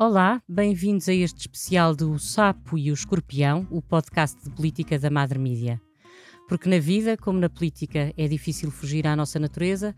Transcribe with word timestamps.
Olá, 0.00 0.40
bem-vindos 0.48 1.08
a 1.08 1.12
este 1.12 1.40
especial 1.40 1.92
do 1.92 2.16
Sapo 2.20 2.78
e 2.78 2.88
o 2.88 2.94
Escorpião, 2.94 3.66
o 3.68 3.82
podcast 3.82 4.40
de 4.44 4.48
política 4.48 4.96
da 4.96 5.10
Madre 5.10 5.40
Mídia. 5.40 5.80
Porque 6.48 6.68
na 6.68 6.78
vida, 6.78 7.16
como 7.16 7.40
na 7.40 7.50
política, 7.50 8.14
é 8.16 8.28
difícil 8.28 8.70
fugir 8.70 9.08
à 9.08 9.16
nossa 9.16 9.40
natureza, 9.40 9.96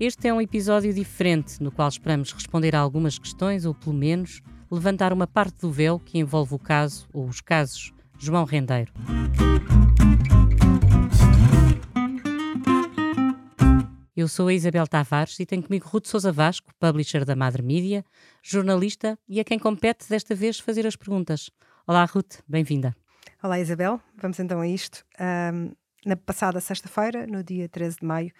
este 0.00 0.26
é 0.26 0.32
um 0.32 0.40
episódio 0.40 0.94
diferente 0.94 1.62
no 1.62 1.70
qual 1.70 1.86
esperamos 1.86 2.32
responder 2.32 2.74
a 2.74 2.80
algumas 2.80 3.18
questões 3.18 3.66
ou, 3.66 3.74
pelo 3.74 3.94
menos, 3.94 4.40
levantar 4.70 5.12
uma 5.12 5.26
parte 5.26 5.60
do 5.60 5.70
véu 5.70 5.98
que 5.98 6.18
envolve 6.18 6.54
o 6.54 6.58
caso 6.58 7.06
ou 7.12 7.26
os 7.26 7.42
casos 7.42 7.92
João 8.18 8.46
Rendeiro. 8.46 8.90
Eu 14.22 14.28
sou 14.28 14.46
a 14.46 14.54
Isabel 14.54 14.86
Tavares 14.86 15.40
e 15.40 15.44
tenho 15.44 15.64
comigo 15.64 15.88
Ruth 15.88 16.06
Sousa 16.06 16.30
Vasco, 16.30 16.72
publisher 16.78 17.24
da 17.24 17.34
Madre 17.34 17.60
Mídia, 17.60 18.04
jornalista 18.40 19.18
e 19.28 19.40
a 19.40 19.44
quem 19.44 19.58
compete 19.58 20.08
desta 20.08 20.32
vez 20.32 20.60
fazer 20.60 20.86
as 20.86 20.94
perguntas. 20.94 21.50
Olá, 21.88 22.04
Ruth, 22.04 22.36
bem-vinda. 22.46 22.94
Olá, 23.42 23.58
Isabel. 23.58 24.00
Vamos 24.16 24.38
então 24.38 24.60
a 24.60 24.68
isto. 24.68 25.04
Um, 25.20 25.72
na 26.06 26.14
passada 26.14 26.60
sexta-feira, 26.60 27.26
no 27.26 27.42
dia 27.42 27.68
13 27.68 27.96
de 27.98 28.06
maio, 28.06 28.30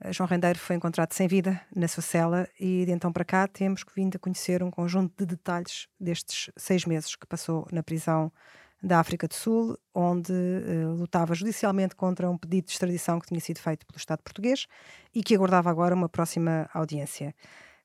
eh, 0.00 0.14
João 0.14 0.26
Rendeiro 0.26 0.58
foi 0.58 0.76
encontrado 0.76 1.12
sem 1.12 1.28
vida 1.28 1.60
na 1.76 1.88
sua 1.88 2.02
cela 2.02 2.48
e 2.58 2.86
de 2.86 2.92
então 2.92 3.12
para 3.12 3.22
cá 3.22 3.46
temos 3.46 3.84
vindo 3.94 4.16
a 4.16 4.18
conhecer 4.18 4.62
um 4.62 4.70
conjunto 4.70 5.12
de 5.18 5.26
detalhes 5.26 5.88
destes 6.00 6.50
seis 6.56 6.86
meses 6.86 7.14
que 7.14 7.26
passou 7.26 7.66
na 7.70 7.82
prisão 7.82 8.32
da 8.82 9.00
África 9.00 9.26
do 9.26 9.34
Sul, 9.34 9.76
onde 9.94 10.32
uh, 10.32 10.94
lutava 10.94 11.34
judicialmente 11.34 11.96
contra 11.96 12.30
um 12.30 12.38
pedido 12.38 12.66
de 12.66 12.72
extradição 12.72 13.18
que 13.18 13.26
tinha 13.26 13.40
sido 13.40 13.58
feito 13.58 13.86
pelo 13.86 13.98
Estado 13.98 14.22
português 14.22 14.66
e 15.14 15.22
que 15.22 15.34
aguardava 15.34 15.70
agora 15.70 15.94
uma 15.94 16.08
próxima 16.08 16.68
audiência. 16.72 17.34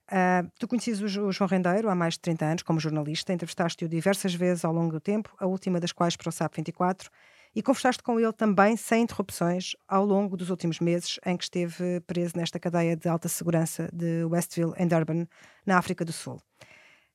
Uh, 0.07 0.49
tu 0.59 0.67
conheces 0.67 1.01
o, 1.01 1.31
João 1.31 1.47
Rendeiro 1.47 1.89
há 1.89 1.95
mais 1.95 2.13
de 2.13 2.19
30 2.19 2.45
anos 2.45 2.63
como 2.63 2.79
jornalista, 2.79 3.33
entrevistaste-o 3.33 3.87
diversas 3.87 4.33
vezes 4.35 4.63
ao 4.63 4.73
longo 4.73 4.91
do 4.91 4.99
tempo, 4.99 5.33
a 5.39 5.47
última 5.47 5.79
das 5.79 5.91
quais 5.91 6.15
para 6.15 6.29
o 6.29 6.31
SAP 6.31 6.57
24, 6.57 7.09
e 7.55 7.61
conversaste 7.61 8.03
com 8.03 8.19
ele 8.19 8.33
também 8.33 8.75
sem 8.75 9.03
interrupções 9.03 9.75
ao 9.87 10.05
longo 10.05 10.35
dos 10.35 10.49
últimos 10.49 10.79
meses 10.79 11.19
em 11.25 11.37
que 11.37 11.43
esteve 11.43 12.01
preso 12.01 12.33
nesta 12.35 12.59
cadeia 12.59 12.95
de 12.95 13.07
alta 13.07 13.29
segurança 13.29 13.89
de 13.93 14.25
Westville, 14.25 14.73
em 14.77 14.87
Durban, 14.87 15.27
na 15.65 15.77
África 15.77 16.03
do 16.03 16.11
Sul. 16.11 16.39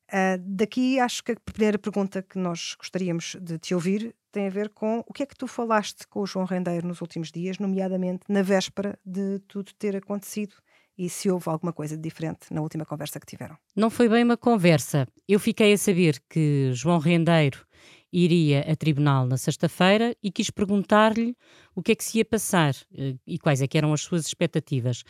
Uh, 0.08 0.38
daqui 0.38 0.98
acho 0.98 1.22
que 1.22 1.32
a 1.32 1.36
primeira 1.36 1.78
pergunta 1.78 2.22
que 2.22 2.38
nós 2.38 2.74
gostaríamos 2.78 3.36
de 3.40 3.58
te 3.58 3.74
ouvir 3.74 4.14
tem 4.32 4.46
a 4.46 4.50
ver 4.50 4.70
com 4.70 5.04
o 5.06 5.12
que 5.12 5.22
é 5.22 5.26
que 5.26 5.36
tu 5.36 5.46
falaste 5.46 6.06
com 6.06 6.20
o 6.20 6.26
João 6.26 6.46
Rendeiro 6.46 6.86
nos 6.86 7.00
últimos 7.00 7.30
dias, 7.30 7.58
nomeadamente 7.58 8.24
na 8.28 8.42
véspera 8.42 8.98
de 9.04 9.38
tudo 9.40 9.72
ter 9.78 9.96
acontecido 9.96 10.54
e 10.96 11.08
se 11.08 11.30
houve 11.30 11.48
alguma 11.48 11.72
coisa 11.72 11.96
de 11.96 12.02
diferente 12.02 12.52
na 12.52 12.60
última 12.60 12.84
conversa 12.84 13.20
que 13.20 13.26
tiveram. 13.26 13.56
Não 13.76 13.88
foi 13.88 14.08
bem 14.08 14.24
uma 14.24 14.36
conversa. 14.36 15.06
Eu 15.28 15.38
fiquei 15.38 15.72
a 15.72 15.78
saber 15.78 16.20
que 16.28 16.70
João 16.72 16.98
Rendeiro 16.98 17.64
iria 18.12 18.60
a 18.70 18.74
tribunal 18.74 19.26
na 19.26 19.36
sexta-feira 19.36 20.16
e 20.22 20.30
quis 20.30 20.50
perguntar-lhe 20.50 21.36
o 21.74 21.82
que 21.82 21.92
é 21.92 21.94
que 21.94 22.04
se 22.04 22.18
ia 22.18 22.24
passar 22.24 22.74
eh, 22.96 23.14
e 23.26 23.38
quais 23.38 23.60
é 23.60 23.66
eram 23.74 23.92
as 23.92 24.00
suas 24.00 24.26
expectativas. 24.26 25.04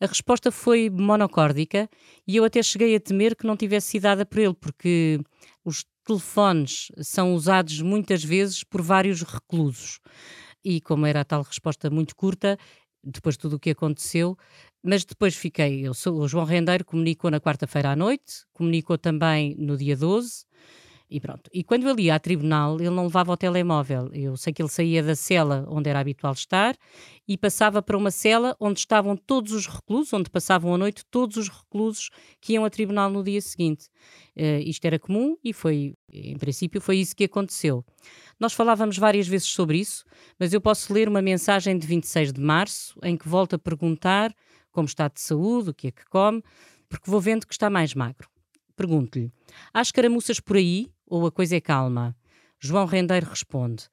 A 0.00 0.06
resposta 0.06 0.52
foi 0.52 0.90
monocórdica 0.90 1.88
e 2.26 2.36
eu 2.36 2.44
até 2.44 2.62
cheguei 2.62 2.94
a 2.94 3.00
temer 3.00 3.34
que 3.34 3.46
não 3.46 3.56
tivesse 3.56 3.88
sido 3.88 4.02
dada 4.02 4.26
por 4.26 4.38
ele, 4.38 4.54
porque 4.54 5.20
os 5.64 5.84
telefones 6.04 6.88
são 6.98 7.34
usados 7.34 7.80
muitas 7.80 8.22
vezes 8.22 8.62
por 8.64 8.82
vários 8.82 9.22
reclusos. 9.22 10.00
E 10.64 10.80
como 10.80 11.06
era 11.06 11.20
a 11.20 11.24
tal 11.24 11.42
resposta 11.42 11.90
muito 11.90 12.14
curta, 12.14 12.58
depois 13.02 13.34
de 13.34 13.40
tudo 13.40 13.56
o 13.56 13.58
que 13.58 13.70
aconteceu, 13.70 14.36
mas 14.82 15.04
depois 15.04 15.34
fiquei, 15.34 15.86
eu 15.86 15.94
sou, 15.94 16.20
o 16.20 16.28
João 16.28 16.44
Rendeiro 16.44 16.84
comunicou 16.84 17.30
na 17.30 17.40
quarta-feira 17.40 17.90
à 17.90 17.96
noite, 17.96 18.44
comunicou 18.52 18.96
também 18.98 19.56
no 19.56 19.76
dia 19.76 19.96
12, 19.96 20.44
e 21.12 21.20
pronto. 21.20 21.50
E 21.52 21.62
quando 21.62 21.86
ele 21.88 22.04
ia 22.04 22.14
a 22.14 22.18
tribunal, 22.18 22.80
ele 22.80 22.88
não 22.88 23.04
levava 23.04 23.32
o 23.32 23.36
telemóvel. 23.36 24.08
Eu 24.14 24.34
sei 24.34 24.50
que 24.50 24.62
ele 24.62 24.70
saía 24.70 25.02
da 25.02 25.14
cela 25.14 25.66
onde 25.68 25.90
era 25.90 26.00
habitual 26.00 26.32
estar 26.32 26.74
e 27.28 27.36
passava 27.36 27.82
para 27.82 27.98
uma 27.98 28.10
cela 28.10 28.56
onde 28.58 28.80
estavam 28.80 29.14
todos 29.14 29.52
os 29.52 29.66
reclusos, 29.66 30.10
onde 30.14 30.30
passavam 30.30 30.74
a 30.74 30.78
noite 30.78 31.04
todos 31.10 31.36
os 31.36 31.50
reclusos 31.50 32.08
que 32.40 32.54
iam 32.54 32.64
a 32.64 32.70
tribunal 32.70 33.10
no 33.10 33.22
dia 33.22 33.42
seguinte. 33.42 33.88
Uh, 34.34 34.64
isto 34.64 34.84
era 34.86 34.98
comum 34.98 35.36
e 35.44 35.52
foi, 35.52 35.94
em 36.10 36.38
princípio, 36.38 36.80
foi 36.80 36.96
isso 36.96 37.14
que 37.14 37.24
aconteceu. 37.24 37.84
Nós 38.40 38.54
falávamos 38.54 38.96
várias 38.96 39.28
vezes 39.28 39.48
sobre 39.48 39.78
isso, 39.78 40.04
mas 40.38 40.54
eu 40.54 40.62
posso 40.62 40.94
ler 40.94 41.08
uma 41.08 41.20
mensagem 41.20 41.76
de 41.76 41.86
26 41.86 42.32
de 42.32 42.40
março 42.40 42.98
em 43.02 43.18
que 43.18 43.28
volta 43.28 43.56
a 43.56 43.58
perguntar 43.58 44.34
como 44.70 44.86
está 44.86 45.08
de 45.08 45.20
saúde, 45.20 45.70
o 45.70 45.74
que 45.74 45.88
é 45.88 45.90
que 45.90 46.06
come, 46.06 46.42
porque 46.88 47.10
vou 47.10 47.20
vendo 47.20 47.46
que 47.46 47.52
está 47.52 47.68
mais 47.68 47.94
magro. 47.94 48.32
Pergunto-lhe: 48.76 49.30
há 49.72 49.82
escaramuças 49.82 50.40
por 50.40 50.56
aí? 50.56 50.90
Ou 51.12 51.26
a 51.26 51.30
coisa 51.30 51.56
é 51.56 51.60
calma? 51.60 52.16
João 52.58 52.86
Rendeiro 52.86 53.28
responde: 53.28 53.84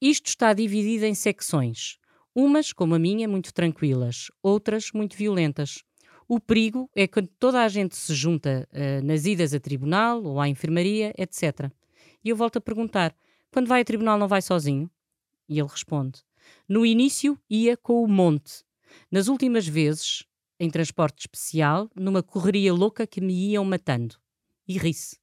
Isto 0.00 0.28
está 0.28 0.52
dividido 0.52 1.04
em 1.04 1.14
secções. 1.16 1.98
Umas, 2.32 2.72
como 2.72 2.94
a 2.94 2.98
minha, 2.98 3.26
muito 3.26 3.52
tranquilas, 3.52 4.30
outras 4.40 4.92
muito 4.92 5.16
violentas. 5.16 5.82
O 6.28 6.38
perigo 6.38 6.88
é 6.94 7.08
quando 7.08 7.26
toda 7.40 7.64
a 7.64 7.68
gente 7.68 7.96
se 7.96 8.14
junta 8.14 8.68
uh, 8.72 9.04
nas 9.04 9.26
idas 9.26 9.52
a 9.52 9.58
tribunal 9.58 10.22
ou 10.22 10.40
à 10.40 10.48
enfermaria, 10.48 11.12
etc. 11.18 11.72
E 12.22 12.28
eu 12.28 12.36
volto 12.36 12.58
a 12.58 12.60
perguntar: 12.60 13.16
quando 13.50 13.66
vai 13.66 13.80
a 13.80 13.84
tribunal 13.84 14.16
não 14.16 14.28
vai 14.28 14.40
sozinho? 14.40 14.88
E 15.48 15.58
ele 15.58 15.68
responde: 15.68 16.22
No 16.68 16.86
início 16.86 17.36
ia 17.50 17.76
com 17.76 18.04
o 18.04 18.06
monte. 18.06 18.62
Nas 19.10 19.26
últimas 19.26 19.66
vezes, 19.66 20.24
em 20.60 20.70
transporte 20.70 21.22
especial, 21.22 21.90
numa 21.96 22.22
correria 22.22 22.72
louca 22.72 23.08
que 23.08 23.20
me 23.20 23.50
iam 23.50 23.64
matando. 23.64 24.14
E 24.68 24.78
ri-se. 24.78 25.19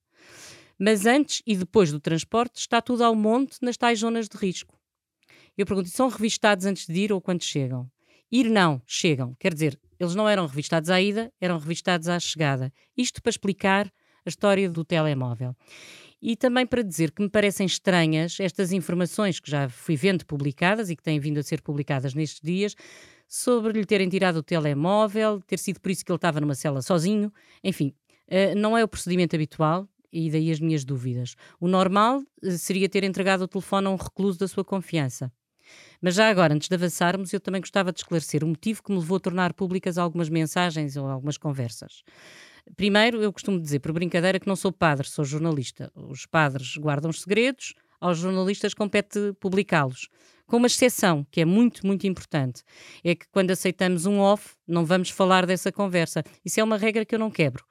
Mas 0.79 1.05
antes 1.05 1.41
e 1.45 1.55
depois 1.55 1.91
do 1.91 1.99
transporte 1.99 2.59
está 2.59 2.81
tudo 2.81 3.03
ao 3.03 3.15
monte 3.15 3.57
nas 3.61 3.77
tais 3.77 3.99
zonas 3.99 4.27
de 4.27 4.37
risco. 4.37 4.77
Eu 5.57 5.65
pergunto, 5.65 5.89
são 5.89 6.07
revistados 6.07 6.65
antes 6.65 6.85
de 6.85 6.99
ir 6.99 7.11
ou 7.11 7.19
quando 7.19 7.43
chegam? 7.43 7.89
Ir 8.31 8.49
não, 8.49 8.81
chegam. 8.85 9.35
Quer 9.39 9.53
dizer, 9.53 9.79
eles 9.99 10.13
não 10.13 10.29
eram 10.29 10.45
revistados 10.45 10.89
à 10.89 11.01
ida, 11.01 11.33
eram 11.41 11.57
revistados 11.57 12.07
à 12.07 12.19
chegada. 12.19 12.71
Isto 12.95 13.21
para 13.21 13.31
explicar 13.31 13.91
a 14.25 14.29
história 14.29 14.69
do 14.69 14.83
telemóvel. 14.83 15.55
E 16.21 16.35
também 16.35 16.65
para 16.65 16.83
dizer 16.83 17.11
que 17.11 17.21
me 17.21 17.29
parecem 17.29 17.65
estranhas 17.65 18.37
estas 18.39 18.71
informações 18.71 19.39
que 19.39 19.49
já 19.49 19.69
fui 19.69 19.95
vendo 19.95 20.25
publicadas 20.25 20.89
e 20.89 20.95
que 20.95 21.03
têm 21.03 21.19
vindo 21.19 21.39
a 21.39 21.43
ser 21.43 21.61
publicadas 21.61 22.13
nestes 22.13 22.41
dias 22.41 22.75
sobre 23.27 23.73
lhe 23.73 23.85
terem 23.85 24.09
tirado 24.09 24.37
o 24.37 24.43
telemóvel, 24.43 25.41
ter 25.41 25.59
sido 25.59 25.79
por 25.79 25.91
isso 25.91 26.03
que 26.03 26.11
ele 26.11 26.17
estava 26.17 26.39
numa 26.39 26.55
cela 26.55 26.81
sozinho. 26.81 27.31
Enfim, 27.63 27.93
eh, 28.27 28.55
não 28.55 28.77
é 28.77 28.83
o 28.83 28.87
procedimento 28.87 29.35
habitual 29.35 29.87
e 30.11 30.29
daí 30.29 30.51
as 30.51 30.59
minhas 30.59 30.83
dúvidas. 30.85 31.35
O 31.59 31.67
normal 31.67 32.23
eh, 32.43 32.51
seria 32.51 32.89
ter 32.89 33.03
entregado 33.03 33.41
o 33.41 33.47
telefone 33.47 33.87
a 33.87 33.89
um 33.89 33.95
recluso 33.95 34.39
da 34.39 34.47
sua 34.47 34.63
confiança. 34.63 35.31
Mas 36.01 36.15
já 36.15 36.29
agora, 36.29 36.53
antes 36.53 36.69
de 36.69 36.75
avançarmos, 36.75 37.33
eu 37.33 37.39
também 37.39 37.61
gostava 37.61 37.91
de 37.91 37.99
esclarecer 37.99 38.43
o 38.43 38.47
motivo 38.47 38.83
que 38.83 38.91
me 38.91 38.99
levou 38.99 39.17
a 39.17 39.19
tornar 39.19 39.53
públicas 39.53 39.97
algumas 39.97 40.29
mensagens 40.29 40.95
ou 40.95 41.07
algumas 41.07 41.37
conversas. 41.37 42.03
Primeiro, 42.75 43.21
eu 43.21 43.31
costumo 43.31 43.59
dizer, 43.59 43.79
por 43.79 43.93
brincadeira, 43.93 44.39
que 44.39 44.47
não 44.47 44.55
sou 44.55 44.71
padre, 44.71 45.07
sou 45.07 45.23
jornalista. 45.23 45.91
Os 45.95 46.25
padres 46.25 46.75
guardam 46.77 47.09
os 47.09 47.21
segredos, 47.21 47.73
aos 47.99 48.17
jornalistas 48.17 48.73
compete 48.73 49.33
publicá-los. 49.39 50.07
Com 50.45 50.57
uma 50.57 50.67
exceção, 50.67 51.25
que 51.29 51.41
é 51.41 51.45
muito, 51.45 51.85
muito 51.85 52.07
importante, 52.07 52.63
é 53.03 53.15
que 53.15 53.25
quando 53.31 53.51
aceitamos 53.51 54.05
um 54.05 54.19
off, 54.19 54.55
não 54.65 54.85
vamos 54.85 55.09
falar 55.09 55.45
dessa 55.45 55.71
conversa. 55.71 56.23
Isso 56.45 56.59
é 56.59 56.63
uma 56.63 56.77
regra 56.77 57.05
que 57.05 57.15
eu 57.15 57.19
não 57.19 57.31
quebro. 57.31 57.65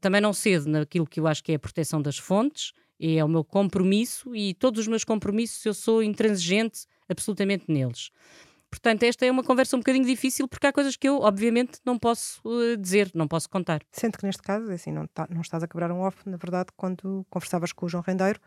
Também 0.00 0.20
não 0.20 0.32
cedo 0.32 0.68
naquilo 0.68 1.06
que 1.06 1.20
eu 1.20 1.26
acho 1.26 1.42
que 1.42 1.52
é 1.52 1.54
a 1.56 1.58
proteção 1.58 2.00
das 2.00 2.18
fontes, 2.18 2.72
é 3.00 3.22
o 3.24 3.28
meu 3.28 3.44
compromisso 3.44 4.34
e 4.34 4.54
todos 4.54 4.80
os 4.80 4.88
meus 4.88 5.04
compromissos 5.04 5.64
eu 5.64 5.74
sou 5.74 6.02
intransigente 6.02 6.86
absolutamente 7.08 7.64
neles. 7.68 8.10
Portanto, 8.70 9.02
esta 9.04 9.24
é 9.24 9.30
uma 9.30 9.42
conversa 9.42 9.76
um 9.76 9.80
bocadinho 9.80 10.04
difícil 10.04 10.46
porque 10.46 10.66
há 10.66 10.72
coisas 10.72 10.94
que 10.94 11.08
eu, 11.08 11.20
obviamente, 11.20 11.80
não 11.84 11.98
posso 11.98 12.40
uh, 12.44 12.76
dizer, 12.76 13.10
não 13.14 13.26
posso 13.26 13.48
contar. 13.48 13.80
Sendo 13.90 14.18
que 14.18 14.26
neste 14.26 14.42
caso, 14.42 14.70
assim, 14.70 14.92
não, 14.92 15.06
tá, 15.06 15.26
não 15.30 15.40
estás 15.40 15.62
a 15.62 15.68
quebrar 15.68 15.90
um 15.90 16.00
off, 16.00 16.28
na 16.28 16.36
verdade, 16.36 16.68
quando 16.76 17.24
conversavas 17.30 17.72
com 17.72 17.86
o 17.86 17.88
João 17.88 18.04
Rendeiro, 18.06 18.38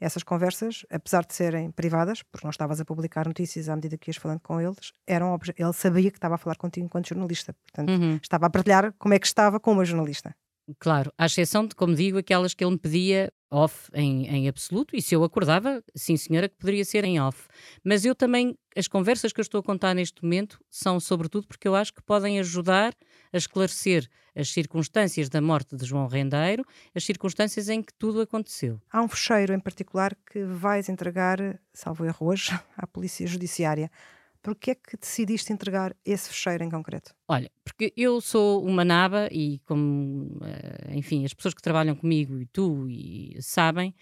essas 0.00 0.22
conversas, 0.22 0.84
apesar 0.90 1.24
de 1.24 1.34
serem 1.34 1.70
privadas, 1.70 2.22
porque 2.22 2.44
não 2.44 2.50
estavas 2.50 2.80
a 2.80 2.84
publicar 2.84 3.26
notícias 3.26 3.68
à 3.68 3.76
medida 3.76 3.98
que 3.98 4.08
ias 4.10 4.16
falando 4.16 4.40
com 4.40 4.60
eles, 4.60 4.92
eram 5.06 5.38
ele 5.56 5.72
sabia 5.72 6.10
que 6.10 6.16
estava 6.16 6.36
a 6.36 6.38
falar 6.38 6.56
contigo 6.56 6.86
enquanto 6.86 7.08
jornalista. 7.08 7.54
Portanto, 7.62 7.90
uhum. 7.90 8.18
estava 8.20 8.46
a 8.46 8.50
partilhar 8.50 8.92
como 8.98 9.14
é 9.14 9.18
que 9.18 9.26
estava 9.26 9.60
com 9.60 9.72
uma 9.72 9.84
jornalista. 9.84 10.34
Claro, 10.78 11.12
à 11.18 11.26
exceção 11.26 11.66
de, 11.66 11.74
como 11.74 11.94
digo, 11.94 12.18
aquelas 12.18 12.54
que 12.54 12.64
ele 12.64 12.72
me 12.72 12.78
pedia 12.78 13.32
off 13.50 13.90
em, 13.92 14.26
em 14.28 14.48
absoluto, 14.48 14.94
e 14.94 15.02
se 15.02 15.14
eu 15.14 15.24
acordava, 15.24 15.82
sim 15.94 16.16
senhora, 16.16 16.48
que 16.48 16.56
poderia 16.56 16.84
ser 16.84 17.04
em 17.04 17.20
off. 17.20 17.48
Mas 17.84 18.04
eu 18.04 18.14
também, 18.14 18.56
as 18.76 18.86
conversas 18.86 19.32
que 19.32 19.40
eu 19.40 19.42
estou 19.42 19.58
a 19.60 19.62
contar 19.62 19.94
neste 19.94 20.22
momento 20.22 20.60
são 20.70 21.00
sobretudo 21.00 21.46
porque 21.48 21.66
eu 21.66 21.74
acho 21.74 21.92
que 21.92 22.02
podem 22.02 22.38
ajudar 22.38 22.94
a 23.32 23.36
esclarecer 23.36 24.08
as 24.34 24.50
circunstâncias 24.50 25.28
da 25.28 25.40
morte 25.40 25.76
de 25.76 25.84
João 25.84 26.06
Rendeiro, 26.06 26.64
as 26.94 27.04
circunstâncias 27.04 27.68
em 27.68 27.82
que 27.82 27.92
tudo 27.94 28.20
aconteceu. 28.20 28.80
Há 28.92 29.02
um 29.02 29.08
fecheiro 29.08 29.52
em 29.52 29.60
particular 29.60 30.16
que 30.30 30.44
vais 30.44 30.88
entregar, 30.88 31.38
salvo 31.72 32.04
erro 32.04 32.28
hoje, 32.28 32.52
à 32.76 32.86
Polícia 32.86 33.26
Judiciária. 33.26 33.90
Por 34.42 34.54
que 34.54 34.70
é 34.70 34.74
que 34.74 34.96
decidiste 34.96 35.52
entregar 35.52 35.94
esse 36.04 36.30
fecheiro 36.30 36.64
em 36.64 36.70
concreto? 36.70 37.14
Olha, 37.28 37.50
porque 37.62 37.92
eu 37.94 38.20
sou 38.22 38.64
uma 38.64 38.84
naba 38.84 39.28
e 39.30 39.58
como, 39.66 40.40
eh, 40.42 40.96
enfim, 40.96 41.26
as 41.26 41.34
pessoas 41.34 41.52
que 41.52 41.60
trabalham 41.60 41.94
comigo 41.94 42.40
e 42.40 42.46
tu 42.46 42.88
e 42.88 43.36
sabem, 43.40 43.94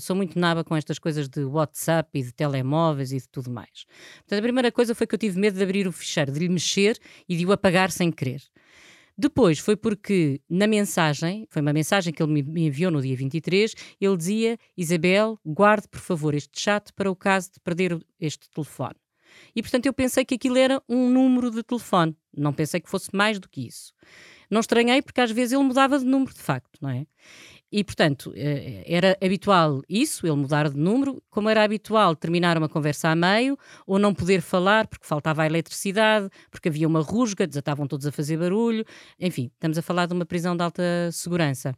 sou 0.00 0.16
muito 0.16 0.36
naba 0.36 0.64
com 0.64 0.74
estas 0.74 0.98
coisas 0.98 1.28
de 1.28 1.44
WhatsApp 1.44 2.10
e 2.18 2.24
de 2.24 2.32
telemóveis 2.32 3.12
e 3.12 3.18
de 3.18 3.28
tudo 3.28 3.50
mais. 3.50 3.84
Portanto, 4.16 4.38
a 4.40 4.42
primeira 4.42 4.72
coisa 4.72 4.96
foi 4.96 5.06
que 5.06 5.14
eu 5.14 5.18
tive 5.18 5.38
medo 5.38 5.56
de 5.56 5.62
abrir 5.62 5.86
o 5.86 5.92
ficheiro, 5.92 6.32
de 6.32 6.40
lhe 6.40 6.48
mexer 6.48 6.98
e 7.28 7.36
de 7.36 7.46
o 7.46 7.52
apagar 7.52 7.92
sem 7.92 8.10
querer. 8.10 8.42
Depois 9.16 9.60
foi 9.60 9.76
porque 9.76 10.40
na 10.50 10.66
mensagem, 10.66 11.46
foi 11.48 11.62
uma 11.62 11.72
mensagem 11.72 12.12
que 12.12 12.20
ele 12.20 12.42
me 12.42 12.66
enviou 12.66 12.90
no 12.90 13.00
dia 13.00 13.14
23, 13.14 13.72
ele 14.00 14.16
dizia: 14.16 14.58
Isabel, 14.76 15.38
guarde 15.46 15.86
por 15.86 16.00
favor 16.00 16.34
este 16.34 16.60
chat 16.60 16.92
para 16.92 17.08
o 17.08 17.14
caso 17.14 17.52
de 17.52 17.60
perder 17.60 17.96
este 18.20 18.50
telefone. 18.50 18.96
E 19.54 19.62
portanto 19.62 19.86
eu 19.86 19.92
pensei 19.92 20.24
que 20.24 20.34
aquilo 20.34 20.56
era 20.56 20.82
um 20.88 21.08
número 21.08 21.50
de 21.50 21.62
telefone, 21.62 22.16
não 22.36 22.52
pensei 22.52 22.80
que 22.80 22.90
fosse 22.90 23.10
mais 23.14 23.38
do 23.38 23.48
que 23.48 23.66
isso. 23.66 23.92
Não 24.50 24.60
estranhei 24.60 25.00
porque 25.02 25.20
às 25.20 25.30
vezes 25.30 25.52
ele 25.52 25.64
mudava 25.64 25.98
de 25.98 26.04
número 26.04 26.32
de 26.32 26.40
facto, 26.40 26.78
não 26.80 26.90
é? 26.90 27.06
E, 27.76 27.82
portanto, 27.82 28.32
eh, 28.36 28.84
era 28.86 29.18
habitual 29.20 29.82
isso, 29.88 30.24
ele 30.24 30.36
mudar 30.36 30.68
de 30.70 30.76
número, 30.76 31.20
como 31.28 31.48
era 31.48 31.64
habitual 31.64 32.14
terminar 32.14 32.56
uma 32.56 32.68
conversa 32.68 33.08
a 33.08 33.16
meio 33.16 33.58
ou 33.84 33.98
não 33.98 34.14
poder 34.14 34.40
falar 34.40 34.86
porque 34.86 35.04
faltava 35.04 35.42
a 35.42 35.46
eletricidade, 35.46 36.30
porque 36.52 36.68
havia 36.68 36.86
uma 36.86 37.00
rusga, 37.00 37.48
desatavam 37.48 37.88
todos 37.88 38.06
a 38.06 38.12
fazer 38.12 38.36
barulho. 38.36 38.84
Enfim, 39.18 39.50
estamos 39.52 39.76
a 39.76 39.82
falar 39.82 40.06
de 40.06 40.14
uma 40.14 40.24
prisão 40.24 40.56
de 40.56 40.62
alta 40.62 41.10
segurança. 41.10 41.74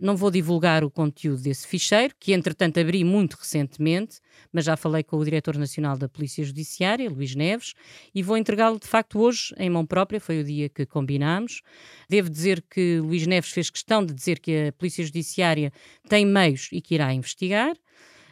Não 0.00 0.16
vou 0.16 0.30
divulgar 0.30 0.82
o 0.82 0.90
conteúdo 0.90 1.40
desse 1.42 1.68
ficheiro, 1.68 2.14
que 2.18 2.32
entretanto 2.32 2.80
abri 2.80 3.04
muito 3.04 3.34
recentemente, 3.34 4.18
mas 4.52 4.64
já 4.64 4.76
falei 4.76 5.04
com 5.04 5.16
o 5.16 5.24
Diretor 5.24 5.56
Nacional 5.56 5.96
da 5.96 6.08
Polícia 6.08 6.44
Judiciária, 6.44 7.08
Luís 7.08 7.34
Neves, 7.36 7.74
e 8.12 8.20
vou 8.20 8.36
entregá-lo 8.36 8.78
de 8.78 8.88
facto 8.88 9.20
hoje 9.20 9.54
em 9.56 9.70
mão 9.70 9.86
própria, 9.86 10.20
foi 10.20 10.40
o 10.40 10.44
dia 10.44 10.68
que 10.68 10.84
combinámos. 10.84 11.62
Devo 12.08 12.28
dizer 12.28 12.64
que 12.68 12.98
Luís 12.98 13.24
Neves 13.24 13.52
fez 13.52 13.70
questão 13.70 14.04
de 14.04 14.12
dizer 14.12 14.40
que 14.40 14.68
a 14.68 14.72
Polícia 14.72 15.04
Judiciária 15.04 15.72
tem 16.08 16.26
meios 16.26 16.68
e 16.72 16.80
que 16.80 16.96
irá 16.96 17.14
investigar. 17.14 17.76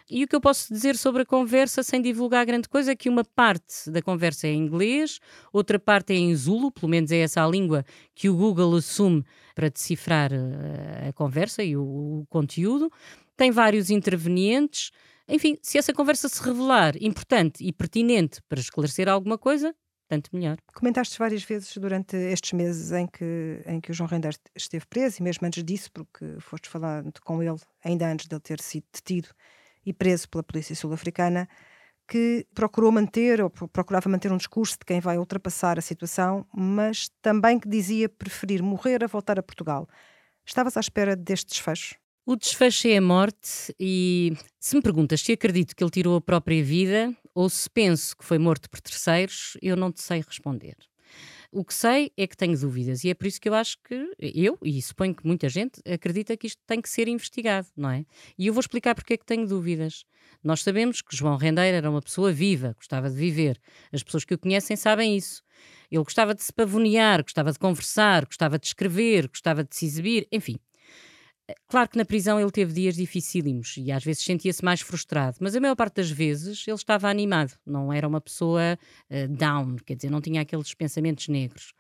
E 0.08 0.25
o 0.25 0.28
que 0.28 0.34
eu 0.34 0.40
posso 0.40 0.72
dizer 0.72 0.96
sobre 0.96 1.22
a 1.22 1.26
conversa, 1.26 1.82
sem 1.82 2.00
divulgar 2.00 2.44
grande 2.44 2.69
coisa, 2.69 2.93
é 2.93 2.96
que 2.96 3.08
uma 3.08 3.25
parte 3.25 3.90
da 3.90 4.02
conversa 4.02 4.46
é 4.46 4.50
em 4.50 4.58
inglês, 4.58 5.19
outra 5.52 5.78
parte 5.78 6.12
é 6.12 6.16
em 6.16 6.34
Zulu, 6.34 6.70
pelo 6.70 6.88
menos 6.88 7.10
é 7.10 7.19
essa 7.19 7.44
a 7.44 7.49
língua 7.49 7.84
que 8.14 8.28
o 8.28 8.37
Google 8.37 8.76
assume 8.76 9.25
para 9.54 9.69
decifrar 9.69 10.32
eh, 10.32 11.08
a 11.08 11.12
conversa 11.12 11.62
e 11.62 11.76
o, 11.76 12.25
conteúdo. 12.28 12.90
Tem 13.37 13.50
vários 13.50 13.90
intervenientes. 13.90 14.90
Enfim, 15.28 15.56
se 15.62 15.78
essa 15.78 15.93
conversa 15.93 16.28
se 16.28 16.43
revelar 16.43 16.94
importante 17.00 17.64
e 17.64 17.72
pertinente 17.72 18.40
para 18.48 18.60
esclarecer 18.60 19.08
alguma 19.08 19.38
coisa, 19.38 19.75
tanto 20.08 20.28
melhor. 20.34 20.58
Comentaste 20.75 21.19
várias 21.19 21.43
vezes 21.43 21.75
durante 21.78 22.16
estes 22.16 22.52
meses 22.52 22.93
em 22.93 23.06
que, 23.06 23.62
em 23.66 23.81
que 23.81 23.90
o 23.90 23.94
João 23.94 24.08
Render 24.08 24.34
esteve 24.55 24.84
preso, 24.87 25.16
e 25.20 25.22
mesmo 25.22 25.46
antes 25.46 25.64
disso, 25.64 25.90
porque 25.93 26.37
foste 26.38 26.69
falando 26.69 27.12
com 27.25 27.43
ele 27.43 27.56
ainda 27.82 28.12
antes 28.12 28.26
de 28.26 28.34
ele 28.34 28.40
ter 28.40 28.60
sido 28.60 28.84
detido 28.93 29.28
e 29.84 29.93
preso 29.93 30.29
pela 30.29 30.43
polícia 30.43 30.75
sul-africana, 30.75 31.49
que 32.08 32.46
procurou 32.55 32.93
manter, 32.93 33.40
ou 33.40 33.50
procurava 33.50 34.08
manter 34.08 34.32
um 34.32 34.37
discurso 34.37 34.75
de 34.75 34.84
quem 34.84 35.00
vai 35.00 35.19
ultrapassar 35.19 35.79
a 35.79 35.82
situação, 35.82 36.46
mas 36.55 37.08
também 37.23 37.58
que 37.58 37.69
dizia 37.69 38.08
preferir 38.08 38.62
morrer 38.62 39.02
a 39.02 39.06
voltar 39.06 39.38
a 39.38 39.43
Portugal. 39.43 39.88
Estavas 40.44 40.76
à 40.76 40.81
espera 40.81 41.17
deste 41.17 41.50
desfecho? 41.50 41.94
O 42.25 42.37
desfecho 42.37 42.87
é 42.87 42.99
a 42.99 43.02
morte, 43.02 43.75
e 43.81 44.32
se 44.61 44.76
me 44.76 44.82
perguntas 44.82 45.20
se 45.23 45.32
acredito 45.32 45.75
que 45.75 45.82
ele 45.82 45.90
tirou 45.90 46.17
a 46.17 46.20
própria 46.20 46.62
vida 46.62 47.12
ou 47.34 47.49
se 47.49 47.69
penso 47.69 48.17
que 48.17 48.25
foi 48.25 48.38
morto 48.38 48.70
por 48.70 48.81
terceiros, 48.81 49.56
eu 49.61 49.76
não 49.76 49.90
te 49.90 50.02
sei 50.02 50.20
responder. 50.20 50.76
O 51.54 51.66
que 51.66 51.75
sei 51.75 52.10
é 52.16 52.26
que 52.26 52.34
tenho 52.34 52.58
dúvidas 52.58 53.04
e 53.04 53.10
é 53.10 53.14
por 53.14 53.26
isso 53.26 53.38
que 53.38 53.46
eu 53.46 53.52
acho 53.52 53.76
que 53.84 54.10
eu, 54.19 54.58
e 54.62 54.81
suponho 54.81 55.14
que 55.14 55.26
muita 55.26 55.50
gente, 55.50 55.82
acredita 55.87 56.34
que 56.34 56.46
isto 56.46 56.58
tem 56.66 56.81
que 56.81 56.88
ser 56.88 57.08
investigado, 57.08 57.69
não 57.76 57.90
é? 57.90 58.06
E 58.38 58.46
eu 58.46 58.54
vou 58.54 58.60
explicar 58.60 58.94
porque 58.94 59.12
é 59.12 59.16
que 59.19 59.26
tenho 59.26 59.46
dúvidas. 59.46 60.06
Nós 60.43 60.62
sabemos 60.62 61.02
que 61.02 61.14
João 61.14 61.37
Rendeiro 61.37 61.76
era 61.76 61.90
uma 61.90 62.00
pessoa 62.00 62.32
viva, 62.32 62.72
gostava 62.75 63.10
de 63.10 63.16
viver. 63.16 63.60
As 63.93 64.02
pessoas 64.02 64.25
que 64.25 64.32
o 64.32 64.38
conhecem 64.38 64.76
sabem 64.76 65.14
isso. 65.14 65.43
Ele 65.90 66.02
gostava 66.02 66.34
de 66.34 66.43
se 66.43 66.54
pavonear, 66.54 67.22
gostava 67.22 67.52
de 67.52 67.58
conversar, 67.58 68.25
gostava 68.25 68.58
de 68.58 68.69
escrever, 68.69 69.28
gostava 69.28 69.62
de 69.62 69.76
se 69.76 69.84
exibir, 69.84 70.26
enfim. 70.32 70.56
Claro 71.69 71.88
que 71.88 71.99
na 71.99 72.04
prisão 72.04 72.40
ele 72.40 72.50
teve 72.50 72.72
dias 72.72 72.96
dificílimos 72.96 73.76
e 73.76 73.90
às 73.90 74.04
vezes 74.04 74.25
sentia-se 74.25 74.64
mais 74.64 74.81
frustrado, 74.81 75.38
mas 75.40 75.54
a 75.56 75.60
maior 75.60 75.75
parte 75.75 75.96
das 75.96 76.10
vezes 76.10 76.64
ele 76.66 76.76
estava 76.76 77.08
animado, 77.08 77.54
não 77.66 77.93
era 77.93 78.06
uma 78.06 78.20
pessoa 78.20 78.78
uh, 79.10 79.28
down, 79.28 79.76
quer 79.84 79.96
dizer, 79.96 80.10
não 80.10 80.20
tinha 80.20 80.43
aqueles 80.43 80.75
pensamentos 80.75 81.28
negros. 81.28 81.72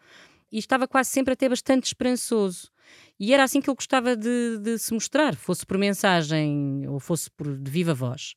E 0.50 0.58
estava 0.58 0.86
quase 0.86 1.10
sempre 1.10 1.32
até 1.32 1.48
bastante 1.48 1.86
esperançoso. 1.86 2.70
E 3.18 3.32
era 3.32 3.44
assim 3.44 3.60
que 3.60 3.70
ele 3.70 3.76
gostava 3.76 4.14
de, 4.14 4.58
de 4.58 4.78
se 4.78 4.92
mostrar, 4.92 5.34
fosse 5.34 5.64
por 5.64 5.78
mensagem 5.78 6.86
ou 6.88 7.00
fosse 7.00 7.30
por 7.30 7.56
de 7.56 7.70
viva 7.70 7.94
voz. 7.94 8.34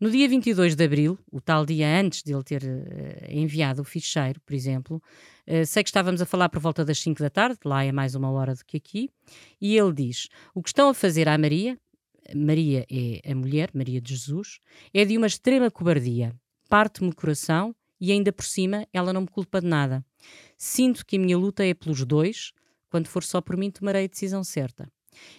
No 0.00 0.12
dia 0.12 0.28
22 0.28 0.76
de 0.76 0.84
abril, 0.84 1.18
o 1.28 1.40
tal 1.40 1.66
dia 1.66 2.00
antes 2.00 2.22
de 2.22 2.32
ele 2.32 2.44
ter 2.44 2.62
uh, 2.62 3.26
enviado 3.28 3.82
o 3.82 3.84
ficheiro, 3.84 4.40
por 4.42 4.54
exemplo, 4.54 5.02
uh, 5.44 5.66
sei 5.66 5.82
que 5.82 5.88
estávamos 5.88 6.22
a 6.22 6.26
falar 6.26 6.48
por 6.48 6.60
volta 6.60 6.84
das 6.84 7.00
5 7.00 7.20
da 7.20 7.28
tarde, 7.28 7.58
lá 7.64 7.82
é 7.82 7.90
mais 7.90 8.14
uma 8.14 8.30
hora 8.30 8.54
do 8.54 8.64
que 8.64 8.76
aqui, 8.76 9.10
e 9.60 9.76
ele 9.76 9.92
diz: 9.92 10.28
O 10.54 10.62
que 10.62 10.68
estão 10.68 10.88
a 10.88 10.94
fazer 10.94 11.28
à 11.28 11.36
Maria, 11.36 11.76
Maria 12.32 12.86
é 12.88 13.32
a 13.32 13.34
mulher, 13.34 13.70
Maria 13.74 14.00
de 14.00 14.14
Jesus, 14.14 14.60
é 14.94 15.04
de 15.04 15.16
uma 15.16 15.26
extrema 15.26 15.68
cobardia. 15.68 16.32
Parte-me 16.68 17.10
o 17.10 17.14
coração 17.14 17.74
e 18.00 18.12
ainda 18.12 18.32
por 18.32 18.44
cima 18.44 18.86
ela 18.92 19.12
não 19.12 19.22
me 19.22 19.28
culpa 19.28 19.60
de 19.60 19.66
nada. 19.66 20.04
Sinto 20.56 21.04
que 21.04 21.16
a 21.16 21.18
minha 21.18 21.36
luta 21.36 21.64
é 21.64 21.74
pelos 21.74 22.04
dois, 22.04 22.52
quando 22.88 23.08
for 23.08 23.24
só 23.24 23.40
por 23.40 23.56
mim 23.56 23.68
tomarei 23.68 24.04
a 24.04 24.08
decisão 24.08 24.44
certa. 24.44 24.88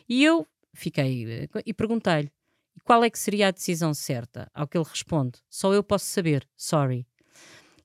E 0.07 0.21
eu 0.21 0.45
fiquei 0.73 1.45
uh, 1.45 1.61
e 1.65 1.73
perguntei-lhe: 1.73 2.29
e 2.75 2.79
qual 2.81 3.03
é 3.03 3.09
que 3.09 3.19
seria 3.19 3.47
a 3.47 3.51
decisão 3.51 3.93
certa? 3.93 4.49
Ao 4.53 4.67
que 4.67 4.77
ele 4.77 4.85
responde: 4.87 5.39
Só 5.49 5.73
eu 5.73 5.83
posso 5.83 6.05
saber, 6.05 6.47
sorry. 6.55 7.05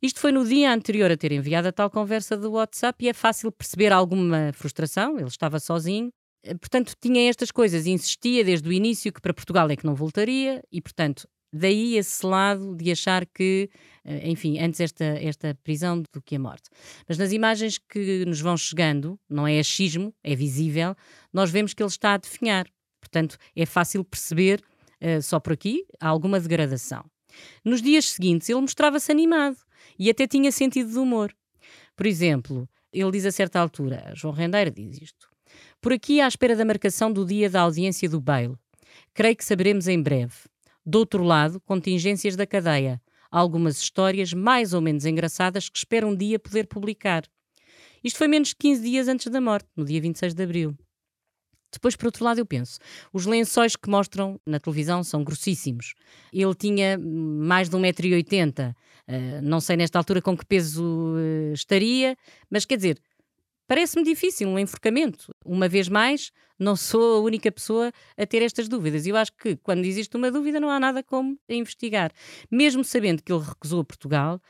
Isto 0.05 0.21
foi 0.21 0.33
no 0.33 0.47
dia 0.47 0.71
anterior 0.71 1.11
a 1.11 1.17
ter 1.17 1.33
enviado 1.33 1.69
a 1.69 1.73
tal 1.73 1.89
conversa 1.89 2.37
do 2.37 2.53
WhatsApp 2.53 3.03
e 3.03 3.09
é 3.09 3.15
fácil 3.15 3.51
perceber 3.51 3.91
alguma 3.91 4.53
frustração, 4.53 5.19
ele 5.19 5.29
estava 5.29 5.59
sozinho. 5.59 6.11
Eh, 6.43 6.55
portanto, 6.55 6.95
tinha 7.01 7.29
estas 7.29 7.51
coisas 7.51 7.87
insistia 7.87 8.45
desde 8.45 8.69
o 8.69 8.73
início 8.73 9.11
que 9.11 9.21
para 9.21 9.33
Portugal 9.33 9.71
é 9.71 9.77
que 9.77 9.87
não 9.87 9.95
voltaria 9.95 10.63
e, 10.71 10.81
portanto, 10.81 11.27
daí 11.51 11.97
esse 11.97 12.27
lado 12.27 12.77
de 12.77 12.93
achar 12.93 13.25
que, 13.25 13.71
eh, 14.05 14.29
enfim, 14.29 14.59
antes 14.59 14.81
esta, 14.81 15.05
esta 15.05 15.59
prisão 15.65 16.03
do 16.13 16.21
que 16.21 16.37
a 16.37 16.39
morte. 16.39 16.69
Mas 17.09 17.17
nas 17.17 17.33
imagens 17.33 17.79
que 17.79 18.27
nos 18.27 18.41
vão 18.41 18.59
chegando, 18.59 19.19
não 19.27 19.47
é 19.47 19.59
achismo, 19.59 20.15
é 20.23 20.35
visível, 20.35 20.95
nós 21.33 21.51
vemos 21.51 21.73
que 21.73 21.83
ele 21.83 21.89
está 21.89 22.13
a 22.13 22.19
definhar. 22.19 22.67
Portanto, 23.01 23.39
é 23.57 23.65
fácil 23.65 24.05
perceber 24.05 24.63
uh, 25.05 25.23
só 25.23 25.39
por 25.39 25.53
aqui, 25.53 25.85
há 26.01 26.09
alguma 26.09 26.41
degradação. 26.41 27.05
Nos 27.65 27.83
dias 27.83 28.11
seguintes, 28.11 28.49
ele 28.49 28.61
mostrava-se 28.61 29.11
animado 29.11 29.57
e 29.99 30.09
até 30.09 30.27
tinha 30.27 30.51
sentido 30.51 30.91
de 30.91 30.99
humor. 30.99 31.35
Por 31.97 32.07
exemplo, 32.07 32.69
ele 32.93 33.11
diz 33.11 33.27
a 33.27 33.33
certa 33.33 33.61
altura, 33.61 34.13
João 34.15 34.35
Rendeiro 34.35 34.71
diz 34.71 35.01
isto: 35.01 35.29
Por 35.81 35.93
aqui 35.93 36.21
à 36.21 36.29
espera 36.29 36.57
da 36.57 36.65
marcação 36.65 37.13
do 37.13 37.25
dia 37.25 37.51
da 37.51 37.63
audiência 37.63 38.09
do 38.09 38.21
baile. 38.21 38.57
Creio 39.13 39.37
que 39.37 39.45
saberemos 39.45 39.89
em 39.89 40.01
breve. 40.01 40.35
Do 40.87 40.99
outro 40.99 41.23
lado, 41.23 41.61
contingências 41.61 42.37
da 42.37 42.47
cadeia. 42.47 43.01
Algumas 43.31 43.79
histórias 43.79 44.33
mais 44.33 44.73
ou 44.73 44.81
menos 44.81 45.05
engraçadas 45.05 45.69
que 45.69 45.79
espero 45.79 46.07
um 46.07 46.15
dia 46.15 46.39
poder 46.39 46.69
publicar. 46.69 47.25
Isto 48.03 48.19
foi 48.19 48.29
menos 48.29 48.49
de 48.49 48.57
15 48.57 48.83
dias 48.83 49.09
antes 49.09 49.27
da 49.29 49.41
morte, 49.41 49.69
no 49.75 49.85
dia 49.85 50.01
26 50.01 50.35
de 50.35 50.43
abril. 50.43 50.77
Depois, 51.75 51.97
por 51.97 52.07
outro 52.07 52.25
lado, 52.25 52.39
eu 52.39 52.47
penso, 52.47 52.79
os 53.13 53.27
lençóis 53.27 53.77
que 53.77 53.89
mostram 53.89 54.41
na 54.47 54.59
televisão 54.59 55.05
são 55.05 55.23
grossíssimos. 55.23 55.95
Ele 56.33 56.55
tinha 56.55 56.99
mais 56.99 57.69
de 57.69 57.77
1,80m. 57.77 58.71
Uh, 58.71 58.75
eh, 59.07 59.41
não 59.43 59.61
sei 59.61 59.77
nesta 59.77 59.99
altura 59.99 60.23
com 60.23 60.37
que 60.37 60.47
peso 60.47 60.83
uh, 60.83 61.53
estaria, 61.53 62.17
mas 62.51 62.65
quer 62.65 62.77
dizer, 62.77 62.99
Parece-me 63.67 64.05
difícil 64.05 64.49
um 64.49 64.59
enforcamento. 64.59 65.35
Uma 65.45 65.69
vez 65.69 65.89
mais, 65.89 66.31
não 66.59 66.77
sou 66.77 67.17
a 67.17 67.21
única 67.21 67.51
pessoa 67.51 67.91
a 68.17 68.27
ter 68.27 68.43
estas 68.43 68.69
dúvidas. 68.69 69.07
Eu 69.07 69.17
acho 69.17 69.33
que 69.33 69.57
quando 69.57 69.85
existe 69.87 70.17
uma 70.17 70.31
dúvida 70.31 70.61
não 70.61 70.69
há 70.69 70.79
nada 70.79 71.03
como 71.03 71.39
investigar. 71.49 72.13
Mesmo 72.51 72.85
sabendo 72.85 73.23
que 73.23 73.33
ele 73.33 73.43
recusou 73.43 73.83
Portugal, 73.83 74.41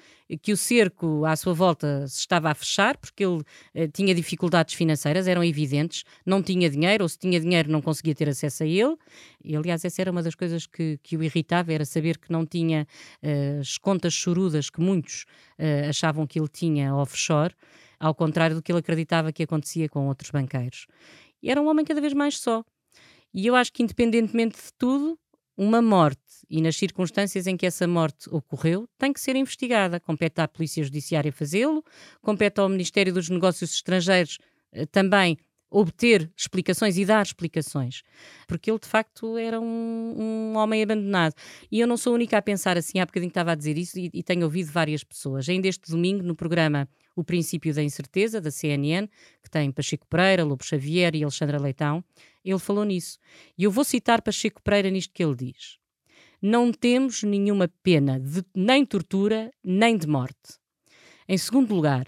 que 0.42 0.52
o 0.52 0.56
cerco 0.56 1.24
à 1.24 1.36
sua 1.36 1.54
volta 1.54 2.06
se 2.08 2.20
estava 2.20 2.50
a 2.50 2.54
fechar, 2.54 2.96
porque 2.96 3.24
ele 3.24 3.42
eh, 3.72 3.86
tinha 3.88 4.14
dificuldades 4.14 4.74
financeiras, 4.74 5.28
eram 5.28 5.44
evidentes, 5.44 6.02
não 6.26 6.42
tinha 6.42 6.68
dinheiro, 6.68 7.04
ou 7.04 7.08
se 7.08 7.18
tinha 7.18 7.38
dinheiro 7.38 7.70
não 7.70 7.80
conseguia 7.80 8.14
ter 8.14 8.28
acesso 8.28 8.64
a 8.64 8.66
ele. 8.66 8.96
E, 9.44 9.54
aliás, 9.54 9.84
essa 9.84 10.00
era 10.00 10.10
uma 10.10 10.22
das 10.22 10.34
coisas 10.34 10.66
que, 10.66 10.98
que 11.02 11.16
o 11.16 11.22
irritava, 11.22 11.72
era 11.72 11.84
saber 11.84 12.18
que 12.18 12.32
não 12.32 12.44
tinha 12.44 12.86
uh, 13.22 13.60
as 13.60 13.78
contas 13.78 14.12
chorudas 14.12 14.70
que 14.70 14.80
muitos 14.80 15.24
uh, 15.58 15.88
achavam 15.88 16.26
que 16.26 16.40
ele 16.40 16.48
tinha 16.48 16.94
offshore 16.94 17.54
ao 18.04 18.14
contrário 18.14 18.54
do 18.54 18.60
que 18.60 18.70
ele 18.70 18.80
acreditava 18.80 19.32
que 19.32 19.42
acontecia 19.42 19.88
com 19.88 20.08
outros 20.08 20.30
banqueiros. 20.30 20.86
E 21.42 21.50
era 21.50 21.60
um 21.60 21.66
homem 21.68 21.86
cada 21.86 22.02
vez 22.02 22.12
mais 22.12 22.38
só. 22.38 22.62
E 23.32 23.46
eu 23.46 23.56
acho 23.56 23.72
que, 23.72 23.82
independentemente 23.82 24.56
de 24.56 24.72
tudo, 24.76 25.18
uma 25.56 25.80
morte 25.80 26.20
e 26.50 26.60
nas 26.60 26.76
circunstâncias 26.76 27.46
em 27.46 27.56
que 27.56 27.64
essa 27.64 27.88
morte 27.88 28.28
ocorreu 28.28 28.86
tem 28.98 29.10
que 29.10 29.20
ser 29.20 29.36
investigada. 29.36 29.98
Compete 29.98 30.40
à 30.42 30.46
Polícia 30.46 30.84
Judiciária 30.84 31.32
fazê-lo, 31.32 31.82
compete 32.20 32.60
ao 32.60 32.68
Ministério 32.68 33.10
dos 33.10 33.30
Negócios 33.30 33.72
Estrangeiros 33.72 34.36
eh, 34.72 34.84
também 34.84 35.38
obter 35.70 36.30
explicações 36.36 36.98
e 36.98 37.06
dar 37.06 37.24
explicações, 37.24 38.02
porque 38.46 38.70
ele 38.70 38.78
de 38.78 38.86
facto 38.86 39.38
era 39.38 39.58
um, 39.58 39.64
um, 40.54 40.56
homem 40.56 40.82
abandonado. 40.82 41.34
E 41.72 41.80
eu 41.80 41.86
não 41.86 41.96
sou 41.96 42.12
a 42.12 42.16
única 42.16 42.36
a 42.36 42.42
pensar 42.42 42.76
assim, 42.76 43.00
há 43.00 43.06
bocadinho 43.06 43.28
estava 43.28 43.52
a 43.52 43.54
dizer 43.54 43.78
isso 43.78 43.98
e, 43.98 44.10
e 44.12 44.22
tenho 44.22 44.44
ouvido 44.44 44.70
várias 44.70 45.02
pessoas. 45.02 45.48
Ainda 45.48 45.66
este 45.66 45.90
domingo, 45.90 46.22
no 46.22 46.36
programa 46.36 46.86
O 47.16 47.22
Princípio 47.22 47.72
da 47.72 47.82
Incerteza, 47.82 48.40
da 48.40 48.50
CNN, 48.50 49.08
que 49.42 49.50
tem 49.50 49.70
Pacheco 49.70 50.06
Pereira, 50.08 50.44
Lobo 50.44 50.64
Xavier 50.64 51.14
e 51.14 51.22
Alexandra 51.22 51.60
Leitão, 51.60 52.04
ele 52.44 52.58
falou 52.58 52.84
nisso. 52.84 53.18
E 53.56 53.64
eu 53.64 53.70
vou 53.70 53.84
citar 53.84 54.20
Pacheco 54.20 54.60
Pereira 54.62 54.90
nisto 54.90 55.12
que 55.12 55.22
ele 55.22 55.34
diz. 55.34 55.78
Não 56.42 56.72
temos 56.72 57.22
nenhuma 57.22 57.68
pena 57.82 58.20
de 58.20 58.44
nem 58.54 58.84
tortura, 58.84 59.50
nem 59.64 59.96
de 59.96 60.06
morte. 60.06 60.58
Em 61.26 61.38
segundo 61.38 61.74
lugar, 61.74 62.06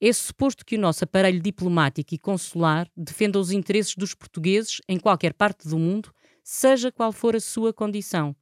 é 0.00 0.12
suposto 0.12 0.64
que 0.64 0.76
o 0.76 0.80
nosso 0.80 1.04
aparelho 1.04 1.40
diplomático 1.40 2.14
e 2.14 2.18
consular 2.18 2.90
defenda 2.96 3.38
os 3.38 3.50
interesses 3.50 3.94
dos 3.94 4.14
portugueses 4.14 4.80
em 4.88 4.98
qualquer 4.98 5.32
parte 5.32 5.68
do 5.68 5.78
mundo, 5.78 6.12
seja 6.42 6.92
qual 6.92 7.12
for 7.12 7.36
a 7.36 7.40
sua 7.40 7.72
condição. 7.72 8.34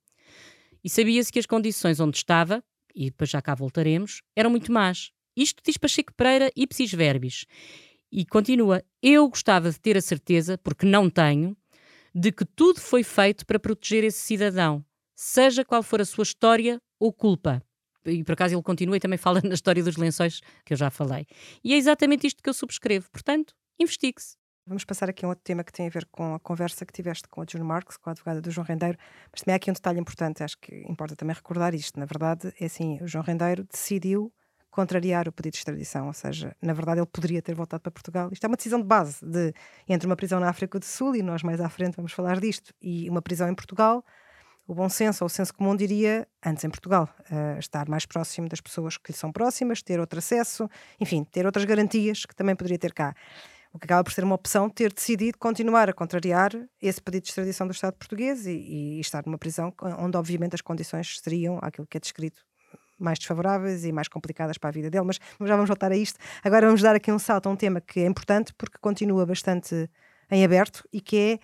E 0.83 0.91
sabia-se 0.91 1.33
que 1.33 1.39
as 1.39 1.47
condições 1.47 2.01
onde 2.01 2.17
estava, 2.17 2.63
e 2.95 3.07
depois 3.07 3.31
já 3.31 3.41
cá 3.41 3.55
voltaremos, 3.55 4.23
eram 4.35 4.51
muito 4.51 4.73
más. 4.73 5.13
Isto 5.37 5.63
diz 5.65 5.77
Pacheco 5.77 6.13
Pereira 6.15 6.51
ipsis 6.57 6.93
verbis. 6.93 7.45
E 8.11 8.25
continua: 8.25 8.83
Eu 9.03 9.29
gostava 9.29 9.71
de 9.71 9.81
ter 9.81 9.97
a 9.97 10.01
certeza, 10.01 10.59
porque 10.59 10.87
não 10.87 11.11
tenho, 11.11 11.57
de 12.15 12.31
que 12.31 12.45
tudo 12.45 12.81
foi 12.81 13.03
feito 13.03 13.45
para 13.45 13.59
proteger 13.59 14.05
esse 14.05 14.19
cidadão, 14.19 14.85
seja 15.15 15.65
qual 15.65 15.83
for 15.83 16.01
a 16.01 16.05
sua 16.05 16.23
história 16.23 16.81
ou 16.99 17.13
culpa 17.13 17.63
e 18.07 18.23
por 18.23 18.33
acaso 18.33 18.55
ele 18.55 18.63
continua 18.63 18.97
e 18.97 19.01
também 19.01 19.19
fala 19.19 19.41
na 19.43 19.55
história 19.55 19.83
dos 19.83 19.97
lençóis 19.97 20.41
que 20.65 20.73
eu 20.73 20.77
já 20.77 20.91
falei. 20.91 21.27
E 21.63 21.73
é 21.73 21.77
exatamente 21.77 22.27
isto 22.27 22.43
que 22.43 22.49
eu 22.49 22.55
subscrevo. 22.55 23.11
Portanto, 23.11 23.55
investigue-se. 23.79 24.37
Vamos 24.67 24.85
passar 24.85 25.11
aqui 25.11 25.25
a 25.25 25.29
um 25.29 25.31
outro 25.31 25.45
tema 25.45 25.63
que 25.63 25.73
tem 25.73 25.87
a 25.87 25.91
ver 25.91 26.07
com 26.07 26.35
a 26.35 26.41
conversa 26.41 26.87
que 26.87 26.93
tiveste 26.93 27.29
com 27.29 27.43
a 27.43 27.47
June 27.49 27.65
Marks, 27.65 27.99
com 27.99 28.09
a 28.09 28.13
advogada 28.13 28.41
do 28.41 28.51
João 28.51 28.67
Rendeiro, 28.67 28.97
mas 29.31 29.43
também 29.43 29.53
há 29.53 29.57
aqui 29.57 29.71
um 29.71 29.75
detalhe 29.75 30.01
importante, 30.01 30.43
acho 30.43 30.57
que 30.59 30.75
importa 30.89 31.15
também 31.15 31.37
recordar 31.37 31.75
isto. 31.75 32.01
Na 32.01 32.07
verdade, 32.07 32.53
é 32.59 32.65
assim, 32.65 32.99
o 33.03 33.07
João 33.07 33.23
Rendeiro 33.23 33.65
decidiu 33.65 34.33
contrariar 34.75 35.29
o 35.29 35.33
pedido 35.33 35.53
de 35.53 35.59
extradição, 35.59 36.09
ou 36.09 36.13
seja, 36.13 36.57
na 36.61 36.73
verdade 36.73 36.99
ele 36.99 37.07
poderia 37.07 37.41
ter 37.41 37.55
voltado 37.55 37.81
para 37.81 37.93
Portugal. 37.93 38.29
Isto 38.33 38.45
é 38.45 38.49
uma 38.49 38.57
decisão 38.57 38.81
de 38.81 38.87
base 38.87 39.25
de 39.25 39.55
entre 39.89 40.07
uma 40.07 40.17
prisão 40.17 40.41
na 40.41 40.49
África 40.49 40.79
do 40.81 40.85
Sul 40.85 41.15
e 41.15 41.23
nós 41.23 41.45
mais 41.45 41.61
à 41.61 41.69
frente 41.69 41.95
vamos 41.95 42.13
falar 42.13 42.41
disto 42.41 42.75
e 42.83 43.09
uma 43.09 43.23
prisão 43.23 43.49
em 43.49 43.55
Portugal 43.55 44.05
o 44.67 44.75
bom 44.75 44.89
senso 44.89 45.23
ou 45.23 45.27
o 45.27 45.29
senso 45.29 45.53
comum 45.53 45.77
diria, 45.77 46.27
antes 46.45 46.65
em 46.65 46.71
Portugal, 46.71 47.09
uh, 47.31 47.59
estar 47.59 47.87
mais 47.87 48.07
próximo 48.07 48.49
das 48.49 48.63
pessoas 48.63 48.97
que 48.97 49.13
lhe 49.13 49.19
são 49.19 49.31
próximas, 49.31 49.83
ter 49.83 50.01
outro 50.01 50.19
acesso, 50.19 50.69
enfim, 50.99 51.23
ter 51.23 51.45
outras 51.45 51.67
garantias 51.67 52.25
que 52.25 52.35
também 52.35 52.57
poderia 52.57 52.79
ter 52.79 52.95
cá. 52.95 53.15
O 53.75 53.79
que 53.79 53.85
acaba 53.85 54.03
por 54.03 54.13
ser 54.13 54.25
uma 54.25 54.35
opção 54.35 54.71
ter 54.71 54.91
decidido 54.93 55.37
continuar 55.37 55.91
a 55.91 55.93
contrariar 55.93 56.51
esse 56.81 57.01
pedido 57.01 57.25
de 57.25 57.29
extradição 57.29 57.67
do 57.67 57.73
Estado 57.73 57.95
português 57.95 58.47
e, 58.47 58.53
e 58.53 59.01
estar 59.01 59.23
numa 59.27 59.37
prisão 59.37 59.73
onde, 59.99 60.17
obviamente, 60.17 60.55
as 60.55 60.63
condições 60.63 61.19
seriam 61.21 61.59
aquilo 61.61 61.87
que 61.87 61.99
é 61.99 62.01
descrito 62.01 62.43
mais 63.05 63.19
desfavoráveis 63.19 63.85
e 63.85 63.93
mais 63.93 64.09
complicadas 64.09 64.59
para 64.59 64.71
a 64.71 64.73
vida 64.73 64.91
dele, 64.91 65.05
mas 65.05 65.19
já 65.41 65.55
vamos 65.55 65.69
voltar 65.69 65.93
a 65.93 65.97
isto. 65.97 66.19
Agora 66.43 66.67
vamos 66.67 66.83
dar 66.83 66.97
aqui 66.97 67.13
um 67.13 67.19
salto 67.19 67.49
a 67.49 67.53
um 67.53 67.57
tema 67.57 67.81
que 67.81 68.01
é 68.01 68.07
importante 68.07 68.53
porque 68.55 68.79
continua 68.81 69.25
bastante 69.27 69.89
em 70.31 70.45
aberto 70.45 70.83
e 70.93 71.01
que 71.01 71.17
é 71.17 71.39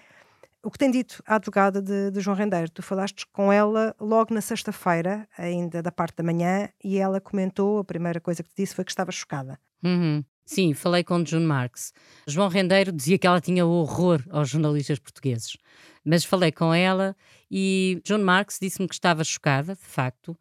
o 0.63 0.71
que 0.71 0.79
tem 0.79 0.91
dito 0.91 1.23
a 1.27 1.37
advogada 1.37 1.81
de, 1.81 2.11
de 2.11 2.21
João 2.21 2.37
Rendeiro, 2.37 2.71
tu 2.71 2.83
falaste 2.83 3.27
com 3.33 3.51
ela 3.53 3.95
logo 3.99 4.35
na 4.35 4.43
sexta-feira, 4.43 5.27
ainda 5.37 5.83
da 5.83 5.91
parte 5.91 6.17
da 6.17 6.23
manhã, 6.23 6.69
e 6.85 6.99
ela 6.99 7.21
comentou, 7.21 7.79
a 7.79 7.85
primeira 7.85 8.21
coisa 8.21 8.43
que 8.43 8.51
te 8.51 8.63
disse 8.63 8.75
foi 8.75 8.85
que 8.85 8.91
estava 8.91 9.11
chocada. 9.11 9.59
Uhum. 9.83 10.23
Sim, 10.45 10.75
falei 10.75 11.05
com 11.05 11.25
June 11.25 11.47
Marks. 11.47 11.93
João 12.27 12.49
Rendeiro 12.49 12.93
dizia 12.93 13.17
que 13.17 13.27
ela 13.27 13.41
tinha 13.41 13.65
horror 13.65 14.23
aos 14.31 14.49
jornalistas 14.49 14.99
portugueses. 14.99 15.57
Mas 16.05 16.25
falei 16.25 16.51
com 16.51 16.75
ela 16.75 17.17
e 17.51 18.01
John 18.05 18.19
Marks 18.19 18.59
disse-me 18.61 18.89
que 18.89 18.95
estava 18.95 19.23
chocada, 19.23 19.75
de 19.75 19.85
facto, 19.85 20.37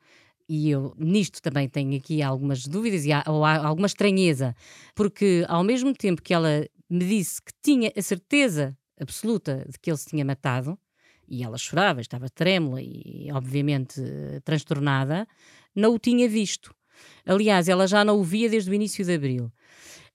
e 0.50 0.72
eu 0.72 0.96
nisto 0.98 1.42
também 1.42 1.70
tenho 1.70 1.96
aqui 1.96 2.24
algumas 2.24 2.66
dúvidas 2.66 3.06
e 3.06 3.12
há, 3.12 3.24
ou 3.28 3.46
há 3.46 3.58
alguma 3.58 3.86
estranheza, 3.86 4.56
porque 4.96 5.46
ao 5.48 5.64
mesmo 5.64 5.94
tempo 5.94 6.24
que 6.24 6.34
ela 6.34 6.66
me 6.90 7.06
disse 7.06 7.40
que 7.40 7.52
tinha 7.62 7.94
a 7.96 8.02
certeza 8.02 8.76
absoluta 9.00 9.64
de 9.70 9.78
que 9.80 9.92
ele 9.92 9.98
se 9.98 10.08
tinha 10.08 10.26
matado, 10.26 10.78
e 11.28 11.44
ela 11.44 11.60
chorava, 11.60 12.02
estava 12.02 12.28
trêmula 12.28 12.82
e, 12.82 13.30
obviamente, 13.32 14.02
transtornada, 14.44 15.28
não 15.76 15.94
o 15.94 16.00
tinha 16.00 16.28
visto. 16.28 16.74
Aliás, 17.24 17.70
ela 17.70 17.86
já 17.86 18.04
não 18.04 18.20
o 18.20 18.24
via 18.24 18.50
desde 18.50 18.72
o 18.72 18.74
início 18.74 19.06
de 19.06 19.14
abril. 19.14 19.52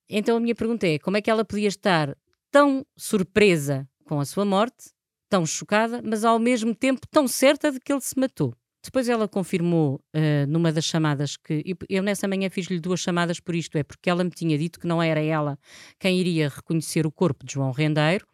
Então 0.08 0.36
a 0.36 0.40
minha 0.40 0.56
pergunta 0.56 0.88
é: 0.88 0.98
como 0.98 1.16
é 1.16 1.22
que 1.22 1.30
ela 1.30 1.44
podia 1.44 1.68
estar 1.68 2.16
tão 2.50 2.84
surpresa 2.96 3.88
com 4.04 4.18
a 4.18 4.24
sua 4.24 4.44
morte, 4.44 4.90
tão 5.28 5.46
chocada, 5.46 6.02
mas 6.04 6.24
ao 6.24 6.40
mesmo 6.40 6.74
tempo 6.74 7.06
tão 7.08 7.28
certa 7.28 7.70
de 7.70 7.78
que 7.78 7.92
ele 7.92 8.00
se 8.00 8.18
matou? 8.18 8.52
Depois 8.84 9.08
ela 9.08 9.26
confirmou 9.26 9.94
uh, 10.14 10.46
numa 10.46 10.70
das 10.70 10.84
chamadas 10.84 11.38
que. 11.38 11.64
Eu 11.88 12.02
nessa 12.02 12.28
manhã 12.28 12.50
fiz-lhe 12.50 12.78
duas 12.78 13.00
chamadas 13.00 13.40
por 13.40 13.54
isto, 13.54 13.78
é 13.78 13.82
porque 13.82 14.10
ela 14.10 14.22
me 14.22 14.30
tinha 14.30 14.58
dito 14.58 14.78
que 14.78 14.86
não 14.86 15.02
era 15.02 15.20
ela 15.20 15.58
quem 15.98 16.20
iria 16.20 16.50
reconhecer 16.50 17.06
o 17.06 17.10
corpo 17.10 17.46
de 17.46 17.54
João 17.54 17.72
Rendeiro, 17.72 18.26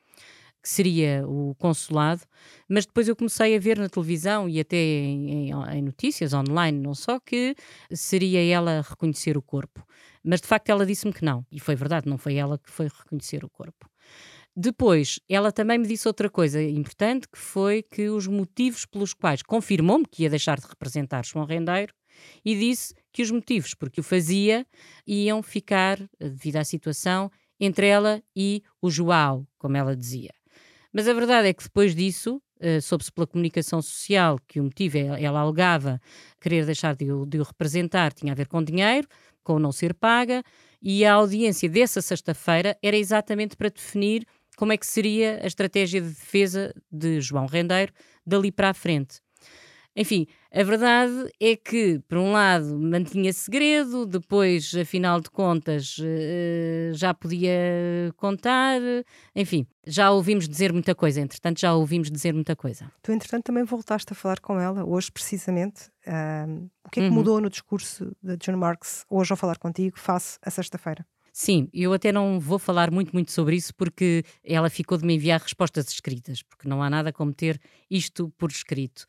que 0.60 0.68
seria 0.68 1.24
o 1.24 1.54
consulado, 1.54 2.22
mas 2.68 2.84
depois 2.84 3.06
eu 3.06 3.14
comecei 3.14 3.56
a 3.56 3.60
ver 3.60 3.78
na 3.78 3.88
televisão 3.88 4.48
e 4.48 4.58
até 4.58 4.76
em, 4.76 5.50
em, 5.50 5.50
em, 5.52 5.82
notícias 5.82 6.34
online, 6.34 6.78
não 6.78 6.94
só, 6.94 7.20
que 7.20 7.54
seria 7.92 8.44
ela 8.44 8.82
reconhecer 8.82 9.36
o 9.36 9.42
corpo. 9.42 9.86
Mas 10.22 10.40
de 10.40 10.48
facto 10.48 10.68
ela 10.68 10.84
disse-me 10.84 11.12
que 11.12 11.24
não, 11.24 11.46
e 11.50 11.60
foi 11.60 11.76
verdade, 11.76 12.08
não 12.08 12.18
foi 12.18 12.34
ela 12.34 12.58
que 12.58 12.70
foi 12.70 12.88
reconhecer 12.88 13.44
o 13.44 13.48
corpo. 13.48 13.89
Depois, 14.56 15.20
ela 15.28 15.52
também 15.52 15.78
me 15.78 15.86
disse 15.86 16.08
outra 16.08 16.28
coisa 16.28 16.62
importante, 16.62 17.28
que 17.28 17.38
foi 17.38 17.82
que 17.82 18.08
os 18.08 18.26
motivos 18.26 18.84
pelos 18.84 19.14
quais 19.14 19.42
confirmou-me 19.42 20.04
que 20.04 20.24
ia 20.24 20.30
deixar 20.30 20.58
de 20.58 20.66
representar 20.66 21.24
João 21.24 21.44
Rendeiro 21.44 21.94
e 22.44 22.54
disse 22.58 22.94
que 23.12 23.22
os 23.22 23.30
motivos 23.30 23.74
porque 23.74 24.00
o 24.00 24.04
fazia 24.04 24.66
iam 25.06 25.42
ficar, 25.42 25.98
devido 26.18 26.56
à 26.56 26.64
situação, 26.64 27.30
entre 27.58 27.86
ela 27.86 28.22
e 28.34 28.62
o 28.80 28.90
João, 28.90 29.46
como 29.58 29.76
ela 29.76 29.96
dizia. 29.96 30.32
Mas 30.92 31.06
a 31.06 31.12
verdade 31.12 31.48
é 31.48 31.52
que 31.52 31.62
depois 31.62 31.94
disso, 31.94 32.42
uh, 32.60 32.80
soube-se 32.82 33.12
pela 33.12 33.26
comunicação 33.26 33.80
social 33.80 34.38
que 34.48 34.58
o 34.58 34.64
motivo, 34.64 34.98
é, 34.98 35.22
ela 35.22 35.40
alegava 35.40 36.00
querer 36.40 36.66
deixar 36.66 36.96
de 36.96 37.06
de 37.28 37.38
o 37.38 37.42
representar, 37.42 38.12
tinha 38.12 38.32
a 38.32 38.36
ver 38.36 38.48
com 38.48 38.62
dinheiro, 38.62 39.06
com 39.44 39.58
não 39.58 39.70
ser 39.70 39.94
paga, 39.94 40.42
e 40.82 41.04
a 41.04 41.14
audiência 41.14 41.68
dessa 41.68 42.00
sexta-feira 42.00 42.76
era 42.82 42.96
exatamente 42.96 43.56
para 43.56 43.68
definir 43.68 44.26
como 44.60 44.74
é 44.74 44.76
que 44.76 44.86
seria 44.86 45.40
a 45.42 45.46
estratégia 45.46 46.02
de 46.02 46.10
defesa 46.10 46.74
de 46.92 47.18
João 47.22 47.46
Rendeiro 47.46 47.94
dali 48.26 48.52
para 48.52 48.68
a 48.68 48.74
frente. 48.74 49.22
Enfim, 49.96 50.26
a 50.52 50.62
verdade 50.62 51.30
é 51.40 51.56
que, 51.56 51.98
por 52.06 52.18
um 52.18 52.32
lado, 52.32 52.78
mantinha 52.78 53.32
segredo, 53.32 54.04
depois, 54.04 54.74
afinal 54.74 55.18
de 55.18 55.30
contas, 55.30 55.96
eh, 55.98 56.90
já 56.92 57.14
podia 57.14 58.12
contar, 58.18 58.78
enfim, 59.34 59.66
já 59.86 60.10
ouvimos 60.10 60.46
dizer 60.46 60.74
muita 60.74 60.94
coisa, 60.94 61.22
entretanto, 61.22 61.58
já 61.58 61.72
ouvimos 61.72 62.10
dizer 62.10 62.34
muita 62.34 62.54
coisa. 62.54 62.92
Tu, 63.02 63.12
entretanto, 63.12 63.44
também 63.44 63.64
voltaste 63.64 64.12
a 64.12 64.14
falar 64.14 64.40
com 64.40 64.60
ela, 64.60 64.84
hoje 64.84 65.10
precisamente. 65.10 65.90
o 66.84 66.90
que 66.90 67.00
é 67.00 67.02
que 67.04 67.08
uhum. 67.08 67.14
mudou 67.14 67.40
no 67.40 67.48
discurso 67.48 68.14
de 68.22 68.36
John 68.36 68.58
Marks, 68.58 69.06
hoje 69.08 69.32
ao 69.32 69.38
falar 69.38 69.56
contigo, 69.56 69.98
face 69.98 70.38
a 70.42 70.50
sexta-feira? 70.50 71.06
Sim, 71.32 71.68
eu 71.72 71.92
até 71.92 72.10
não 72.10 72.40
vou 72.40 72.58
falar 72.58 72.90
muito, 72.90 73.12
muito 73.12 73.30
sobre 73.30 73.56
isso 73.56 73.74
porque 73.74 74.24
ela 74.42 74.68
ficou 74.68 74.98
de 74.98 75.04
me 75.04 75.14
enviar 75.14 75.40
respostas 75.40 75.88
escritas, 75.88 76.42
porque 76.42 76.68
não 76.68 76.82
há 76.82 76.90
nada 76.90 77.12
como 77.12 77.32
ter 77.32 77.60
isto 77.90 78.32
por 78.36 78.50
escrito. 78.50 79.06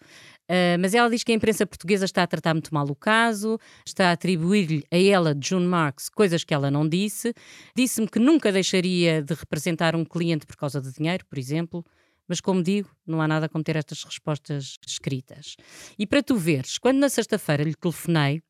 Uh, 0.50 0.78
mas 0.80 0.94
ela 0.94 1.10
diz 1.10 1.24
que 1.24 1.32
a 1.32 1.36
imprensa 1.36 1.66
portuguesa 1.66 2.06
está 2.06 2.24
a 2.24 2.28
tratar 2.28 2.54
muito 2.54 2.74
mal 2.74 2.86
o 2.90 2.96
caso, 2.96 3.58
está 3.86 4.10
a 4.10 4.12
atribuir-lhe 4.12 4.84
a 4.92 4.98
ela, 4.98 5.36
June 5.42 5.66
Marks, 5.66 6.10
coisas 6.10 6.44
que 6.44 6.54
ela 6.54 6.70
não 6.70 6.88
disse. 6.88 7.34
Disse-me 7.76 8.08
que 8.08 8.20
nunca 8.20 8.52
deixaria 8.52 9.22
de 9.22 9.34
representar 9.34 9.96
um 9.96 10.06
cliente 10.06 10.46
por 10.46 10.56
causa 10.56 10.82
de 10.82 10.92
dinheiro, 10.92 11.26
por 11.26 11.38
exemplo. 11.38 11.86
Mas, 12.28 12.40
como 12.40 12.64
digo, 12.64 12.90
não 13.06 13.22
há 13.22 13.28
nada 13.28 13.50
como 13.50 13.62
ter 13.62 13.76
estas 13.76 14.04
respostas 14.04 14.78
escritas. 14.88 15.58
E 16.00 16.08
para 16.08 16.24
tu 16.24 16.38
veres, 16.38 16.78
quando 16.78 16.98
na 16.98 17.10
sexta-feira 17.10 17.64
lhe 17.64 17.76
telefonei, 17.76 18.42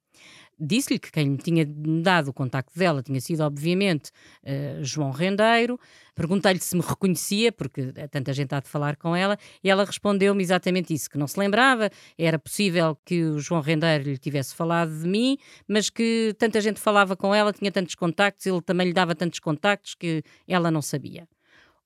disse-lhe 0.61 0.99
que 0.99 1.11
quem 1.11 1.35
tinha 1.35 1.65
dado 1.65 2.29
o 2.29 2.33
contacto 2.33 2.77
dela 2.77 3.01
tinha 3.01 3.19
sido, 3.19 3.41
obviamente, 3.41 4.11
uh, 4.43 4.83
João 4.83 5.11
Rendeiro. 5.11 5.79
Perguntei-lhe 6.13 6.59
se 6.59 6.75
me 6.75 6.83
reconhecia, 6.83 7.51
porque 7.51 7.91
tanta 8.11 8.31
gente 8.33 8.53
há 8.53 8.59
de 8.59 8.69
falar 8.69 8.95
com 8.95 9.15
ela, 9.15 9.37
e 9.63 9.69
ela 9.69 9.83
respondeu-me 9.83 10.43
exatamente 10.43 10.93
isso: 10.93 11.09
que 11.09 11.17
não 11.17 11.27
se 11.27 11.39
lembrava, 11.39 11.89
era 12.17 12.37
possível 12.37 12.97
que 13.03 13.23
o 13.23 13.39
João 13.39 13.61
Rendeiro 13.61 14.03
lhe 14.03 14.17
tivesse 14.17 14.53
falado 14.53 14.91
de 14.91 15.07
mim, 15.07 15.37
mas 15.67 15.89
que 15.89 16.35
tanta 16.37 16.61
gente 16.61 16.79
falava 16.79 17.15
com 17.15 17.33
ela, 17.33 17.51
tinha 17.51 17.71
tantos 17.71 17.95
contactos, 17.95 18.45
ele 18.45 18.61
também 18.61 18.87
lhe 18.87 18.93
dava 18.93 19.15
tantos 19.15 19.39
contactos 19.39 19.95
que 19.95 20.23
ela 20.47 20.69
não 20.69 20.81
sabia. 20.81 21.27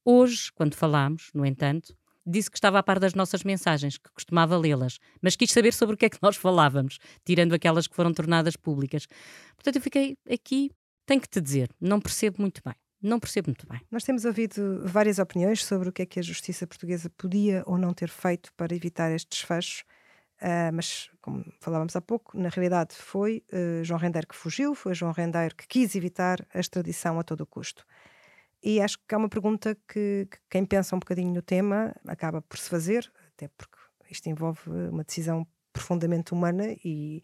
Hoje, 0.04 0.52
quando 0.54 0.76
falámos, 0.76 1.30
no 1.34 1.46
entanto, 1.46 1.96
disse 2.26 2.50
que 2.50 2.58
estava 2.58 2.80
a 2.80 2.84
par 2.84 3.00
das 3.00 3.14
nossas 3.14 3.44
mensagens, 3.44 3.98
que 3.98 4.10
costumava 4.12 4.58
lê-las, 4.58 5.00
mas 5.22 5.36
quis 5.36 5.52
saber 5.52 5.74
sobre 5.74 5.96
o 5.96 5.98
que 5.98 6.06
é 6.06 6.10
que 6.10 6.18
nós 6.22 6.36
falávamos, 6.36 6.98
tirando 7.24 7.54
aquelas 7.54 7.88
que 7.88 7.96
foram 7.96 8.14
tornadas 8.14 8.56
públicas. 8.56 9.08
Portanto, 9.56 9.76
eu 9.76 9.82
fiquei 9.82 10.18
aqui, 10.30 10.72
tenho 11.06 11.22
que 11.22 11.30
te 11.30 11.40
dizer, 11.40 11.70
não 11.80 12.00
percebo 12.00 12.42
muito 12.42 12.62
bem. 12.66 12.74
Não 13.02 13.20
percebo 13.20 13.50
muito 13.50 13.68
bem. 13.68 13.80
Nós 13.92 14.04
temos 14.04 14.26
ouvido 14.26 14.82
várias 14.84 15.20
opiniões 15.20 15.64
sobre 15.64 15.90
o 15.90 15.92
que 15.92 16.02
é 16.02 16.06
que 16.08 16.20
a 16.20 16.24
justiça 16.24 16.66
portuguesa 16.66 17.08
podia 17.16 17.62
ou 17.68 17.78
não 17.78 17.94
ter 17.94 18.10
feito 18.10 18.52
para 18.54 18.74
evitar 18.74 19.12
estes 19.12 19.42
desfechos. 19.42 19.84
Uh, 20.42 20.74
mas, 20.74 21.10
como 21.22 21.46
falávamos 21.60 21.96
há 21.96 22.02
pouco, 22.02 22.38
na 22.38 22.50
realidade 22.50 22.96
foi 22.96 23.44
uh, 23.54 23.84
João 23.84 24.00
Rendeiro 24.00 24.28
que 24.28 24.36
fugiu, 24.36 24.74
foi 24.74 24.96
João 24.96 25.12
Rendeiro 25.12 25.56
que 25.56 25.68
quis 25.68 25.96
evitar 25.96 26.46
a 26.54 26.60
extradição 26.60 27.20
a 27.20 27.24
todo 27.24 27.42
o 27.42 27.46
custo. 27.46 27.86
E 28.66 28.82
acho 28.82 28.98
que 29.08 29.14
é 29.14 29.18
uma 29.18 29.30
pergunta 29.30 29.78
que, 29.88 30.28
que, 30.30 30.38
quem 30.50 30.66
pensa 30.66 30.96
um 30.96 31.00
bocadinho 31.00 31.32
no 31.32 31.42
tema 31.44 31.96
acaba 32.08 32.42
por 32.42 32.58
se 32.58 32.68
fazer, 32.68 33.12
até 33.34 33.48
porque 33.56 33.78
isto 34.10 34.28
envolve 34.28 34.60
uma 34.92 35.04
decisão 35.04 35.46
profundamente 35.72 36.34
humana 36.34 36.76
e 36.84 37.22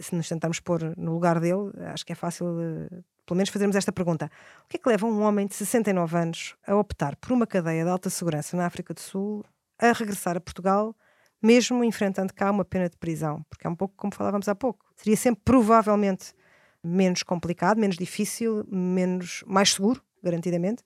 se 0.00 0.14
nos 0.14 0.28
tentarmos 0.28 0.60
pôr 0.60 0.96
no 0.96 1.14
lugar 1.14 1.40
dele, 1.40 1.72
acho 1.92 2.06
que 2.06 2.12
é 2.12 2.14
fácil, 2.14 2.46
uh, 2.46 3.04
pelo 3.26 3.36
menos, 3.36 3.48
fazermos 3.48 3.74
esta 3.74 3.90
pergunta: 3.90 4.30
o 4.64 4.68
que 4.68 4.76
é 4.76 4.80
que 4.80 4.88
leva 4.88 5.04
um 5.04 5.20
homem 5.22 5.48
de 5.48 5.54
69 5.56 6.16
anos 6.16 6.56
a 6.64 6.76
optar 6.76 7.16
por 7.16 7.32
uma 7.32 7.46
cadeia 7.46 7.82
de 7.82 7.90
alta 7.90 8.08
segurança 8.08 8.56
na 8.56 8.64
África 8.64 8.94
do 8.94 9.00
Sul 9.00 9.44
a 9.78 9.92
regressar 9.92 10.36
a 10.36 10.40
Portugal? 10.40 10.94
mesmo 11.42 11.84
enfrentando 11.84 12.34
cá 12.34 12.50
uma 12.50 12.64
pena 12.64 12.88
de 12.88 12.96
prisão, 12.96 13.44
porque 13.48 13.66
é 13.66 13.70
um 13.70 13.74
pouco 13.76 13.94
como 13.96 14.12
falávamos 14.12 14.48
há 14.48 14.54
pouco. 14.54 14.84
Seria 14.96 15.16
sempre 15.16 15.42
provavelmente 15.44 16.34
menos 16.82 17.22
complicado, 17.22 17.78
menos 17.78 17.96
difícil, 17.96 18.64
menos 18.68 19.44
mais 19.46 19.72
seguro, 19.72 20.02
garantidamente, 20.22 20.82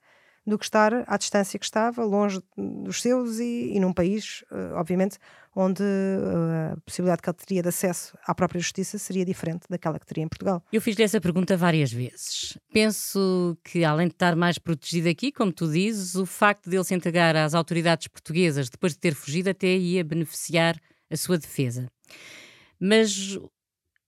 do 0.47 0.59
que 0.59 0.65
estar 0.65 1.05
à 1.07 1.17
distância 1.17 1.59
que 1.59 1.65
estava, 1.65 2.05
longe 2.05 2.43
dos 2.57 3.01
seus 3.01 3.39
e, 3.39 3.73
e 3.75 3.81
num 3.81 3.93
país, 3.93 4.43
uh, 4.51 4.75
obviamente, 4.75 5.17
onde 5.55 5.83
uh, 5.83 6.73
a 6.73 6.81
possibilidade 6.85 7.23
que 7.23 7.31
ele 7.31 7.37
teria 7.37 7.62
de 7.62 7.69
acesso 7.69 8.17
à 8.27 8.35
própria 8.35 8.61
justiça 8.61 8.99
seria 8.99 9.25
diferente 9.25 9.67
daquela 9.71 9.99
que 10.01 10.07
teria 10.07 10.25
em 10.25 10.29
Portugal. 10.29 10.62
Eu 10.73 10.81
fiz-lhe 10.81 11.05
essa 11.05 11.21
pergunta 11.21 11.57
várias 11.57 11.93
vezes. 11.93 12.59
Penso 12.73 13.57
que, 13.62 13.85
além 13.85 14.09
de 14.09 14.15
estar 14.15 14.35
mais 14.35 14.59
protegido 14.59 15.09
aqui, 15.09 15.31
como 15.31 15.53
tu 15.53 15.71
dizes, 15.71 16.17
o 16.17 16.27
facto 16.27 16.69
de 16.69 16.77
ele 16.77 16.85
se 16.85 16.95
entregar 16.95 17.37
às 17.37 17.55
autoridades 17.55 18.09
portuguesas 18.09 18.69
depois 18.69 18.95
de 18.95 18.99
ter 18.99 19.15
fugido 19.15 19.51
até 19.51 19.69
ia 19.69 20.03
beneficiar 20.03 20.77
a 21.09 21.17
sua 21.17 21.39
defesa. 21.39 21.87
Mas 22.81 23.39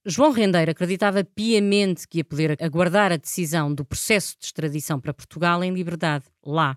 João 0.07 0.33
Rendeiro 0.33 0.71
acreditava 0.71 1.25
piamente 1.25 2.07
que 2.07 2.19
ia 2.19 2.25
poder 2.25 2.63
aguardar 2.63 3.11
a 3.11 3.17
decisão 3.17 3.75
do 3.75 3.85
processo 3.87 4.37
de 4.39 4.45
extradição 4.45 5.01
para 5.01 5.15
Portugal 5.15 5.65
em 5.65 5.73
liberdade, 5.73 6.27
lá. 6.45 6.77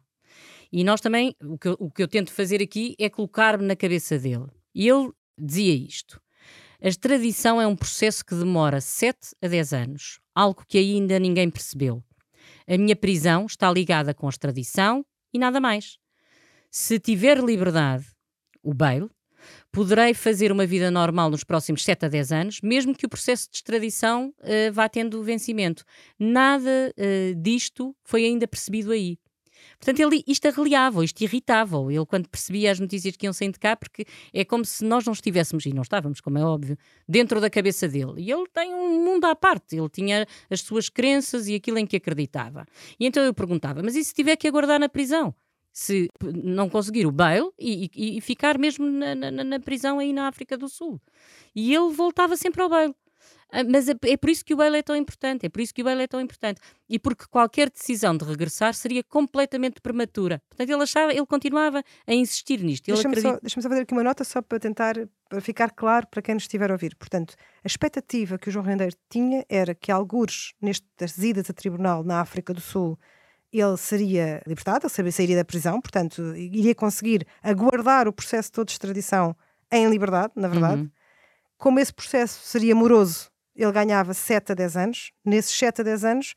E 0.71 0.81
nós 0.83 1.01
também, 1.01 1.35
o 1.43 1.57
que 1.57 1.67
eu, 1.67 1.75
o 1.77 1.91
que 1.91 2.03
eu 2.03 2.07
tento 2.07 2.31
fazer 2.31 2.61
aqui 2.61 2.95
é 2.97 3.09
colocar-me 3.09 3.65
na 3.65 3.75
cabeça 3.75 4.17
dele. 4.17 4.47
E 4.73 4.87
ele 4.87 5.11
dizia 5.37 5.75
isto: 5.75 6.21
a 6.81 6.87
extradição 6.87 7.59
é 7.59 7.67
um 7.67 7.75
processo 7.75 8.23
que 8.23 8.35
demora 8.35 8.79
7 8.79 9.35
a 9.41 9.47
10 9.47 9.73
anos, 9.73 10.19
algo 10.33 10.63
que 10.65 10.77
ainda 10.77 11.19
ninguém 11.19 11.49
percebeu. 11.49 12.01
A 12.65 12.77
minha 12.77 12.95
prisão 12.95 13.45
está 13.45 13.69
ligada 13.71 14.13
com 14.13 14.27
a 14.27 14.29
extradição 14.29 15.05
e 15.33 15.39
nada 15.39 15.59
mais. 15.59 15.97
Se 16.71 16.99
tiver 16.99 17.39
liberdade, 17.39 18.05
o 18.61 18.73
bail, 18.73 19.09
poderei 19.71 20.13
fazer 20.13 20.51
uma 20.51 20.65
vida 20.65 20.89
normal 20.91 21.29
nos 21.29 21.43
próximos 21.43 21.83
7 21.83 22.05
a 22.05 22.09
10 22.09 22.31
anos, 22.31 22.61
mesmo 22.61 22.95
que 22.95 23.05
o 23.05 23.09
processo 23.09 23.49
de 23.49 23.57
extradição 23.57 24.33
uh, 24.39 24.73
vá 24.73 24.87
tendo 24.89 25.21
vencimento. 25.23 25.83
Nada 26.19 26.93
uh, 26.97 27.35
disto 27.35 27.95
foi 28.03 28.25
ainda 28.25 28.47
percebido 28.47 28.91
aí. 28.91 29.17
Portanto, 29.79 29.99
ele, 29.99 30.23
isto 30.27 30.47
arreliava, 30.47 31.03
isto 31.03 31.21
irritava 31.21 31.77
Ele, 31.91 32.05
quando 32.05 32.27
percebia 32.27 32.71
as 32.71 32.79
notícias 32.79 33.15
que 33.15 33.25
iam 33.25 33.33
saindo 33.33 33.53
de 33.53 33.59
cá, 33.59 33.75
porque 33.75 34.05
é 34.33 34.43
como 34.43 34.65
se 34.65 34.83
nós 34.83 35.05
não 35.05 35.13
estivéssemos, 35.13 35.65
e 35.65 35.73
não 35.73 35.83
estávamos, 35.83 36.19
como 36.19 36.37
é 36.37 36.43
óbvio, 36.43 36.77
dentro 37.07 37.39
da 37.39 37.49
cabeça 37.49 37.87
dele. 37.87 38.13
E 38.17 38.31
ele 38.31 38.45
tem 38.53 38.73
um 38.73 39.03
mundo 39.03 39.25
à 39.25 39.35
parte, 39.35 39.75
ele 39.75 39.89
tinha 39.89 40.25
as 40.49 40.61
suas 40.61 40.89
crenças 40.89 41.47
e 41.47 41.55
aquilo 41.55 41.77
em 41.77 41.85
que 41.85 41.97
acreditava. 41.97 42.65
E 42.99 43.05
então 43.05 43.23
eu 43.23 43.33
perguntava: 43.33 43.81
mas 43.83 43.95
e 43.95 44.03
se 44.03 44.13
tiver 44.13 44.35
que 44.35 44.47
aguardar 44.47 44.79
na 44.79 44.89
prisão? 44.89 45.33
Se 45.77 46.07
não 46.23 46.67
conseguir 46.67 47.05
o 47.05 47.11
bail 47.11 47.53
e, 47.59 47.91
e, 47.95 48.17
e 48.17 48.21
ficar 48.21 48.57
mesmo 48.57 48.89
na, 48.89 49.13
na, 49.13 49.43
na, 49.43 49.59
prisão 49.59 49.99
aí 49.99 50.11
na 50.11 50.27
África 50.27 50.57
do 50.57 50.67
Sul. 50.67 50.99
E 51.55 51.71
ele 51.71 51.93
voltava 51.93 52.35
sempre 52.35 52.63
ao 52.63 52.67
bail. 52.67 52.95
Ah, 53.51 53.63
mas 53.63 53.87
é, 53.87 53.93
é, 54.05 54.17
por 54.17 54.27
isso 54.31 54.43
que 54.43 54.55
o 54.55 54.57
bail 54.57 54.73
é 54.73 54.81
tão 54.81 54.95
importante, 54.95 55.45
é 55.45 55.49
por 55.49 55.61
isso 55.61 55.71
que 55.71 55.83
o 55.83 55.85
bail 55.85 55.99
é 55.99 56.07
tão 56.07 56.19
importante. 56.19 56.59
E 56.89 56.97
porque 56.97 57.25
qualquer 57.29 57.69
decisão 57.69 58.17
de 58.17 58.25
regressar 58.25 58.73
seria 58.73 59.03
completamente 59.03 59.79
prematura. 59.79 60.41
Portanto, 60.49 60.67
ele 60.67 60.81
achava, 60.81 61.13
ele 61.13 61.27
continuava 61.27 61.83
a 62.07 62.13
insistir 62.13 62.59
nisto. 62.63 62.87
Deixa-me 62.87 63.13
acredita... 63.13 63.35
só, 63.35 63.39
deixa 63.39 63.61
só 63.61 63.69
fazer 63.69 63.81
aqui 63.83 63.93
uma 63.93 64.03
nota 64.03 64.23
só 64.23 64.41
para 64.41 64.59
tentar 64.59 64.95
para 65.29 65.41
ficar 65.41 65.69
claro 65.69 66.07
para 66.07 66.23
quem 66.23 66.33
nos 66.33 66.45
estiver 66.45 66.71
a 66.71 66.73
ouvir. 66.73 66.95
Portanto, 66.95 67.35
a 67.63 67.67
expectativa 67.67 68.39
que 68.39 68.49
o 68.49 68.51
João 68.51 68.65
Rendeiro 68.65 68.95
tinha 69.11 69.45
era 69.47 69.75
que 69.75 69.91
algures 69.91 70.53
nestas 70.59 71.19
idas 71.19 71.51
a 71.51 71.53
tribunal 71.53 72.03
na 72.03 72.19
África 72.19 72.51
do 72.51 72.61
Sul 72.61 72.97
ele 73.51 73.77
seria 73.77 74.41
libertado, 74.45 74.87
ele 74.97 75.11
sairia 75.11 75.35
da 75.35 75.45
prisão, 75.45 75.79
portanto, 75.81 76.35
iria 76.35 76.75
conseguir 76.75 77.25
aguardar 77.41 78.07
o 78.07 78.13
processo 78.13 78.51
todo 78.51 78.67
de 78.67 78.73
extradição 78.73 79.35
em 79.71 79.89
liberdade, 79.89 80.33
na 80.35 80.47
verdade. 80.47 80.81
Uhum. 80.81 80.91
Como 81.57 81.79
esse 81.79 81.93
processo 81.93 82.39
seria 82.43 82.75
moroso, 82.75 83.31
ele 83.55 83.71
ganhava 83.71 84.13
7 84.13 84.51
a 84.51 84.55
10 84.55 84.77
anos. 84.77 85.11
Nesses 85.25 85.57
7 85.57 85.81
a 85.81 85.83
10 85.83 86.05
anos, 86.05 86.35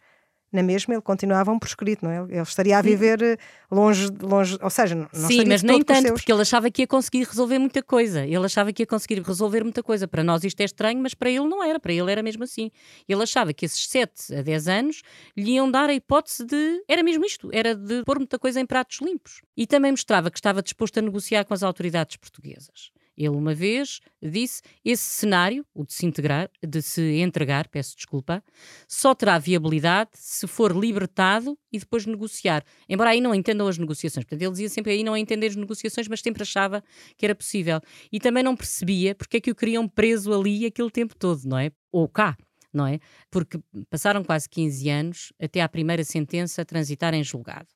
na 0.53 0.63
mesma, 0.63 0.95
ele 0.95 1.03
continuava 1.03 1.53
um 1.53 1.59
proscrito, 1.59 2.05
não 2.05 2.11
é? 2.11 2.19
Ele 2.29 2.43
estaria 2.43 2.77
a 2.77 2.83
viver 2.83 3.23
eh, 3.23 3.37
longe, 3.71 4.09
longe 4.21 4.59
ou 4.61 4.71
seja, 4.71 4.97
não 4.97 5.09
Sim, 5.13 5.45
mas 5.47 5.63
nem 5.63 5.81
tanto, 5.83 6.03
seus... 6.03 6.13
porque 6.13 6.33
ele 6.33 6.43
achava 6.43 6.69
que 6.71 6.83
ia 6.83 6.87
conseguir 6.87 7.25
resolver 7.25 7.59
muita 7.59 7.83
coisa. 7.83 8.27
Ele 8.27 8.45
achava 8.45 8.73
que 8.73 8.83
ia 8.83 8.87
conseguir 8.87 9.23
resolver 9.23 9.63
muita 9.63 9.83
coisa. 9.83 10.09
Para 10.09 10.25
nós 10.25 10.43
isto 10.43 10.61
é 10.61 10.65
estranho, 10.65 11.01
mas 11.01 11.15
para 11.15 11.31
ele 11.31 11.47
não 11.47 11.63
era. 11.63 11.79
Para 11.79 11.93
ele 11.93 12.11
era 12.11 12.23
mesmo 12.23 12.43
assim. 12.43 12.71
Ele 13.09 13.23
achava 13.23 13.53
que 13.53 13.65
esses 13.65 13.89
7 13.89 14.35
a 14.35 14.43
10 14.43 14.69
anos 14.69 15.03
lhe 15.37 15.53
iam 15.53 15.71
dar 15.71 15.89
a 15.89 15.95
hipótese 15.95 16.45
de. 16.45 16.83
Era 16.89 17.03
mesmo 17.03 17.25
isto, 17.25 17.49
era 17.53 17.75
de 17.75 18.03
pôr 18.05 18.19
muita 18.19 18.39
coisa 18.39 18.61
em 18.61 18.67
pratos 18.67 18.99
limpos. 19.01 19.43
E 19.57 19.67
também 19.67 19.93
mostrava 19.93 20.31
que 20.31 20.39
estava 20.39 20.63
disposto 20.63 20.99
a 20.99 21.03
negociar 21.03 21.45
com 21.45 21.55
as 21.55 21.63
autoridades 21.63 22.17
portuguesas. 22.17 22.91
Ele 23.21 23.37
uma 23.37 23.55
vez 23.55 24.01
disse: 24.23 24.63
esse 24.83 25.05
cenário, 25.05 25.67
o 25.75 25.85
de 25.85 25.93
se 25.93 26.07
integrar, 26.07 26.51
de 26.67 26.81
se 26.81 27.03
entregar, 27.21 27.69
peço 27.69 27.95
desculpa, 27.95 28.43
só 28.89 29.15
terá 29.15 29.39
viabilidade 29.39 30.11
se 30.15 30.47
for 30.47 30.75
libertado 30.75 31.59
e 31.71 31.79
depois 31.79 32.07
negociar. 32.07 32.65
Embora 32.89 33.11
aí 33.11 33.21
não 33.21 33.35
entendam 33.35 33.69
as 33.69 33.77
negociações. 33.77 34.25
Portanto, 34.25 34.41
ele 34.41 34.53
dizia 34.53 34.71
sempre 34.71 34.93
aí 34.93 35.05
não 35.05 35.15
entender 35.15 35.49
as 35.49 35.57
negociações, 35.57 36.09
mas 36.09 36.21
sempre 36.21 36.43
achava 36.43 36.83
que 37.19 37.27
era 37.27 37.35
possível. 37.35 37.79
E 38.11 38.19
também 38.19 38.43
não 38.43 38.57
percebia 38.57 39.15
porque 39.15 39.37
é 39.37 39.41
que 39.41 39.51
o 39.51 39.55
queriam 39.55 39.87
preso 39.87 40.33
ali 40.33 40.65
aquele 40.65 40.91
tempo 40.91 41.15
todo, 41.15 41.45
não 41.45 41.59
é? 41.59 41.71
Ou 41.93 42.09
cá 42.09 42.37
não 42.73 42.87
é? 42.87 43.01
Porque 43.33 43.59
passaram 43.91 44.23
quase 44.23 44.49
15 44.49 44.89
anos 44.89 45.33
até 45.43 45.61
à 45.61 45.69
primeira 45.69 46.05
sentença 46.05 46.65
transitar 46.65 47.13
em 47.15 47.25
julgado. 47.25 47.67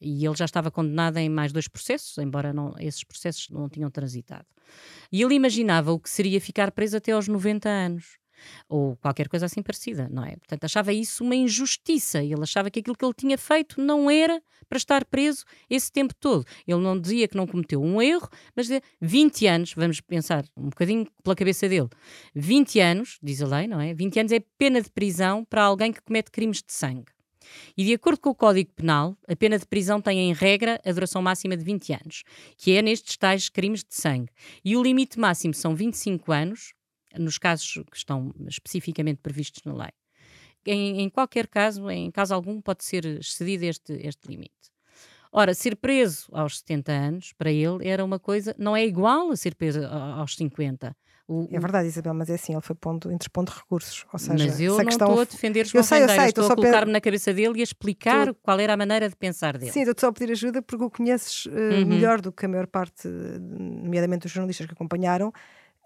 E 0.00 0.24
ele 0.24 0.36
já 0.36 0.44
estava 0.44 0.70
condenado 0.70 1.18
em 1.18 1.28
mais 1.28 1.52
dois 1.52 1.68
processos, 1.68 2.16
embora 2.18 2.52
não, 2.52 2.74
esses 2.78 3.04
processos 3.04 3.48
não 3.50 3.68
tinham 3.68 3.90
transitado. 3.90 4.46
E 5.12 5.22
ele 5.22 5.34
imaginava 5.34 5.92
o 5.92 5.98
que 5.98 6.10
seria 6.10 6.40
ficar 6.40 6.70
preso 6.72 6.96
até 6.96 7.12
aos 7.12 7.28
90 7.28 7.68
anos 7.68 8.18
ou 8.68 8.96
qualquer 8.96 9.28
coisa 9.28 9.46
assim 9.46 9.62
parecida, 9.62 10.08
não 10.10 10.24
é? 10.24 10.36
Portanto, 10.36 10.64
achava 10.64 10.92
isso 10.92 11.24
uma 11.24 11.34
injustiça. 11.34 12.22
Ele 12.22 12.42
achava 12.42 12.70
que 12.70 12.80
aquilo 12.80 12.96
que 12.96 13.04
ele 13.04 13.14
tinha 13.14 13.38
feito 13.38 13.80
não 13.80 14.10
era 14.10 14.42
para 14.68 14.76
estar 14.76 15.04
preso 15.04 15.44
esse 15.68 15.90
tempo 15.90 16.14
todo. 16.14 16.44
Ele 16.66 16.80
não 16.80 16.98
dizia 16.98 17.28
que 17.28 17.36
não 17.36 17.46
cometeu 17.46 17.82
um 17.82 18.00
erro, 18.00 18.28
mas 18.54 18.68
20 19.00 19.46
anos, 19.46 19.74
vamos 19.74 20.00
pensar 20.00 20.44
um 20.56 20.68
bocadinho 20.68 21.06
pela 21.22 21.36
cabeça 21.36 21.68
dele, 21.68 21.88
20 22.34 22.80
anos, 22.80 23.18
diz 23.22 23.42
a 23.42 23.46
lei, 23.46 23.66
não 23.66 23.80
é? 23.80 23.94
20 23.94 24.20
anos 24.20 24.32
é 24.32 24.40
pena 24.58 24.80
de 24.80 24.90
prisão 24.90 25.44
para 25.44 25.62
alguém 25.62 25.92
que 25.92 26.02
comete 26.02 26.30
crimes 26.30 26.58
de 26.58 26.72
sangue. 26.72 27.15
E 27.76 27.84
de 27.84 27.94
acordo 27.94 28.20
com 28.20 28.30
o 28.30 28.34
Código 28.34 28.70
Penal, 28.74 29.16
a 29.28 29.36
pena 29.36 29.58
de 29.58 29.66
prisão 29.66 30.00
tem 30.00 30.30
em 30.30 30.32
regra 30.32 30.80
a 30.84 30.92
duração 30.92 31.20
máxima 31.22 31.56
de 31.56 31.64
20 31.64 31.92
anos, 31.92 32.22
que 32.56 32.76
é 32.76 32.82
nestes 32.82 33.16
tais 33.16 33.48
crimes 33.48 33.84
de 33.84 33.94
sangue. 33.94 34.30
E 34.64 34.76
o 34.76 34.82
limite 34.82 35.18
máximo 35.18 35.54
são 35.54 35.74
25 35.74 36.32
anos, 36.32 36.74
nos 37.18 37.38
casos 37.38 37.82
que 37.90 37.96
estão 37.96 38.34
especificamente 38.48 39.18
previstos 39.22 39.62
na 39.64 39.74
lei. 39.74 39.92
Em, 40.66 41.02
em 41.02 41.08
qualquer 41.08 41.46
caso, 41.46 41.88
em 41.90 42.10
caso 42.10 42.34
algum, 42.34 42.60
pode 42.60 42.84
ser 42.84 43.04
excedido 43.04 43.64
este, 43.64 43.92
este 44.04 44.28
limite. 44.28 44.52
Ora, 45.30 45.54
ser 45.54 45.76
preso 45.76 46.28
aos 46.32 46.58
70 46.58 46.92
anos, 46.92 47.32
para 47.34 47.52
ele, 47.52 47.86
era 47.86 48.04
uma 48.04 48.18
coisa, 48.18 48.54
não 48.58 48.74
é 48.74 48.84
igual 48.84 49.30
a 49.30 49.36
ser 49.36 49.54
preso 49.54 49.84
aos 49.84 50.34
50. 50.34 50.96
O, 51.28 51.48
é 51.50 51.58
verdade, 51.58 51.88
Isabel, 51.88 52.14
mas 52.14 52.30
é 52.30 52.34
assim, 52.34 52.52
ele 52.52 52.62
foi 52.62 52.76
pondo, 52.76 53.10
interpondo 53.10 53.50
recursos. 53.50 54.06
Ou 54.12 54.18
seja, 54.18 54.44
mas 54.44 54.60
eu 54.60 54.76
não 54.76 54.84
questão... 54.84 55.08
estou 55.08 55.22
a 55.22 55.24
defender 55.24 55.66
João 55.66 55.80
eu 55.80 55.84
sei, 55.84 56.04
eu 56.04 56.08
sei, 56.08 56.16
estou, 56.26 56.44
estou 56.44 56.52
a 56.52 56.56
colocar-me 56.56 56.92
na 56.92 57.00
cabeça 57.00 57.34
dele 57.34 57.58
e 57.58 57.60
a 57.60 57.64
explicar 57.64 58.28
tu... 58.28 58.34
qual 58.34 58.60
era 58.60 58.74
a 58.74 58.76
maneira 58.76 59.08
de 59.08 59.16
pensar 59.16 59.58
dele. 59.58 59.72
Sim, 59.72 59.80
estou 59.80 59.94
só 59.98 60.06
a 60.08 60.12
pedir 60.12 60.30
ajuda 60.32 60.62
porque 60.62 60.84
o 60.84 60.90
conheces 60.90 61.46
uh, 61.46 61.50
uhum. 61.50 61.86
melhor 61.86 62.20
do 62.20 62.30
que 62.30 62.46
a 62.46 62.48
maior 62.48 62.68
parte, 62.68 63.08
nomeadamente 63.08 64.26
os 64.26 64.32
jornalistas 64.32 64.66
que 64.68 64.72
acompanharam, 64.72 65.32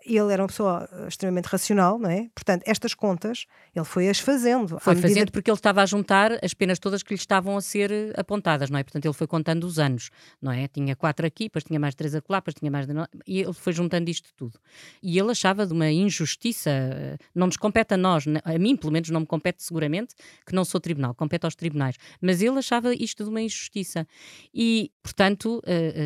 ele 0.05 0.33
era 0.33 0.43
uma 0.43 0.49
pessoa 0.49 0.89
eh, 0.93 1.09
extremamente 1.09 1.47
racional, 1.47 1.99
não 1.99 2.09
é? 2.09 2.29
Portanto, 2.35 2.63
estas 2.67 2.95
contas 2.95 3.47
ele 3.75 3.85
foi-as 3.85 4.19
fazendo. 4.19 4.79
Foi 4.81 4.95
medida... 4.95 5.09
fazendo 5.09 5.33
porque 5.33 5.51
ele 5.51 5.57
estava 5.57 5.83
a 5.83 5.87
juntar 5.87 6.33
as 6.43 6.55
penas 6.55 6.79
todas 6.79 7.03
que 7.03 7.13
lhe 7.13 7.19
estavam 7.19 7.57
a 7.57 7.61
ser 7.61 7.91
eh, 7.91 8.13
apontadas, 8.17 8.71
não 8.71 8.79
é? 8.79 8.83
Portanto, 8.83 9.05
ele 9.05 9.15
foi 9.15 9.27
contando 9.27 9.65
os 9.65 9.79
anos, 9.79 10.11
não 10.41 10.53
é? 10.53 10.69
Tinha 10.69 10.97
quatro 10.97 11.27
aqui, 11.27 11.45
depois 11.45 11.65
tinha 11.65 11.79
mais 11.79 11.95
três 11.95 12.15
acolá, 12.15 12.39
depois 12.39 12.55
tinha 12.55 12.71
mais. 12.71 12.87
E 13.27 13.41
ele 13.41 13.53
foi 13.53 13.73
juntando 13.73 14.09
isto 14.11 14.31
tudo. 14.37 14.59
E 15.03 15.19
ele 15.19 15.31
achava 15.31 15.67
de 15.67 15.73
uma 15.73 15.91
injustiça, 15.91 16.71
eh, 16.71 17.17
não 17.35 17.47
nos 17.47 17.57
compete 17.57 17.95
a 17.95 17.97
nós, 17.97 18.25
a 18.45 18.59
mim 18.59 18.77
pelo 18.77 18.93
menos 18.93 19.11
não 19.11 19.21
me 19.21 19.27
compete 19.27 19.63
seguramente, 19.63 20.15
que 20.47 20.55
não 20.55 20.65
sou 20.65 20.81
tribunal, 20.81 21.15
compete 21.15 21.45
aos 21.45 21.55
tribunais. 21.55 21.97
Mas 22.21 22.41
ele 22.41 22.59
achava 22.59 22.95
isto 22.95 23.25
de 23.25 23.31
uma 23.31 23.41
injustiça. 23.41 24.07
E, 24.55 24.91
portanto, 25.03 25.63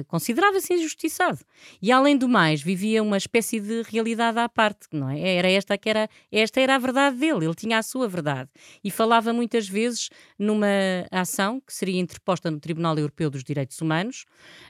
considerava-se 0.09 0.75
injustiçado. 0.75 1.39
E 1.81 1.93
além 1.93 2.17
do 2.17 2.29
mais, 2.29 2.61
vivia 2.63 3.03
uma 3.03 3.17
espécie 3.17 3.61
de 3.61 3.84
realidade 3.85 4.39
à 4.39 4.49
parte, 4.49 4.89
não 4.93 5.09
é? 5.09 5.21
Era 5.21 5.51
esta 5.51 5.79
que 5.79 5.89
era, 5.89 6.09
esta 6.33 6.61
era 6.61 6.75
a 6.75 6.79
verdade 6.79 7.17
dele, 7.17 7.45
ele 7.45 7.55
tinha 7.55 7.79
a 7.79 7.83
sua 7.83 8.09
verdade. 8.09 8.51
E 8.83 8.91
falava 8.91 9.33
muitas 9.33 9.69
vezes 9.69 10.11
numa 10.39 10.67
ação 11.11 11.61
que 11.61 11.73
seria 11.73 12.01
interposta 12.01 12.51
no 12.51 12.59
Tribunal 12.59 12.99
Europeu 12.99 13.31
dos 13.31 13.45
Direitos 13.45 13.81
Humanos, 13.81 14.25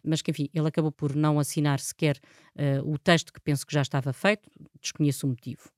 mas 0.05 0.21
que, 0.21 0.31
enfim, 0.31 0.49
ele 0.53 0.69
acabou 0.69 0.93
por 0.93 1.15
não 1.15 1.39
assinar 1.39 1.81
sequer 1.81 2.19
uh, 2.57 2.93
o 2.93 2.99
texto 2.99 3.33
que 3.33 3.41
penso 3.41 3.67
que 3.67 3.73
já 3.73 3.83
estava 3.83 4.13
feito, 4.13 4.51
desconheço 4.81 5.27
o 5.27 5.31
motivo. 5.31 5.71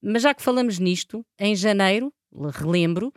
Mas 0.00 0.22
já 0.22 0.32
que 0.32 0.42
falamos 0.42 0.78
nisto, 0.78 1.24
em 1.38 1.56
janeiro, 1.56 2.12
relembro, 2.50 3.12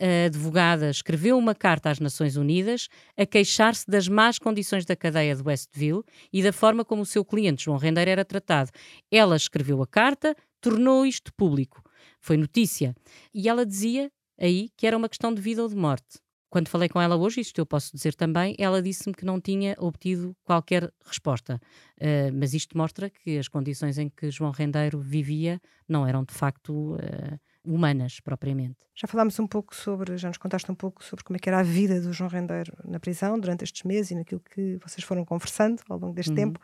a 0.00 0.26
advogada 0.26 0.90
escreveu 0.90 1.38
uma 1.38 1.54
carta 1.54 1.90
às 1.90 2.00
Nações 2.00 2.36
Unidas 2.36 2.88
a 3.16 3.24
queixar-se 3.24 3.86
das 3.86 4.08
más 4.08 4.38
condições 4.38 4.84
da 4.84 4.96
cadeia 4.96 5.34
de 5.34 5.42
Westville 5.42 6.02
e 6.32 6.42
da 6.42 6.52
forma 6.52 6.84
como 6.84 7.02
o 7.02 7.06
seu 7.06 7.24
cliente 7.24 7.64
João 7.64 7.78
Rendeiro 7.78 8.10
era 8.10 8.24
tratado. 8.24 8.70
Ela 9.10 9.36
escreveu 9.36 9.82
a 9.82 9.86
carta, 9.86 10.34
tornou 10.60 11.06
isto 11.06 11.32
público. 11.34 11.82
Foi 12.20 12.36
notícia. 12.36 12.94
E 13.32 13.48
ela 13.48 13.64
dizia 13.64 14.10
aí 14.38 14.70
que 14.76 14.86
era 14.86 14.96
uma 14.96 15.08
questão 15.08 15.32
de 15.32 15.40
vida 15.40 15.62
ou 15.62 15.68
de 15.68 15.76
morte. 15.76 16.24
Quando 16.54 16.68
falei 16.68 16.88
com 16.88 17.00
ela 17.00 17.16
hoje, 17.16 17.40
isto 17.40 17.58
eu 17.58 17.66
posso 17.66 17.90
dizer 17.92 18.14
também, 18.14 18.54
ela 18.58 18.80
disse-me 18.80 19.12
que 19.12 19.24
não 19.24 19.40
tinha 19.40 19.74
obtido 19.76 20.36
qualquer 20.44 20.88
resposta. 21.04 21.60
Uh, 22.00 22.32
mas 22.32 22.54
isto 22.54 22.78
mostra 22.78 23.10
que 23.10 23.36
as 23.36 23.48
condições 23.48 23.98
em 23.98 24.08
que 24.08 24.30
João 24.30 24.52
Rendeiro 24.52 25.00
vivia 25.00 25.60
não 25.88 26.06
eram 26.06 26.22
de 26.22 26.32
facto 26.32 26.94
uh, 26.94 27.40
humanas 27.64 28.20
propriamente. 28.20 28.76
Já 28.94 29.08
falámos 29.08 29.38
um 29.38 29.46
pouco 29.46 29.74
sobre, 29.74 30.16
já 30.16 30.28
nos 30.28 30.38
contaste 30.38 30.70
um 30.70 30.74
pouco 30.74 31.02
sobre 31.02 31.24
como 31.24 31.36
é 31.36 31.40
que 31.40 31.48
era 31.48 31.60
a 31.60 31.62
vida 31.62 32.00
do 32.00 32.12
João 32.12 32.28
Rendeiro 32.28 32.72
na 32.84 33.00
prisão 33.00 33.38
durante 33.38 33.64
estes 33.64 33.82
meses 33.82 34.10
e 34.10 34.14
naquilo 34.14 34.40
que 34.40 34.78
vocês 34.82 35.04
foram 35.04 35.24
conversando 35.24 35.82
ao 35.88 35.98
longo 35.98 36.14
deste 36.14 36.30
uhum. 36.30 36.36
tempo. 36.36 36.60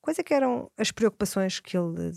Quais 0.00 0.18
é 0.18 0.22
que 0.22 0.34
eram 0.34 0.70
as 0.76 0.92
preocupações 0.92 1.60
que 1.60 1.76
ele 1.76 2.12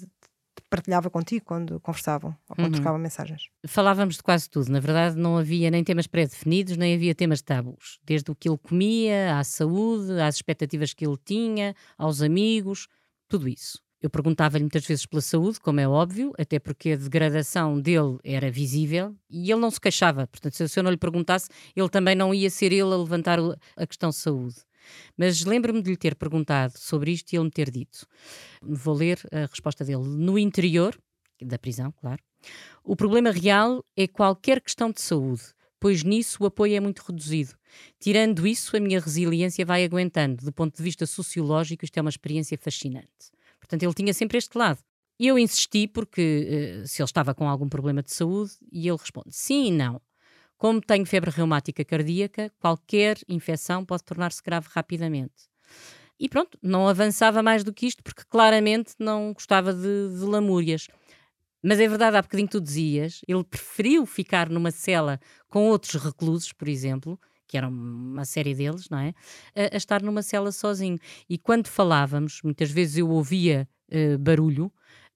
partilhava 0.69 1.10
contigo 1.10 1.45
quando 1.45 1.80
conversavam 1.80 2.36
ou 2.50 2.56
quando 2.56 2.67
uhum. 2.67 2.73
trocavam 2.73 3.00
mensagens? 3.00 3.43
Falávamos 3.65 4.17
de 4.17 4.23
quase 4.23 4.50
tudo. 4.50 4.69
Na 4.69 4.80
verdade, 4.80 5.15
não 5.15 5.38
havia 5.38 5.71
nem 5.71 5.84
temas 5.84 6.08
pré-definidos, 6.08 6.76
nem 6.76 6.95
havia 6.95 7.15
temas 7.15 7.41
tabus. 7.41 8.00
Desde 8.04 8.30
o 8.30 8.36
que 8.36 8.50
ele 8.50 8.58
comia, 8.58 9.38
à 9.38 9.43
saúde, 9.43 10.19
às 10.19 10.36
expectativas 10.36 10.93
que 10.93 11.08
ele 11.08 11.17
tinha, 11.23 11.73
aos 11.97 12.21
amigos, 12.21 12.88
tudo 13.30 13.47
isso. 13.47 13.82
Eu 14.08 14.10
perguntava-lhe 14.10 14.63
muitas 14.63 14.86
vezes 14.86 15.06
pela 15.06 15.22
saúde, 15.22 15.60
como 15.60 15.82
é 15.82 15.88
óbvio, 15.88 16.32
até 16.39 16.60
porque 16.60 16.91
a 16.91 16.96
degradação 16.96 17.78
dele 17.78 18.17
era 18.24 18.50
visível 18.50 19.13
e 19.30 19.52
ele 19.52 19.60
não 19.60 19.70
se 19.70 19.82
queixava. 19.82 20.26
Portanto, 20.26 20.65
se 20.65 20.80
eu 20.80 20.82
não 20.82 20.91
lhe 20.91 20.96
perguntasse, 20.96 21.50
ele 21.76 21.89
também 21.89 22.15
não 22.15 22.34
ia 22.34 22.50
ser 22.50 22.72
ele 22.72 22.84
a 22.84 22.96
levantar 22.96 23.38
a 23.76 23.86
questão 23.86 24.10
de 24.12 24.15
saúde. 24.15 24.56
Mas 25.17 25.43
lembro-me 25.43 25.82
de 25.82 25.89
lhe 25.89 25.98
ter 25.98 26.15
perguntado 26.15 26.78
sobre 26.78 27.12
isto 27.12 27.34
e 27.34 27.36
ele 27.36 27.43
me 27.43 27.52
ter 27.52 27.70
dito. 27.70 28.08
Vou 28.62 28.96
ler 28.96 29.20
a 29.30 29.41
resposta 29.41 29.84
dele. 29.84 30.08
No 30.08 30.39
interior, 30.39 30.98
da 31.41 31.60
prisão, 31.60 31.91
claro, 31.91 32.24
o 32.86 32.96
problema 32.96 33.32
real 33.32 33.84
é 33.98 34.08
qualquer 34.08 34.62
questão 34.62 34.89
de 34.89 35.02
saúde, 35.02 35.43
pois 35.82 36.02
nisso 36.02 36.41
o 36.41 36.46
apoio 36.46 36.78
é 36.78 36.80
muito 36.80 37.00
reduzido. 37.00 37.56
Tirando 38.00 38.48
isso, 38.48 38.78
a 38.78 38.80
minha 38.80 39.02
resiliência 39.02 39.65
vai 39.65 39.84
aguentando. 39.84 40.46
Do 40.46 40.54
ponto 40.54 40.78
de 40.78 40.82
vista 40.82 41.06
sociológico, 41.06 41.84
isto 41.84 41.98
é 41.98 42.02
uma 42.02 42.10
experiência 42.10 42.58
fascinante. 42.58 43.36
Portanto, 43.67 43.84
ele 43.84 43.93
tinha 43.93 44.13
sempre 44.13 44.38
este 44.38 44.58
lado. 44.58 44.80
Eu 45.19 45.38
insisti 45.38 45.88
porque 45.88 46.82
uh, 46.84 46.88
se 46.88 47.01
ele 47.01 47.08
estava 47.08 47.34
com 47.34 47.49
algum 47.49 47.67
problema 47.67 48.01
de 48.01 48.12
saúde, 48.12 48.51
e 48.71 48.88
ele 48.88 48.97
responde: 48.97 49.32
sim 49.32 49.67
e 49.67 49.71
não. 49.71 50.01
Como 50.58 50.82
tenho 50.82 51.06
febre 51.06 51.30
reumática 51.30 51.84
cardíaca, 51.86 52.51
qualquer 52.60 53.17
infecção 53.27 53.86
pode 53.86 54.03
tornar-se 54.03 54.41
grave 54.41 54.67
rapidamente. 54.71 55.47
E 56.19 56.27
pronto, 56.27 56.58
não 56.63 56.88
avançava 56.88 57.43
mais 57.43 57.63
do 57.63 57.71
que 57.73 57.86
isto, 57.86 58.01
porque 58.01 58.23
claramente 58.27 58.95
não 58.97 59.34
gostava 59.34 59.71
de, 59.71 60.17
de 60.17 60.25
lamúrias. 60.25 60.88
Mas 61.62 61.80
é 61.80 61.88
verdade, 61.88 62.17
há 62.17 62.21
bocadinho 62.21 62.49
tu 62.49 62.62
dizias, 62.62 63.21
ele 63.27 63.43
preferiu 63.43 64.06
ficar 64.06 64.49
numa 64.49 64.71
cela 64.71 65.19
com 65.47 65.67
outros 65.67 66.01
reclusos, 66.01 66.51
por 66.53 66.67
exemplo, 66.67 67.19
que 67.48 67.58
eram 67.58 67.70
uma 67.70 68.26
série 68.26 68.54
deles, 68.54 68.90
não 68.90 69.00
é? 69.00 69.14
A, 69.56 69.76
a 69.76 69.78
estar 69.78 70.02
numa 70.02 70.22
cela 70.22 70.52
sozinho. 70.52 70.98
E 71.30 71.38
quando 71.38 71.68
falávamos, 71.68 72.42
muitas 72.44 72.70
vezes 72.70 72.98
eu 72.98 73.10
ouvia 73.10 73.68
uh, 73.92 74.18
barulho, 74.18 74.72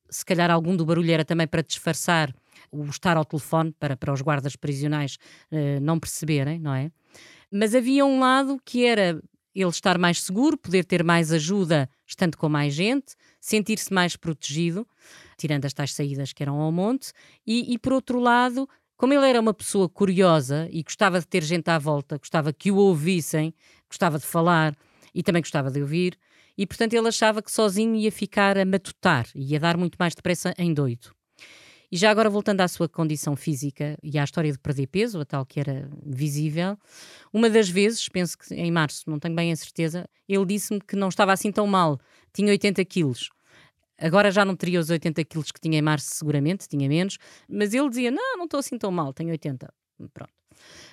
se 0.09 0.25
calhar 0.25 0.51
algum 0.51 0.75
do 0.75 0.85
barulho 0.85 1.11
era 1.11 1.23
também 1.23 1.47
para 1.47 1.61
disfarçar 1.61 2.35
o 2.71 2.83
estar 2.85 3.17
ao 3.17 3.25
telefone, 3.25 3.73
para, 3.79 3.95
para 3.95 4.13
os 4.13 4.21
guardas 4.21 4.55
prisionais 4.55 5.17
uh, 5.51 5.79
não 5.81 5.99
perceberem, 5.99 6.59
não 6.59 6.73
é? 6.73 6.91
Mas 7.51 7.75
havia 7.75 8.05
um 8.05 8.19
lado 8.19 8.59
que 8.63 8.85
era 8.85 9.21
ele 9.53 9.69
estar 9.69 9.97
mais 9.97 10.21
seguro, 10.21 10.57
poder 10.57 10.85
ter 10.85 11.03
mais 11.03 11.31
ajuda 11.31 11.89
estando 12.07 12.37
com 12.37 12.47
mais 12.47 12.73
gente, 12.73 13.15
sentir-se 13.39 13.93
mais 13.93 14.15
protegido, 14.15 14.87
tirando 15.37 15.65
as 15.65 15.73
tais 15.73 15.93
saídas 15.93 16.31
que 16.31 16.43
eram 16.43 16.59
ao 16.59 16.71
monte, 16.71 17.11
e, 17.45 17.73
e 17.73 17.77
por 17.77 17.93
outro 17.93 18.19
lado, 18.19 18.67
como 19.01 19.15
ele 19.15 19.27
era 19.27 19.41
uma 19.41 19.51
pessoa 19.51 19.89
curiosa 19.89 20.69
e 20.71 20.83
gostava 20.83 21.19
de 21.19 21.25
ter 21.25 21.41
gente 21.41 21.67
à 21.71 21.79
volta, 21.79 22.19
gostava 22.19 22.53
que 22.53 22.69
o 22.69 22.75
ouvissem, 22.75 23.51
gostava 23.89 24.19
de 24.19 24.25
falar 24.27 24.77
e 25.11 25.23
também 25.23 25.41
gostava 25.41 25.71
de 25.71 25.81
ouvir, 25.81 26.15
e 26.55 26.67
portanto 26.67 26.93
ele 26.93 27.07
achava 27.07 27.41
que 27.41 27.51
sozinho 27.51 27.95
ia 27.95 28.11
ficar 28.11 28.59
a 28.59 28.63
matutar, 28.63 29.25
ia 29.33 29.59
dar 29.59 29.75
muito 29.75 29.95
mais 29.97 30.13
depressa 30.13 30.53
em 30.55 30.71
doido. 30.71 31.15
E 31.91 31.97
já 31.97 32.11
agora 32.11 32.29
voltando 32.29 32.61
à 32.61 32.67
sua 32.67 32.87
condição 32.87 33.35
física 33.35 33.97
e 34.03 34.19
à 34.19 34.23
história 34.23 34.51
de 34.51 34.59
perder 34.59 34.85
peso, 34.85 35.19
a 35.19 35.25
tal 35.25 35.47
que 35.47 35.59
era 35.59 35.89
visível, 36.05 36.77
uma 37.33 37.49
das 37.49 37.67
vezes, 37.67 38.07
penso 38.07 38.37
que 38.37 38.53
em 38.53 38.69
março, 38.69 39.09
não 39.09 39.17
tenho 39.17 39.33
bem 39.33 39.51
a 39.51 39.55
certeza, 39.55 40.07
ele 40.29 40.45
disse-me 40.45 40.79
que 40.79 40.95
não 40.95 41.09
estava 41.09 41.33
assim 41.33 41.51
tão 41.51 41.65
mal, 41.65 41.99
tinha 42.31 42.51
80 42.51 42.85
quilos. 42.85 43.31
Agora 44.01 44.31
já 44.31 44.43
não 44.43 44.55
teria 44.55 44.79
os 44.79 44.89
80 44.89 45.23
quilos 45.25 45.51
que 45.51 45.61
tinha 45.61 45.77
em 45.77 45.81
março, 45.81 46.15
seguramente, 46.15 46.67
tinha 46.67 46.89
menos, 46.89 47.17
mas 47.47 47.73
ele 47.73 47.87
dizia: 47.87 48.09
Não, 48.09 48.37
não 48.37 48.45
estou 48.45 48.59
assim 48.59 48.77
tão 48.77 48.91
mal, 48.91 49.13
tenho 49.13 49.29
80. 49.29 49.71
Pronto. 50.11 50.33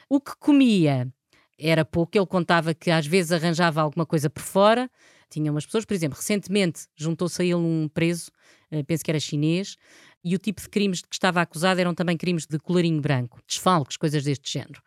O 0.08 0.20
que 0.20 0.32
comia 0.38 1.10
era 1.58 1.84
pouco, 1.84 2.16
ele 2.16 2.26
contava 2.26 2.74
que 2.74 2.90
às 2.90 3.06
vezes 3.06 3.32
arranjava 3.32 3.80
alguma 3.80 4.06
coisa 4.06 4.30
por 4.30 4.42
fora. 4.42 4.90
Tinha 5.30 5.50
umas 5.50 5.66
pessoas, 5.66 5.84
por 5.84 5.94
exemplo, 5.94 6.16
recentemente 6.16 6.86
juntou-se 6.96 7.42
a 7.42 7.44
ele 7.44 7.54
um 7.54 7.88
preso, 7.92 8.30
eh, 8.70 8.82
penso 8.82 9.04
que 9.04 9.10
era 9.10 9.20
chinês, 9.20 9.76
e 10.24 10.34
o 10.34 10.38
tipo 10.38 10.60
de 10.62 10.68
crimes 10.68 10.98
de 10.98 11.08
que 11.08 11.14
estava 11.14 11.40
acusado 11.40 11.80
eram 11.80 11.94
também 11.94 12.16
crimes 12.16 12.46
de 12.46 12.58
colarinho 12.58 13.00
branco, 13.00 13.40
desfalques, 13.46 13.96
coisas 13.96 14.24
deste 14.24 14.50
género. 14.50 14.80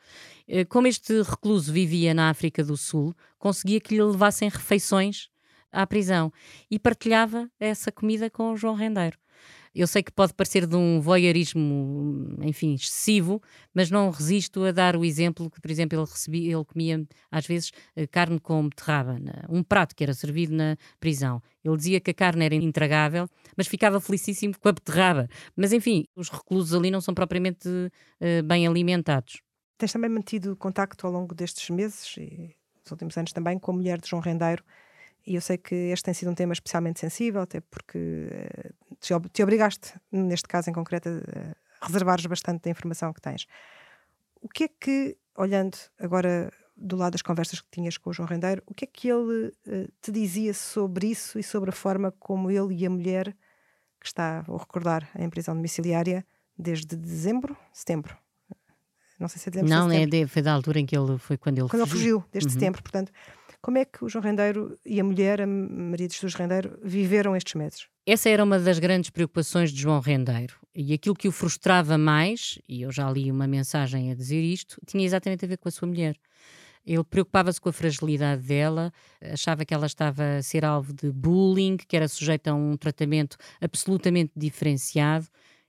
Eh, 0.47 0.65
como 0.65 0.87
este 0.87 1.21
recluso 1.21 1.71
vivia 1.71 2.13
na 2.13 2.29
África 2.29 2.63
do 2.63 2.75
Sul, 2.75 3.13
conseguia 3.37 3.79
que 3.79 3.93
lhe 3.93 4.03
levassem 4.03 4.49
refeições 4.49 5.29
à 5.71 5.85
prisão 5.87 6.31
e 6.69 6.77
partilhava 6.77 7.49
essa 7.59 7.91
comida 7.91 8.29
com 8.29 8.51
o 8.51 8.57
João 8.57 8.75
Rendeiro. 8.75 9.17
Eu 9.73 9.87
sei 9.87 10.03
que 10.03 10.11
pode 10.11 10.33
parecer 10.33 10.67
de 10.67 10.75
um 10.75 10.99
voyeurismo, 10.99 12.37
enfim, 12.41 12.73
excessivo, 12.73 13.41
mas 13.73 13.89
não 13.89 14.09
resisto 14.09 14.65
a 14.65 14.71
dar 14.71 14.97
o 14.97 15.05
exemplo 15.05 15.49
que, 15.49 15.61
por 15.61 15.71
exemplo, 15.71 15.97
ele, 15.97 16.05
recebia, 16.05 16.53
ele 16.53 16.65
comia 16.65 17.07
às 17.31 17.47
vezes 17.47 17.71
eh, 17.95 18.05
carne 18.05 18.37
com 18.37 18.67
beterraba, 18.67 19.17
um 19.49 19.63
prato 19.63 19.95
que 19.95 20.03
era 20.03 20.13
servido 20.13 20.53
na 20.53 20.75
prisão. 20.99 21.41
Ele 21.63 21.77
dizia 21.77 22.01
que 22.01 22.11
a 22.11 22.13
carne 22.13 22.43
era 22.43 22.55
intragável, 22.55 23.29
mas 23.55 23.67
ficava 23.67 24.01
felicíssimo 24.01 24.59
com 24.59 24.67
a 24.67 24.73
beterraba. 24.73 25.29
Mas 25.55 25.71
enfim, 25.71 26.05
os 26.17 26.29
reclusos 26.29 26.73
ali 26.73 26.91
não 26.91 26.99
são 26.99 27.13
propriamente 27.13 27.69
uh, 27.69 28.43
bem 28.43 28.67
alimentados. 28.67 29.41
Tens 29.77 29.93
também 29.93 30.09
mantido 30.09 30.53
contacto 30.57 31.07
ao 31.07 31.13
longo 31.13 31.33
destes 31.33 31.69
meses 31.69 32.17
e 32.17 32.53
dos 32.83 32.91
últimos 32.91 33.17
anos 33.17 33.31
também 33.31 33.57
com 33.57 33.71
a 33.71 33.75
mulher 33.75 34.01
de 34.01 34.09
João 34.09 34.21
Rendeiro, 34.21 34.63
e 35.25 35.35
eu 35.35 35.41
sei 35.41 35.57
que 35.57 35.75
este 35.75 36.05
tem 36.05 36.13
sido 36.13 36.31
um 36.31 36.35
tema 36.35 36.53
especialmente 36.53 36.99
sensível, 36.99 37.41
até 37.41 37.61
porque 37.61 38.27
eh, 38.31 38.71
te, 38.99 39.13
te 39.31 39.43
obrigaste, 39.43 39.93
neste 40.11 40.47
caso 40.47 40.69
em 40.69 40.73
concreto, 40.73 41.09
a 41.79 41.85
reservares 41.85 42.25
bastante 42.25 42.63
da 42.63 42.69
informação 42.69 43.13
que 43.13 43.21
tens. 43.21 43.45
O 44.41 44.49
que 44.49 44.63
é 44.63 44.67
que, 44.67 45.17
olhando 45.35 45.77
agora 45.99 46.51
do 46.75 46.95
lado 46.95 47.11
das 47.11 47.21
conversas 47.21 47.61
que 47.61 47.67
tinhas 47.69 47.97
com 47.97 48.09
o 48.09 48.13
João 48.13 48.27
Rendeiro, 48.27 48.63
o 48.65 48.73
que 48.73 48.85
é 48.85 48.87
que 48.87 49.09
ele 49.09 49.47
uh, 49.67 49.91
te 50.01 50.11
dizia 50.11 50.53
sobre 50.53 51.07
isso 51.07 51.37
e 51.37 51.43
sobre 51.43 51.69
a 51.69 51.73
forma 51.73 52.11
como 52.19 52.49
ele 52.49 52.73
e 52.73 52.85
a 52.85 52.89
mulher, 52.89 53.35
que 53.99 54.07
está, 54.07 54.41
vou 54.41 54.57
recordar, 54.57 55.07
em 55.15 55.29
prisão 55.29 55.55
domiciliária 55.55 56.25
desde 56.57 56.95
dezembro, 56.95 57.55
setembro? 57.71 58.17
Não 59.19 59.27
sei 59.27 59.39
se 59.39 59.49
é 59.49 59.51
dezembro. 59.51 59.69
Não, 59.69 59.91
é 59.91 60.07
de, 60.07 60.25
foi 60.25 60.41
da 60.41 60.51
altura 60.51 60.79
em 60.79 60.85
que 60.85 60.97
ele 60.97 61.19
foi 61.19 61.37
quando 61.37 61.59
ele 61.59 61.69
quando 61.69 61.85
fugiu. 61.85 62.21
Quando 62.21 62.23
ele 62.23 62.23
fugiu, 62.23 62.25
desde 62.31 62.47
uhum. 62.47 62.53
setembro, 62.53 62.81
portanto 62.81 63.11
Como 63.61 63.77
é 63.77 63.85
que 63.85 64.03
o 64.03 64.09
João 64.09 64.23
Rendeiro 64.23 64.75
e 64.83 64.99
a 64.99 65.03
mulher, 65.03 65.39
a 65.39 65.45
Maria 65.45 66.07
de 66.07 66.15
Jesus 66.15 66.33
Rendeiro, 66.33 66.79
viveram 66.83 67.35
estes 67.35 67.53
meses? 67.53 67.87
Essa 68.07 68.27
era 68.29 68.43
uma 68.43 68.57
das 68.57 68.79
grandes 68.79 69.11
preocupações 69.11 69.71
de 69.71 69.79
João 69.79 69.99
Rendeiro. 69.99 70.55
E 70.73 70.93
aquilo 70.93 71.13
que 71.13 71.27
o 71.27 71.31
frustrava 71.31 71.95
mais, 71.95 72.57
e 72.67 72.81
eu 72.81 72.91
já 72.91 73.09
li 73.11 73.31
uma 73.31 73.45
mensagem 73.45 74.11
a 74.11 74.15
dizer 74.15 74.41
isto, 74.41 74.81
tinha 74.87 75.05
exatamente 75.05 75.45
a 75.45 75.47
ver 75.47 75.57
com 75.57 75.67
a 75.69 75.71
sua 75.71 75.87
mulher. 75.87 76.15
Ele 76.83 77.03
preocupava-se 77.03 77.61
com 77.61 77.69
a 77.69 77.73
fragilidade 77.73 78.41
dela, 78.41 78.91
achava 79.21 79.63
que 79.63 79.75
ela 79.75 79.85
estava 79.85 80.37
a 80.37 80.41
ser 80.41 80.65
alvo 80.65 80.91
de 80.91 81.11
bullying, 81.11 81.77
que 81.77 81.95
era 81.95 82.07
sujeita 82.07 82.49
a 82.49 82.55
um 82.55 82.75
tratamento 82.75 83.37
absolutamente 83.61 84.31
diferenciado, 84.35 85.27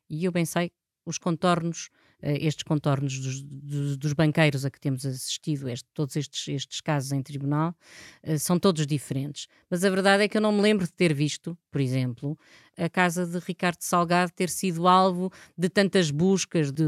e 0.09 0.25
eu 0.25 0.33
bem 0.33 0.47
sei 0.47 0.73
os 1.05 1.19
contornos 1.19 1.91
estes 2.23 2.63
contornos 2.63 3.19
dos, 3.19 3.43
dos, 3.43 3.97
dos, 3.97 4.13
banqueiros 4.13 4.65
a 4.65 4.71
que 4.71 4.81
temos 4.81 5.05
assistido, 5.05 5.69
este, 5.69 5.89
todos 5.93 6.15
estes, 6.17 6.49
estes 6.49 6.81
casos 6.81 7.13
em 7.13 7.23
tribunal, 7.23 7.75
uh, 8.25 8.39
são 8.39 8.59
todos 8.59 8.87
diferentes. 8.87 9.49
Mas 9.69 9.85
a 9.85 9.91
verdade 9.91 10.25
é 10.25 10.29
que 10.29 10.37
eu 10.37 10.41
não 10.41 10.53
me 10.53 10.61
lembro 10.61 10.87
de 10.87 10.93
ter 10.93 11.13
visto, 11.13 11.57
por 11.71 11.81
exemplo, 11.81 12.39
a 12.77 12.89
casa 12.89 13.27
de 13.27 13.39
Ricardo 13.39 13.81
Salgado 13.81 14.33
ter 14.33 14.49
sido 14.49 14.89
alvo 14.89 15.33
de 15.57 15.69
tantas 15.69 16.11
buscas, 16.11 16.73
de 16.73 16.85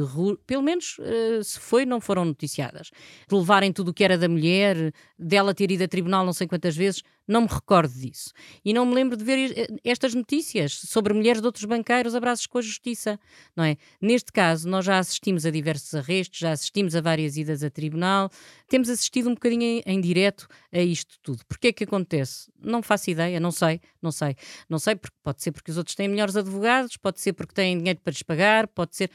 pelo 0.46 0.62
menos 0.62 0.98
uh, 0.98 1.42
se 1.42 1.58
foi, 1.58 1.84
não 1.84 2.00
foram 2.00 2.24
noticiadas. 2.24 2.90
De 3.28 3.34
levarem 3.34 3.72
tudo 3.72 3.90
o 3.90 3.94
que 3.94 4.04
era 4.04 4.16
da 4.16 4.28
mulher, 4.28 4.92
dela 5.18 5.54
ter 5.54 5.70
ido 5.70 5.84
a 5.84 5.88
tribunal 5.88 6.24
não 6.24 6.32
sei 6.32 6.46
quantas 6.46 6.76
vezes, 6.76 7.02
não 7.26 7.42
me 7.42 7.48
recordo 7.48 7.92
disso. 7.92 8.32
E 8.64 8.72
não 8.72 8.84
me 8.84 8.94
lembro 8.94 9.16
de 9.16 9.24
ver 9.24 9.80
estas 9.82 10.14
notícias 10.14 10.74
sobre 10.74 11.14
mulheres 11.14 11.40
de 11.40 11.46
outros 11.46 11.64
banqueiros 11.64 12.14
abraços 12.14 12.46
com 12.46 12.58
a 12.58 12.62
justiça, 12.62 13.18
não 13.56 13.64
é? 13.64 13.76
Neste 14.00 14.30
caso, 14.30 14.68
nós 14.68 14.84
já 14.84 14.98
assistimos 14.98 15.46
a 15.46 15.50
diversos 15.50 15.94
arrestos, 15.94 16.38
já 16.38 16.52
assistimos 16.52 16.94
a 16.94 17.00
várias 17.00 17.36
idas 17.36 17.62
a 17.62 17.70
tribunal, 17.70 18.30
temos 18.68 18.88
assistido 18.90 19.30
um 19.30 19.34
bocadinho 19.34 19.62
em, 19.62 19.82
em 19.86 20.00
direto 20.00 20.46
a 20.72 20.80
isto 20.80 21.14
tudo. 21.22 21.44
Porquê 21.46 21.68
é 21.68 21.72
que 21.72 21.84
acontece? 21.84 22.50
Não 22.60 22.82
faço 22.82 23.10
ideia, 23.10 23.40
não 23.40 23.50
sei, 23.50 23.80
não 24.02 24.12
sei. 24.12 24.36
Não 24.68 24.78
sei, 24.78 24.94
porque 24.94 25.16
pode 25.22 25.42
ser 25.42 25.52
porque 25.52 25.70
os 25.74 25.78
outros 25.78 25.94
têm 25.94 26.08
melhores 26.08 26.36
advogados, 26.36 26.96
pode 26.96 27.20
ser 27.20 27.32
porque 27.32 27.54
têm 27.54 27.78
dinheiro 27.78 28.00
para 28.00 28.10
lhes 28.12 28.22
pagar, 28.22 28.66
pode 28.68 28.96
ser... 28.96 29.10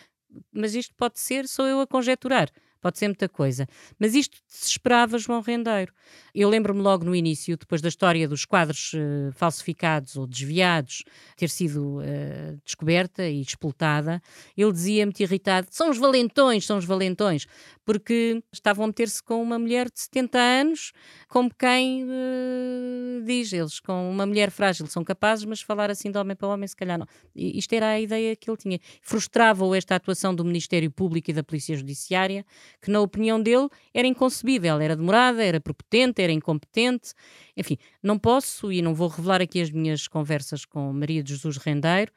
Mas 0.52 0.76
isto 0.76 0.94
pode 0.96 1.20
ser, 1.20 1.48
sou 1.48 1.66
eu 1.66 1.80
a 1.82 1.88
conjecturar 1.88 2.50
pode 2.82 2.98
ser 2.98 3.08
muita 3.08 3.28
coisa. 3.28 3.68
Mas 4.00 4.16
isto 4.16 4.38
se 4.48 4.70
esperava 4.70 5.18
João 5.18 5.42
Rendeiro. 5.42 5.94
Eu 6.34 6.50
lembro-me 6.50 6.82
logo 6.82 7.06
no 7.06 7.16
início, 7.16 7.58
depois 7.58 7.82
da 7.82 7.90
história 7.90 8.28
dos 8.28 8.46
quadros 8.46 8.94
uh, 8.94 9.32
falsificados 9.34 10.16
ou 10.16 10.26
desviados 10.26 11.04
ter 11.36 11.50
sido 11.50 12.00
uh, 12.00 12.60
descoberta 12.64 13.28
e 13.28 13.42
explotada, 13.42 14.22
ele 14.58 14.72
dizia-me 14.72 15.14
irritado: 15.20 15.68
são 15.72 15.90
os 15.90 15.98
valentões, 15.98 16.66
são 16.66 16.78
os 16.78 16.86
valentões, 16.86 17.46
porque 17.86 18.42
estavam 18.52 18.86
a 18.86 18.88
meter-se 18.88 19.22
com 19.22 19.42
uma 19.42 19.60
mulher 19.60 19.90
de 19.90 20.00
70 20.00 20.40
anos, 20.40 20.92
como 21.28 21.54
quem 21.54 22.06
uh, 22.06 23.24
diz, 23.26 23.52
eles 23.54 23.80
com 23.80 24.10
uma 24.10 24.26
mulher 24.26 24.52
frágil 24.52 24.88
são 24.88 25.04
capazes, 25.04 25.46
mas 25.46 25.62
falar 25.62 25.90
assim 25.90 26.12
de 26.12 26.18
homem 26.18 26.36
para 26.36 26.48
homem, 26.48 26.68
se 26.68 26.76
calhar 26.76 26.98
não. 26.98 27.08
Isto 27.36 27.74
era 27.74 27.90
a 27.90 28.00
ideia 28.00 28.36
que 28.36 28.50
ele 28.50 28.58
tinha. 28.58 28.80
Frustrava-o 29.02 29.76
esta 29.76 29.96
atuação 29.96 30.34
do 30.34 30.46
Ministério 30.46 30.90
Público 30.92 31.30
e 31.30 31.34
da 31.34 31.44
Polícia 31.44 31.76
Judiciária 31.76 32.46
que, 32.82 32.92
na 32.92 33.00
opinião 33.02 33.42
dele, 33.42 33.68
era 33.94 34.08
inconcebível, 34.08 34.80
era 34.80 34.96
demorada, 34.96 35.44
era 35.44 35.60
prepotente, 35.60 36.22
era 36.22 36.32
incompetente. 36.32 37.14
Enfim, 37.56 37.78
não 38.02 38.18
posso 38.18 38.72
e 38.72 38.82
não 38.82 38.94
vou 38.94 39.08
revelar 39.08 39.42
aqui 39.42 39.62
as 39.62 39.70
minhas 39.72 40.08
conversas 40.08 40.66
com 40.66 40.92
Maria 40.94 41.24
de 41.24 41.34
Jesus 41.34 41.58
Rendeiro, 41.58 42.12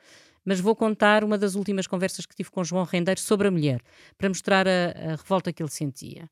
mas 0.44 0.60
vou 0.60 0.74
contar 0.74 1.24
uma 1.24 1.38
das 1.38 1.54
últimas 1.54 1.86
conversas 1.86 2.26
que 2.26 2.34
tive 2.34 2.50
com 2.50 2.64
João 2.64 2.84
Rendeiro 2.84 3.20
sobre 3.20 3.48
a 3.48 3.50
mulher, 3.50 3.80
para 4.18 4.28
mostrar 4.28 4.66
a, 4.66 5.12
a 5.12 5.16
revolta 5.16 5.52
que 5.52 5.62
ele 5.62 5.70
sentia. 5.70 6.28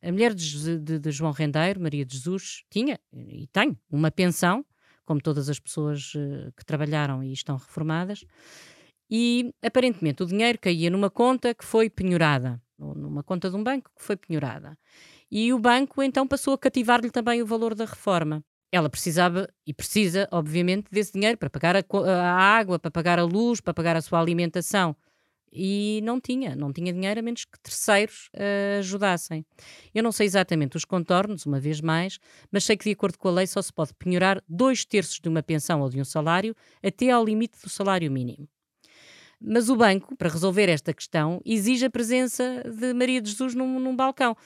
A 0.00 0.12
mulher 0.12 0.32
de, 0.32 0.78
de, 0.78 0.98
de, 0.98 1.10
João 1.10 1.32
Rendeiro, 1.32 1.80
Maria 1.80 2.04
de 2.04 2.16
Jesus, 2.16 2.62
tinha 2.70 3.00
e 3.12 3.48
tem 3.48 3.76
uma 3.90 4.10
pensão, 4.10 4.64
como 5.04 5.20
todas 5.20 5.48
as 5.48 5.58
pessoas 5.58 6.14
uh, 6.14 6.52
que 6.56 6.64
trabalharam 6.64 7.22
e 7.22 7.32
estão 7.32 7.56
reformadas, 7.56 8.24
e 9.10 9.52
aparentemente 9.62 10.22
o 10.22 10.26
dinheiro 10.26 10.58
caía 10.60 10.90
numa 10.90 11.10
conta 11.10 11.54
que 11.54 11.64
foi 11.64 11.88
penhorada 11.88 12.60
numa 12.78 13.22
conta 13.22 13.50
de 13.50 13.56
um 13.56 13.62
banco 13.62 13.90
que 13.96 14.02
foi 14.02 14.16
penhorada. 14.16 14.78
E 15.30 15.52
o 15.52 15.58
banco 15.58 16.02
então 16.02 16.26
passou 16.26 16.54
a 16.54 16.58
cativar-lhe 16.58 17.10
também 17.10 17.42
o 17.42 17.46
valor 17.46 17.74
da 17.74 17.84
reforma. 17.84 18.42
Ela 18.70 18.88
precisava 18.88 19.48
e 19.66 19.72
precisa, 19.72 20.28
obviamente, 20.30 20.90
desse 20.90 21.12
dinheiro 21.12 21.38
para 21.38 21.48
pagar 21.48 21.76
a, 21.76 21.82
a, 21.82 22.32
água, 22.32 22.78
para 22.78 22.90
pagar 22.90 23.18
a 23.18 23.24
luz, 23.24 23.60
para 23.60 23.72
pagar 23.72 23.96
a 23.96 24.02
sua 24.02 24.20
alimentação. 24.20 24.94
E 25.50 26.00
não 26.04 26.20
tinha, 26.20 26.54
não 26.54 26.70
tinha 26.70 26.92
dinheiro 26.92 27.20
a 27.20 27.22
menos 27.22 27.46
que 27.46 27.58
terceiros 27.60 28.28
uh, 28.34 28.80
ajudassem. 28.80 29.46
Eu 29.94 30.02
não 30.02 30.12
sei 30.12 30.26
exatamente 30.26 30.76
os 30.76 30.84
contornos, 30.84 31.46
uma 31.46 31.58
vez 31.58 31.80
mais, 31.80 32.18
mas 32.52 32.64
sei 32.64 32.76
que, 32.76 32.84
de 32.84 32.92
acordo 32.92 33.18
com 33.18 33.28
a 33.28 33.32
lei, 33.32 33.46
só 33.46 33.62
se 33.62 33.72
pode 33.72 33.94
penhorar 33.94 34.42
dois 34.46 34.84
terços 34.84 35.18
de 35.18 35.28
uma 35.28 35.42
pensão 35.42 35.80
ou 35.80 35.88
de 35.88 35.98
um 35.98 36.04
salário 36.04 36.54
até 36.82 37.10
ao 37.10 37.24
limite 37.24 37.58
do 37.62 37.70
salário 37.70 38.10
mínimo. 38.12 38.46
Mas 39.40 39.68
o 39.68 39.76
banco, 39.76 40.16
para 40.16 40.28
resolver 40.28 40.68
esta 40.68 40.92
questão, 40.92 41.40
exige 41.44 41.84
a 41.84 41.90
presença 41.90 42.62
de 42.64 42.92
Maria 42.92 43.20
de 43.20 43.30
Jesus 43.30 43.54
num, 43.54 43.78
num 43.78 43.94
balcão. 43.94 44.36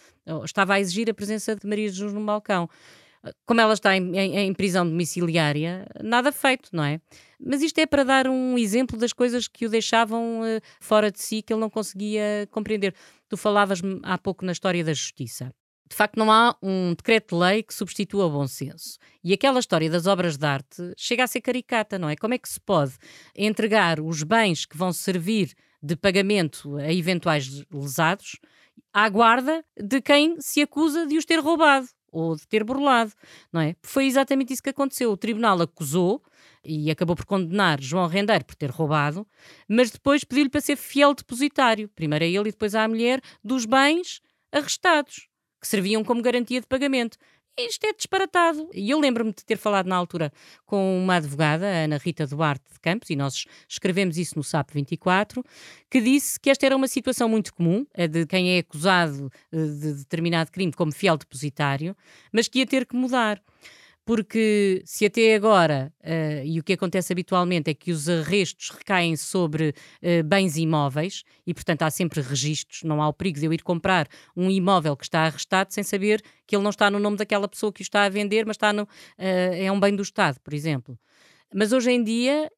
Estava 0.44 0.74
a 0.74 0.80
exigir 0.80 1.08
a 1.08 1.14
presença 1.14 1.56
de 1.56 1.66
Maria 1.66 1.88
de 1.88 1.96
Jesus 1.96 2.12
num 2.12 2.24
balcão. 2.24 2.68
Como 3.46 3.60
ela 3.60 3.72
está 3.72 3.96
em, 3.96 4.16
em, 4.16 4.36
em, 4.38 4.52
prisão 4.52 4.84
domiciliária, 4.84 5.86
nada 6.02 6.32
feito, 6.32 6.70
não 6.72 6.82
é? 6.82 7.00
Mas 7.40 7.62
isto 7.62 7.78
é 7.78 7.86
para 7.86 8.04
dar 8.04 8.26
um 8.26 8.58
exemplo 8.58 8.98
das 8.98 9.12
coisas 9.12 9.46
que 9.46 9.64
o 9.64 9.68
deixavam 9.70 10.40
uh, 10.40 10.60
fora 10.80 11.10
de 11.10 11.22
si, 11.22 11.40
que 11.40 11.52
ele 11.52 11.60
não 11.60 11.70
conseguia 11.70 12.48
compreender. 12.50 12.94
Tu 13.28 13.36
falavas 13.36 13.80
há 14.02 14.18
pouco 14.18 14.44
na 14.44 14.50
história 14.50 14.82
da 14.84 14.92
justiça 14.92 15.54
de 15.92 15.96
facto 15.96 16.16
não 16.16 16.32
há 16.32 16.56
um 16.62 16.94
decreto-lei 16.94 17.62
que 17.62 17.74
substitua 17.74 18.24
o 18.24 18.30
bom 18.30 18.46
senso. 18.46 18.98
E 19.22 19.34
aquela 19.34 19.60
história 19.60 19.90
das 19.90 20.06
obras 20.06 20.38
de 20.38 20.46
arte 20.46 20.94
chega 20.96 21.22
a 21.22 21.26
ser 21.26 21.42
caricata, 21.42 21.98
não 21.98 22.08
é? 22.08 22.16
Como 22.16 22.32
é 22.32 22.38
que 22.38 22.48
se 22.48 22.58
pode 22.58 22.94
entregar 23.36 24.00
os 24.00 24.22
bens 24.22 24.64
que 24.64 24.74
vão 24.74 24.90
servir 24.90 25.52
de 25.82 25.94
pagamento 25.94 26.78
a 26.78 26.90
eventuais 26.90 27.62
lesados 27.70 28.38
à 28.90 29.06
guarda 29.06 29.62
de 29.78 30.00
quem 30.00 30.40
se 30.40 30.62
acusa 30.62 31.06
de 31.06 31.18
os 31.18 31.26
ter 31.26 31.40
roubado 31.40 31.86
ou 32.10 32.36
de 32.36 32.48
ter 32.48 32.64
burlado, 32.64 33.12
não 33.52 33.60
é? 33.60 33.76
Foi 33.82 34.06
exatamente 34.06 34.54
isso 34.54 34.62
que 34.62 34.70
aconteceu. 34.70 35.12
O 35.12 35.16
tribunal 35.16 35.60
acusou 35.60 36.22
e 36.64 36.90
acabou 36.90 37.14
por 37.14 37.26
condenar 37.26 37.82
João 37.82 38.06
Rendeiro 38.06 38.46
por 38.46 38.54
ter 38.54 38.70
roubado, 38.70 39.26
mas 39.68 39.90
depois 39.90 40.24
pediu-lhe 40.24 40.48
para 40.48 40.62
ser 40.62 40.76
fiel 40.76 41.12
depositário, 41.12 41.86
primeiro 41.90 42.24
a 42.24 42.28
ele 42.28 42.48
e 42.48 42.52
depois 42.52 42.74
à 42.74 42.88
mulher, 42.88 43.20
dos 43.44 43.66
bens 43.66 44.22
arrestados 44.50 45.30
que 45.62 45.68
serviam 45.68 46.02
como 46.02 46.20
garantia 46.20 46.60
de 46.60 46.66
pagamento. 46.66 47.16
Isto 47.56 47.86
é 47.86 47.92
disparatado. 47.92 48.68
E 48.74 48.90
eu 48.90 48.98
lembro-me 48.98 49.30
de 49.30 49.44
ter 49.44 49.56
falado 49.56 49.86
na 49.86 49.94
altura 49.94 50.32
com 50.66 50.98
uma 50.98 51.16
advogada, 51.16 51.66
Ana 51.66 51.98
Rita 51.98 52.26
Duarte 52.26 52.64
de 52.72 52.80
Campos, 52.80 53.10
e 53.10 53.16
nós 53.16 53.44
escrevemos 53.68 54.16
isso 54.18 54.36
no 54.36 54.42
SAP 54.42 54.70
24, 54.72 55.44
que 55.90 56.00
disse 56.00 56.40
que 56.40 56.50
esta 56.50 56.66
era 56.66 56.74
uma 56.74 56.88
situação 56.88 57.28
muito 57.28 57.54
comum, 57.54 57.86
a 57.94 58.06
de 58.06 58.26
quem 58.26 58.56
é 58.56 58.58
acusado 58.58 59.30
eh, 59.52 59.56
de 59.56 59.94
determinado 59.94 60.50
crime 60.50 60.72
como 60.72 60.92
fiel 60.92 61.16
depositário, 61.16 61.94
mas 62.32 62.48
que 62.48 62.60
ia 62.60 62.66
ter 62.66 62.86
que 62.86 62.96
mudar 62.96 63.40
porque 64.04 64.82
se 64.84 65.06
até 65.06 65.34
agora, 65.34 65.92
uh, 66.00 66.44
e 66.44 66.58
o 66.58 66.62
que 66.62 66.72
acontece 66.72 67.12
habitualmente 67.12 67.70
é 67.70 67.74
que 67.74 67.92
os 67.92 68.08
arrestos 68.08 68.70
recaem 68.70 69.16
sobre 69.16 69.68
uh, 69.70 70.24
bens 70.24 70.56
imóveis 70.56 71.22
e, 71.46 71.54
portanto, 71.54 71.82
há 71.82 71.90
sempre 71.90 72.20
registros, 72.20 72.82
não 72.82 73.00
há 73.00 73.08
o 73.08 73.12
perigo 73.12 73.38
de 73.38 73.46
eu 73.46 73.52
ir 73.52 73.62
comprar 73.62 74.08
um 74.36 74.50
imóvel 74.50 74.96
que 74.96 75.04
está 75.04 75.20
arrestado 75.20 75.72
sem 75.72 75.84
saber 75.84 76.22
que 76.46 76.56
ele 76.56 76.64
não 76.64 76.70
está 76.70 76.90
no 76.90 76.98
nome 76.98 77.16
daquela 77.16 77.46
pessoa 77.46 77.72
que 77.72 77.80
o 77.80 77.82
está 77.82 78.04
a 78.04 78.08
vender, 78.08 78.44
mas 78.44 78.56
está 78.56 78.72
no, 78.72 78.82
uh, 78.82 78.88
é 79.18 79.70
um 79.70 79.78
bem 79.78 79.94
do 79.94 80.02
Estado, 80.02 80.40
por 80.40 80.52
exemplo. 80.52 80.98
Mas 81.54 81.70
hoje 81.70 81.90
em 81.90 82.02
dia 82.02 82.50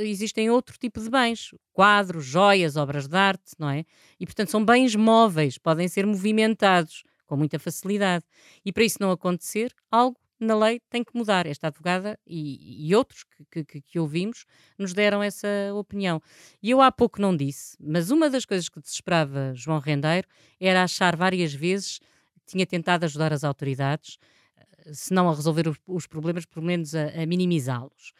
existem 0.00 0.50
outro 0.50 0.76
tipo 0.78 1.00
de 1.00 1.08
bens, 1.08 1.54
quadros, 1.72 2.26
joias, 2.26 2.76
obras 2.76 3.08
de 3.08 3.16
arte, 3.16 3.52
não 3.58 3.70
é? 3.70 3.86
E, 4.20 4.26
portanto, 4.26 4.50
são 4.50 4.62
bens 4.62 4.94
móveis, 4.94 5.56
podem 5.56 5.88
ser 5.88 6.04
movimentados 6.04 7.04
com 7.24 7.38
muita 7.38 7.58
facilidade. 7.58 8.22
E 8.62 8.70
para 8.70 8.84
isso 8.84 8.98
não 9.00 9.10
acontecer, 9.10 9.74
algo 9.90 10.18
na 10.38 10.56
lei 10.56 10.80
tem 10.90 11.02
que 11.04 11.16
mudar. 11.16 11.46
Esta 11.46 11.68
advogada 11.68 12.18
e, 12.26 12.88
e 12.88 12.94
outros 12.94 13.24
que, 13.50 13.64
que, 13.64 13.80
que, 13.80 13.98
ouvimos 13.98 14.44
nos 14.78 14.92
deram 14.92 15.22
essa 15.22 15.48
opinião. 15.74 16.20
E 16.62 16.70
eu 16.70 16.80
há 16.80 16.90
pouco 16.90 17.20
não 17.20 17.36
disse, 17.36 17.76
mas 17.80 18.10
uma 18.10 18.28
das 18.28 18.44
coisas 18.44 18.68
que 18.68 18.80
desesperava 18.80 19.52
João 19.54 19.78
Rendeiro 19.78 20.28
era 20.60 20.82
achar 20.82 21.16
várias 21.16 21.52
vezes 21.52 21.98
que 21.98 22.46
tinha 22.46 22.66
tentado 22.66 23.04
ajudar 23.04 23.32
as 23.32 23.44
autoridades, 23.44 24.18
eh, 24.56 24.92
se 24.92 25.14
não 25.14 25.28
a 25.28 25.34
resolver 25.34 25.68
os, 25.68 25.78
os 25.86 26.06
problemas, 26.06 26.44
pelo 26.44 26.64
menos 26.66 26.94
a, 26.94 27.22
a 27.22 27.26
minimizá-los. 27.26 28.12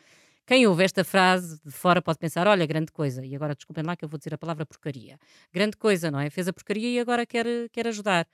Quem 0.46 0.66
ouve 0.66 0.84
esta 0.84 1.02
frase 1.04 1.58
de 1.64 1.72
fora 1.72 2.02
pode 2.02 2.18
pensar: 2.18 2.46
olha, 2.46 2.66
grande 2.66 2.92
coisa, 2.92 3.24
e 3.24 3.34
agora 3.34 3.54
desculpem 3.54 3.82
lá 3.84 3.96
que 3.96 4.04
eu 4.04 4.08
vou 4.08 4.18
dizer 4.18 4.34
a 4.34 4.38
palavra 4.38 4.66
porcaria. 4.66 5.18
Grande 5.52 5.76
coisa, 5.76 6.10
não 6.10 6.20
é? 6.20 6.28
Fez 6.28 6.48
a 6.48 6.52
porcaria 6.52 6.88
e 6.88 6.98
agora 6.98 7.24
quer, 7.24 7.46
quer 7.72 7.88
ajudar. 7.88 8.26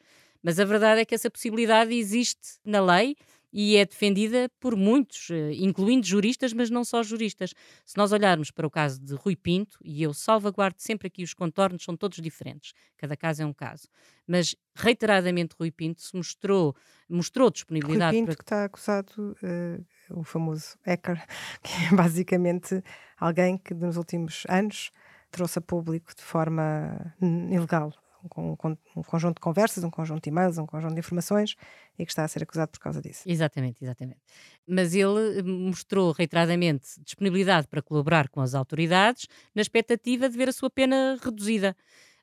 Mas 0.43 0.59
a 0.59 0.65
verdade 0.65 1.03
é 1.03 1.05
que 1.05 1.15
essa 1.15 1.31
possibilidade 1.31 1.95
existe 1.95 2.59
na 2.65 2.81
lei 2.81 3.17
e 3.53 3.77
é 3.77 3.85
defendida 3.85 4.51
por 4.61 4.77
muitos, 4.77 5.29
eh, 5.31 5.53
incluindo 5.55 6.07
juristas, 6.07 6.53
mas 6.53 6.71
não 6.71 6.85
só 6.85 7.03
juristas. 7.03 7.53
Se 7.85 7.97
nós 7.97 8.13
olharmos 8.13 8.51
para 8.51 8.67
o 8.67 8.71
caso 8.71 9.01
de 9.01 9.15
Rui 9.15 9.35
Pinto, 9.35 9.79
e 9.85 10.03
eu 10.03 10.15
salvaguardo 10.15 10.81
sempre 10.81 11.09
aqui 11.09 11.23
os 11.23 11.35
contornos, 11.35 11.83
são 11.83 11.97
todos 11.97 12.19
diferentes, 12.21 12.73
cada 12.97 13.17
caso 13.17 13.43
é 13.43 13.47
um 13.47 13.53
caso, 13.53 13.89
mas 14.27 14.55
reiteradamente 14.75 15.57
Rui 15.59 15.71
Pinto 15.71 16.01
se 16.03 16.17
mostrou, 16.17 16.75
mostrou 17.09 17.51
disponibilidade. 17.51 18.17
Rui 18.17 18.21
Pinto 18.21 18.27
para... 18.27 18.37
que 18.37 18.43
está 18.43 18.65
acusado, 18.65 19.37
uh, 19.43 20.19
o 20.19 20.23
famoso 20.23 20.79
hacker, 20.85 21.21
que 21.63 21.73
é 21.93 21.97
basicamente 21.97 22.83
alguém 23.19 23.59
que 23.59 23.75
nos 23.75 23.97
últimos 23.97 24.45
anos 24.49 24.91
trouxe 25.31 25.59
a 25.59 25.63
público 25.63 26.15
de 26.15 26.23
forma 26.23 27.15
ilegal 27.51 27.93
um, 28.37 28.57
um, 28.97 29.03
conjunto 29.03 29.37
de 29.37 29.41
conversas, 29.41 29.85
um 29.85 29.91
conjunto 29.91 30.23
de 30.23 30.31
e-mails, 30.31 30.59
um 30.59 30.67
conjunto 30.67 30.95
de 30.95 31.01
informações 31.01 31.55
e 31.99 32.05
que 32.05 32.13
está 32.13 32.25
a 32.25 32.29
ser 32.29 32.43
acusado 32.43 32.71
por 32.71 32.81
causa 32.81 33.01
disso. 33.01 33.23
Exatamente, 33.27 33.85
exatamente. 33.85 34.21
Mas 34.67 34.95
ele 34.95 35.39
eh, 35.39 35.43
mostrou 35.43 36.13
reiteradamente 36.13 37.01
disponibilidade 37.03 37.69
para 37.69 37.83
colaborar 37.83 38.29
com 38.29 38.41
as 38.41 38.55
autoridades 38.55 39.27
na 39.55 39.63
expectativa 39.63 40.29
de 40.29 40.37
ver 40.37 40.49
a 40.49 40.53
sua 40.53 40.71
pena 40.71 41.19
reduzida. 41.23 41.77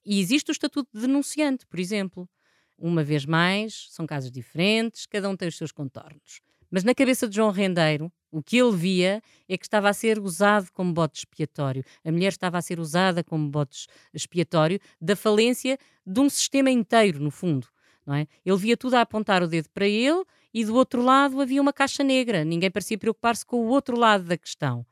E 0.06 0.20
existe 0.20 0.50
o 0.50 0.54
estatuto 0.54 0.90
de 0.94 1.02
denunciante, 1.02 1.66
por 1.66 1.80
exemplo. 1.80 2.30
Uma 2.78 3.04
vez 3.04 3.26
mais, 3.26 3.88
são 3.90 4.06
casos 4.06 4.32
diferentes, 4.32 5.06
cada 5.08 5.28
um 5.30 5.36
tem 5.36 5.48
os 5.48 5.58
seus 5.58 5.72
contornos. 5.72 6.42
Mas 6.70 6.84
na 6.84 6.94
cabeça 6.94 7.28
de 7.28 7.36
João 7.36 7.50
Rendeiro, 7.52 8.12
o 8.38 8.44
que 8.44 8.58
ele 8.58 8.76
via 8.76 9.22
é 9.50 9.58
que 9.58 9.66
estava 9.66 9.90
a 9.90 9.94
ser 9.94 10.20
usado 10.20 10.72
como 10.72 10.94
bote 10.94 11.20
expiatório. 11.20 11.84
A 12.06 12.12
mulher 12.12 12.30
estava 12.30 12.58
a 12.58 12.62
ser 12.62 12.80
usada 12.80 13.24
como 13.24 13.50
bote 13.50 13.88
expiatório 14.14 14.80
da 15.02 15.16
falência 15.16 15.78
de 16.06 16.20
um 16.20 16.30
sistema 16.30 16.70
inteiro, 16.70 17.20
no 17.20 17.32
fundo. 17.32 17.68
Não 18.06 18.14
é? 18.14 18.28
Ele 18.46 18.58
via 18.58 18.78
tudo 18.78 18.94
a 18.94 19.02
apontar 19.02 19.44
o 19.44 19.48
dedo 19.48 19.70
para 19.70 19.88
ele 19.88 20.24
e 20.54 20.64
do 20.64 20.76
outro 20.76 21.02
lado 21.02 21.42
havia 21.42 21.62
uma 21.62 21.74
caixa 21.74 22.04
negra. 22.04 22.46
Ninguém 22.46 22.72
parecia 22.72 22.98
preocupar-se 22.98 23.46
com 23.46 23.58
o 23.58 23.68
outro 23.68 23.98
lado 23.98 24.24
da 24.24 24.38
questão. 24.38 24.86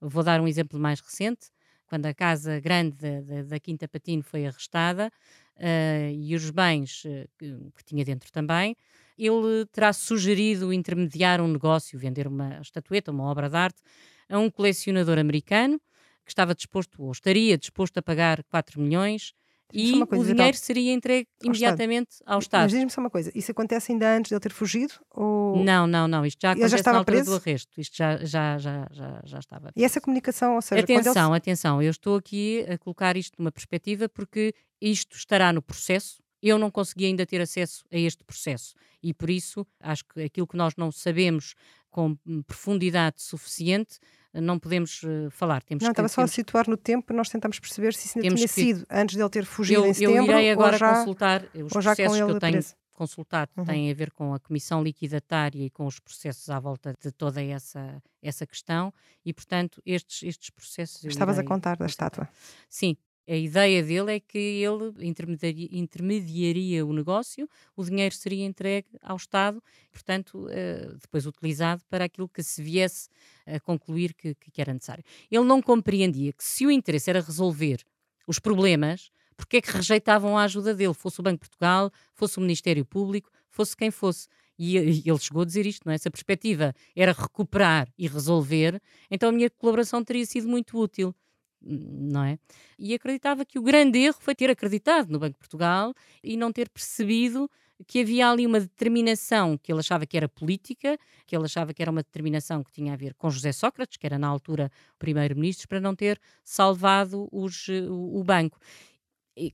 Vou 0.00 0.22
dar 0.22 0.40
um 0.40 0.48
exemplo 0.48 0.78
mais 0.78 1.00
recente. 1.00 1.50
Quando 1.86 2.04
a 2.06 2.12
casa 2.12 2.60
grande 2.60 2.96
da, 2.96 3.20
da, 3.20 3.42
da 3.42 3.60
Quinta 3.60 3.88
Patino 3.88 4.22
foi 4.22 4.46
arrestada 4.46 5.10
uh, 5.56 6.12
e 6.12 6.34
os 6.34 6.50
bens 6.50 7.04
uh, 7.04 7.28
que, 7.38 7.56
que 7.76 7.84
tinha 7.84 8.04
dentro 8.04 8.30
também, 8.30 8.76
ele 9.18 9.66
terá 9.72 9.92
sugerido 9.92 10.72
intermediar 10.72 11.40
um 11.40 11.48
negócio, 11.48 11.98
vender 11.98 12.26
uma 12.26 12.60
estatueta, 12.60 13.10
uma 13.10 13.24
obra 13.24 13.48
de 13.50 13.56
arte, 13.56 13.82
a 14.28 14.38
um 14.38 14.50
colecionador 14.50 15.18
americano 15.18 15.80
que 16.24 16.30
estava 16.30 16.54
disposto, 16.54 17.02
ou 17.02 17.10
estaria 17.10 17.56
disposto 17.56 17.98
a 17.98 18.02
pagar 18.02 18.44
4 18.44 18.80
milhões 18.80 19.32
e 19.72 19.92
o 20.02 20.24
dinheiro 20.24 20.56
seria 20.56 20.92
entregue 20.92 21.28
ao 21.42 21.48
imediatamente 21.48 22.12
Estado. 22.12 22.32
ao 22.32 22.38
Estado. 22.38 22.62
Mas 22.62 22.72
diz-me 22.72 22.90
só 22.90 23.00
uma 23.00 23.10
coisa, 23.10 23.30
isso 23.34 23.50
acontece 23.50 23.92
ainda 23.92 24.16
antes 24.16 24.28
de 24.28 24.34
ele 24.34 24.40
ter 24.40 24.52
fugido? 24.52 24.94
Ou... 25.10 25.62
Não, 25.62 25.86
não, 25.86 26.08
não, 26.08 26.24
isto 26.24 26.40
já 26.40 26.52
acontece 26.52 26.70
já 26.70 26.76
estava 26.76 26.94
na 26.94 26.98
altura 27.00 27.16
preso? 27.18 27.30
do 27.30 27.36
arresto, 27.36 27.80
isto 27.80 27.96
já, 27.96 28.16
já, 28.24 28.58
já, 28.58 28.88
já, 28.90 29.20
já 29.24 29.38
estava. 29.38 29.70
E 29.76 29.84
essa 29.84 30.00
comunicação, 30.00 30.54
ou 30.54 30.62
seja... 30.62 30.82
Atenção, 30.82 31.30
ele... 31.30 31.36
atenção, 31.36 31.82
eu 31.82 31.90
estou 31.90 32.16
aqui 32.16 32.64
a 32.68 32.78
colocar 32.78 33.16
isto 33.16 33.34
numa 33.38 33.52
perspectiva 33.52 34.08
porque 34.08 34.54
isto 34.80 35.16
estará 35.16 35.52
no 35.52 35.60
processo, 35.60 36.22
eu 36.42 36.58
não 36.58 36.70
consegui 36.70 37.06
ainda 37.06 37.26
ter 37.26 37.40
acesso 37.40 37.84
a 37.90 37.96
este 37.96 38.24
processo 38.24 38.74
e 39.02 39.12
por 39.12 39.30
isso 39.30 39.66
acho 39.80 40.04
que 40.04 40.22
aquilo 40.22 40.46
que 40.46 40.56
nós 40.56 40.74
não 40.76 40.90
sabemos 40.90 41.54
com 41.90 42.16
profundidade 42.46 43.22
suficiente 43.22 43.98
não 44.34 44.58
podemos 44.58 45.02
uh, 45.02 45.30
falar. 45.30 45.62
Temos 45.62 45.82
não, 45.82 45.88
que, 45.88 45.92
estava 45.92 46.08
só 46.08 46.16
temos... 46.16 46.30
a 46.30 46.34
situar 46.34 46.68
no 46.68 46.76
tempo, 46.76 47.12
nós 47.12 47.28
tentamos 47.28 47.58
perceber 47.58 47.94
se 47.94 48.06
isso 48.06 48.18
ainda 48.18 48.36
tinha 48.36 48.46
que... 48.46 48.54
sido 48.54 48.86
antes 48.90 49.16
dele 49.16 49.30
ter 49.30 49.44
fugido 49.44 49.80
eu, 49.80 49.86
em 49.86 49.94
setembro. 49.94 50.16
Eu 50.16 50.24
irei 50.24 50.50
agora 50.50 50.76
já, 50.76 50.98
consultar 50.98 51.44
os 51.54 51.72
processos 51.72 52.16
que 52.16 52.22
eu 52.22 52.38
tenho 52.38 52.52
preso. 52.52 52.74
consultado, 52.92 53.50
uhum. 53.56 53.64
têm 53.64 53.90
a 53.90 53.94
ver 53.94 54.10
com 54.12 54.34
a 54.34 54.38
comissão 54.38 54.82
liquidatária 54.82 55.64
e 55.64 55.70
com 55.70 55.86
os 55.86 55.98
processos 55.98 56.48
à 56.50 56.60
volta 56.60 56.94
de 57.02 57.10
toda 57.10 57.42
essa, 57.42 58.02
essa 58.22 58.46
questão 58.46 58.92
e, 59.24 59.32
portanto, 59.32 59.80
estes, 59.84 60.22
estes 60.22 60.50
processos... 60.50 61.02
Estavas 61.04 61.38
a 61.38 61.42
contar 61.42 61.76
da 61.76 61.86
estátua. 61.86 62.28
Sim, 62.68 62.96
a 63.28 63.36
ideia 63.36 63.82
dele 63.82 64.16
é 64.16 64.20
que 64.20 64.38
ele 64.38 65.06
intermediaria, 65.06 65.68
intermediaria, 65.70 66.86
o 66.86 66.92
negócio, 66.94 67.48
o 67.76 67.84
dinheiro 67.84 68.14
seria 68.14 68.44
entregue 68.44 68.88
ao 69.02 69.16
Estado, 69.16 69.62
portanto, 69.92 70.46
uh, 70.46 70.96
depois 70.98 71.26
utilizado 71.26 71.82
para 71.90 72.06
aquilo 72.06 72.28
que 72.28 72.42
se 72.42 72.62
viesse 72.62 73.08
a 73.46 73.60
concluir 73.60 74.14
que, 74.14 74.34
que 74.34 74.60
era 74.60 74.72
necessário. 74.72 75.04
Ele 75.30 75.44
não 75.44 75.60
compreendia 75.60 76.32
que 76.32 76.42
se 76.42 76.64
o 76.64 76.70
interesse 76.70 77.10
era 77.10 77.20
resolver 77.20 77.84
os 78.26 78.38
problemas, 78.38 79.10
porque 79.36 79.58
é 79.58 79.60
que 79.60 79.70
rejeitavam 79.70 80.36
a 80.36 80.44
ajuda 80.44 80.74
dele, 80.74 80.94
fosse 80.94 81.20
o 81.20 81.22
Banco 81.22 81.36
de 81.36 81.48
Portugal, 81.48 81.92
fosse 82.14 82.38
o 82.38 82.40
Ministério 82.40 82.84
Público, 82.84 83.30
fosse 83.50 83.76
quem 83.76 83.90
fosse. 83.90 84.26
E 84.58 84.76
ele 84.76 85.18
chegou 85.18 85.42
a 85.42 85.44
dizer 85.44 85.66
isto, 85.66 85.82
não 85.86 85.92
é? 85.92 85.98
Se 85.98 86.08
a 86.08 86.10
perspectiva 86.10 86.74
era 86.96 87.12
recuperar 87.12 87.88
e 87.96 88.08
resolver, 88.08 88.82
então 89.10 89.28
a 89.28 89.32
minha 89.32 89.48
colaboração 89.48 90.02
teria 90.02 90.26
sido 90.26 90.48
muito 90.48 90.76
útil 90.76 91.14
não 91.60 92.24
é? 92.24 92.38
E 92.78 92.94
acreditava 92.94 93.44
que 93.44 93.58
o 93.58 93.62
grande 93.62 93.98
erro 93.98 94.18
foi 94.20 94.34
ter 94.34 94.50
acreditado 94.50 95.10
no 95.10 95.18
Banco 95.18 95.32
de 95.32 95.38
Portugal 95.38 95.94
e 96.22 96.36
não 96.36 96.52
ter 96.52 96.68
percebido 96.68 97.50
que 97.86 98.00
havia 98.00 98.28
ali 98.28 98.46
uma 98.46 98.60
determinação 98.60 99.56
que 99.56 99.70
ele 99.70 99.80
achava 99.80 100.04
que 100.04 100.16
era 100.16 100.28
política, 100.28 100.98
que 101.26 101.36
ele 101.36 101.44
achava 101.44 101.72
que 101.72 101.80
era 101.80 101.90
uma 101.90 102.02
determinação 102.02 102.64
que 102.64 102.72
tinha 102.72 102.92
a 102.92 102.96
ver 102.96 103.14
com 103.14 103.30
José 103.30 103.52
Sócrates, 103.52 103.96
que 103.96 104.06
era 104.06 104.18
na 104.18 104.26
altura 104.26 104.70
primeiro-ministro, 104.98 105.68
para 105.68 105.80
não 105.80 105.94
ter 105.94 106.20
salvado 106.44 107.28
os, 107.30 107.68
o, 107.68 108.18
o 108.18 108.24
banco 108.24 108.58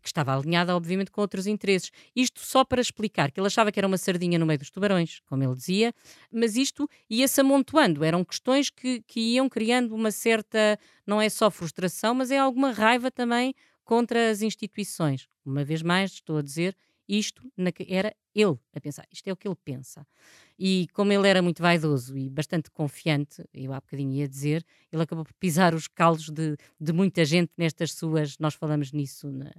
que 0.03 0.09
estava 0.09 0.37
alinhada, 0.37 0.75
obviamente, 0.75 1.11
com 1.11 1.20
outros 1.20 1.47
interesses. 1.47 1.90
Isto 2.14 2.40
só 2.40 2.64
para 2.64 2.81
explicar 2.81 3.31
que 3.31 3.38
ele 3.38 3.47
achava 3.47 3.70
que 3.70 3.79
era 3.79 3.87
uma 3.87 3.99
sardinha 3.99 4.38
no 4.38 4.47
meio 4.47 4.59
dos 4.59 4.70
tubarões, 4.70 5.20
como 5.27 5.42
ele 5.42 5.55
dizia, 5.55 5.94
mas 6.33 6.57
isto 6.57 6.88
ia-se 7.09 7.40
amontoando. 7.40 8.05
Eram 8.05 8.25
questões 8.25 8.70
que, 8.70 9.03
que 9.07 9.20
iam 9.20 9.49
criando 9.49 9.94
uma 9.94 10.11
certa, 10.11 10.79
não 11.07 11.20
é 11.20 11.29
só 11.29 11.51
frustração, 11.51 12.14
mas 12.14 12.31
é 12.31 12.38
alguma 12.38 12.73
raiva 12.73 13.11
também 13.11 13.55
contra 13.85 14.31
as 14.31 14.42
instituições. 14.42 15.29
Uma 15.44 15.64
vez 15.64 15.83
mais, 15.83 16.12
estou 16.12 16.38
a 16.38 16.42
dizer, 16.42 16.77
isto 17.09 17.43
era 17.88 18.14
ele 18.35 18.59
a 18.75 18.81
pensar, 18.81 19.07
isto 19.11 19.29
é 19.29 19.33
o 19.33 19.37
que 19.37 19.47
ele 19.47 19.57
pensa. 19.64 20.07
E 20.59 20.88
como 20.93 21.12
ele 21.12 21.29
era 21.29 21.43
muito 21.43 21.62
vaidoso 21.62 22.17
e 22.17 22.29
bastante 22.29 22.71
confiante, 22.71 23.45
eu 23.53 23.73
há 23.73 23.81
bocadinho 23.81 24.12
ia 24.12 24.29
dizer, 24.29 24.64
ele 24.93 25.03
acabou 25.03 25.25
por 25.25 25.35
pisar 25.35 25.75
os 25.75 25.87
calos 25.88 26.31
de, 26.31 26.57
de 26.81 26.93
muita 26.93 27.25
gente 27.25 27.53
nestas 27.57 27.93
suas. 27.93 28.38
Nós 28.38 28.55
falamos 28.55 28.93
nisso 28.93 29.31
na, 29.31 29.53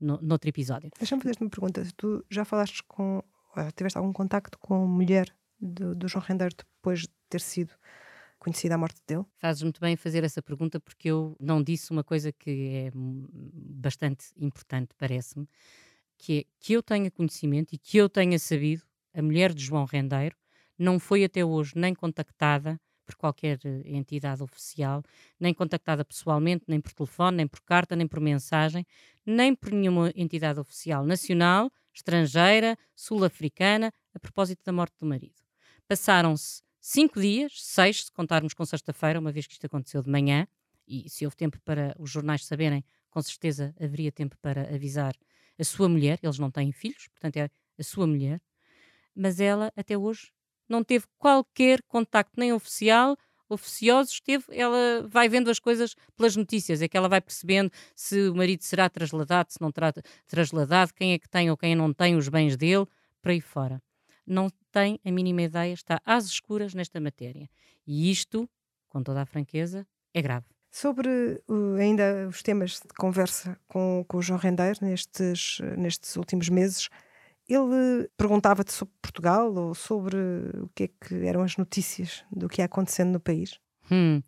no, 0.00 0.18
noutro 0.22 0.48
episódio. 0.48 0.90
Deixa-me 0.98 1.22
fazer-te 1.22 1.42
uma 1.42 1.50
pergunta. 1.50 1.86
Tu 1.96 2.24
já 2.30 2.44
falaste 2.44 2.82
com. 2.86 3.22
tiveste 3.76 3.98
algum 3.98 4.12
contacto 4.12 4.58
com 4.58 4.84
a 4.84 4.86
mulher 4.86 5.34
do, 5.60 5.94
do 5.94 6.08
João 6.08 6.24
Render 6.24 6.50
depois 6.54 7.02
de 7.02 7.08
ter 7.28 7.40
sido 7.40 7.72
conhecida 8.38 8.74
a 8.74 8.78
morte 8.78 9.00
dele? 9.06 9.24
Fazes 9.36 9.62
muito 9.62 9.80
bem 9.80 9.96
fazer 9.96 10.24
essa 10.24 10.40
pergunta 10.40 10.80
porque 10.80 11.10
eu 11.10 11.36
não 11.40 11.62
disse 11.62 11.90
uma 11.90 12.04
coisa 12.04 12.32
que 12.32 12.86
é 12.86 12.90
bastante 12.94 14.26
importante, 14.36 14.94
parece-me, 14.96 15.48
que 16.18 16.40
é 16.40 16.44
que 16.58 16.72
eu 16.72 16.82
tenha 16.82 17.10
conhecimento 17.10 17.74
e 17.74 17.78
que 17.78 17.96
eu 17.96 18.08
tenha 18.08 18.38
sabido 18.38 18.82
a 19.14 19.22
mulher 19.22 19.54
de 19.54 19.64
João 19.64 19.84
Rendeiro 19.84 20.36
não 20.76 20.98
foi 20.98 21.24
até 21.24 21.44
hoje 21.44 21.72
nem 21.76 21.94
contactada 21.94 22.80
por 23.06 23.16
qualquer 23.16 23.58
eh, 23.64 23.82
entidade 23.86 24.42
oficial, 24.42 25.02
nem 25.40 25.54
contactada 25.54 26.04
pessoalmente, 26.04 26.64
nem 26.68 26.78
por 26.78 26.92
telefone, 26.92 27.38
nem 27.38 27.48
por 27.48 27.62
carta, 27.62 27.96
nem 27.96 28.06
por 28.06 28.20
mensagem, 28.20 28.86
nem 29.24 29.54
por 29.54 29.72
nenhuma 29.72 30.12
entidade 30.14 30.60
oficial 30.60 31.06
nacional, 31.06 31.72
estrangeira, 31.92 32.76
sul-africana, 32.94 33.92
a 34.14 34.18
propósito 34.18 34.60
da 34.64 34.72
morte 34.72 34.94
do 35.00 35.06
marido. 35.06 35.40
Passaram-se 35.88 36.62
cinco 36.80 37.18
dias, 37.18 37.52
seis, 37.56 38.04
se 38.04 38.12
contarmos 38.12 38.52
com 38.52 38.64
sexta-feira, 38.66 39.18
uma 39.18 39.32
vez 39.32 39.46
que 39.46 39.54
isto 39.54 39.64
aconteceu 39.64 40.02
de 40.02 40.10
manhã, 40.10 40.46
e 40.86 41.08
se 41.08 41.24
houve 41.24 41.36
tempo 41.36 41.58
para 41.64 41.94
os 41.98 42.10
jornais 42.10 42.44
saberem, 42.44 42.84
com 43.10 43.22
certeza 43.22 43.74
haveria 43.80 44.12
tempo 44.12 44.36
para 44.40 44.74
avisar 44.74 45.14
a 45.58 45.64
sua 45.64 45.88
mulher, 45.88 46.18
eles 46.22 46.38
não 46.38 46.50
têm 46.50 46.72
filhos, 46.72 47.08
portanto 47.08 47.36
é 47.36 47.50
a 47.78 47.82
sua 47.82 48.06
mulher, 48.06 48.40
mas 49.14 49.40
ela 49.40 49.72
até 49.76 49.96
hoje 49.96 50.30
não 50.68 50.84
teve 50.84 51.06
qualquer 51.18 51.82
contacto, 51.82 52.38
nem 52.38 52.52
oficial, 52.52 53.16
oficioso, 53.48 54.10
esteve, 54.12 54.44
ela 54.50 55.06
vai 55.08 55.28
vendo 55.28 55.50
as 55.50 55.58
coisas 55.58 55.94
pelas 56.16 56.36
notícias, 56.36 56.82
é 56.82 56.88
que 56.88 56.96
ela 56.96 57.08
vai 57.08 57.20
percebendo 57.20 57.70
se 57.94 58.28
o 58.28 58.34
marido 58.34 58.62
será 58.62 58.88
trasladado, 58.88 59.52
se 59.52 59.60
não 59.60 59.72
terá 59.72 59.92
trasladado, 60.26 60.92
quem 60.94 61.14
é 61.14 61.18
que 61.18 61.28
tem 61.28 61.50
ou 61.50 61.56
quem 61.56 61.74
não 61.74 61.92
tem 61.92 62.14
os 62.14 62.28
bens 62.28 62.56
dele, 62.56 62.86
por 63.22 63.30
aí 63.30 63.40
fora. 63.40 63.82
Não 64.26 64.50
tem 64.70 65.00
a 65.04 65.10
mínima 65.10 65.42
ideia, 65.42 65.72
está 65.72 66.00
às 66.04 66.26
escuras 66.26 66.74
nesta 66.74 67.00
matéria. 67.00 67.48
E 67.86 68.10
isto, 68.10 68.48
com 68.90 69.02
toda 69.02 69.22
a 69.22 69.26
franqueza, 69.26 69.86
é 70.12 70.20
grave. 70.20 70.57
Sobre 70.70 71.08
uh, 71.48 71.74
ainda 71.74 72.28
os 72.28 72.42
temas 72.42 72.72
de 72.72 72.94
conversa 72.98 73.58
com, 73.66 74.04
com 74.06 74.18
o 74.18 74.22
João 74.22 74.38
Rendeiro 74.38 74.78
nestes, 74.82 75.58
nestes 75.76 76.16
últimos 76.16 76.48
meses, 76.48 76.88
ele 77.48 78.08
perguntava-te 78.16 78.72
sobre 78.72 78.94
Portugal 79.00 79.52
ou 79.54 79.74
sobre 79.74 80.16
o 80.62 80.68
que 80.74 80.84
é 80.84 80.88
que 80.88 81.14
eram 81.26 81.42
as 81.42 81.56
notícias 81.56 82.22
do 82.30 82.48
que 82.48 82.60
ia 82.60 82.66
acontecendo 82.66 83.12
no 83.12 83.20
país? 83.20 83.58
Hum. 83.90 84.20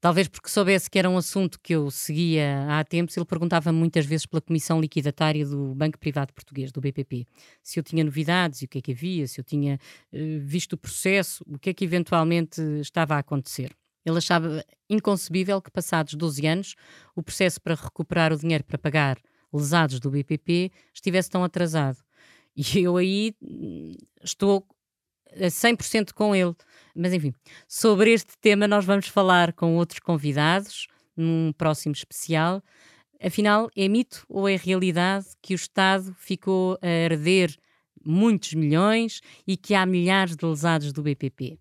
Talvez 0.00 0.28
porque 0.28 0.48
soubesse 0.48 0.88
que 0.90 0.98
era 0.98 1.10
um 1.10 1.18
assunto 1.18 1.60
que 1.60 1.74
eu 1.74 1.90
seguia 1.90 2.66
há 2.70 2.82
tempos, 2.82 3.14
ele 3.16 3.26
perguntava 3.26 3.70
muitas 3.70 4.06
vezes 4.06 4.24
pela 4.24 4.40
Comissão 4.40 4.80
Liquidatária 4.80 5.44
do 5.44 5.74
Banco 5.74 5.98
Privado 5.98 6.32
Português, 6.32 6.72
do 6.72 6.80
BPP, 6.80 7.26
se 7.62 7.78
eu 7.78 7.82
tinha 7.82 8.02
novidades 8.02 8.62
e 8.62 8.64
o 8.64 8.68
que 8.68 8.78
é 8.78 8.80
que 8.80 8.92
havia, 8.92 9.26
se 9.26 9.38
eu 9.38 9.44
tinha 9.44 9.78
uh, 10.10 10.40
visto 10.40 10.72
o 10.72 10.78
processo, 10.78 11.44
o 11.46 11.58
que 11.58 11.68
é 11.68 11.74
que 11.74 11.84
eventualmente 11.84 12.62
estava 12.80 13.16
a 13.16 13.18
acontecer. 13.18 13.76
Ele 14.04 14.18
achava 14.18 14.64
inconcebível 14.88 15.60
que, 15.60 15.70
passados 15.70 16.14
12 16.14 16.46
anos, 16.46 16.74
o 17.14 17.22
processo 17.22 17.60
para 17.60 17.74
recuperar 17.74 18.32
o 18.32 18.38
dinheiro 18.38 18.64
para 18.64 18.78
pagar 18.78 19.18
lesados 19.52 20.00
do 20.00 20.10
BPP 20.10 20.70
estivesse 20.94 21.30
tão 21.30 21.44
atrasado. 21.44 21.98
E 22.56 22.62
eu 22.80 22.96
aí 22.96 23.34
hum, 23.42 23.92
estou 24.22 24.66
a 25.32 25.46
100% 25.46 26.12
com 26.12 26.34
ele. 26.34 26.54
Mas 26.94 27.12
enfim, 27.12 27.32
sobre 27.68 28.12
este 28.12 28.36
tema 28.40 28.66
nós 28.66 28.84
vamos 28.84 29.08
falar 29.08 29.52
com 29.52 29.76
outros 29.76 30.00
convidados 30.00 30.86
num 31.16 31.52
próximo 31.52 31.94
especial. 31.94 32.62
Afinal, 33.22 33.70
é 33.76 33.86
mito 33.86 34.24
ou 34.28 34.48
é 34.48 34.56
realidade 34.56 35.26
que 35.42 35.52
o 35.52 35.56
Estado 35.56 36.14
ficou 36.18 36.78
a 36.80 36.88
herder 36.88 37.54
muitos 38.02 38.54
milhões 38.54 39.20
e 39.46 39.58
que 39.58 39.74
há 39.74 39.84
milhares 39.84 40.36
de 40.36 40.46
lesados 40.46 40.92
do 40.92 41.02
BPP? 41.02 41.58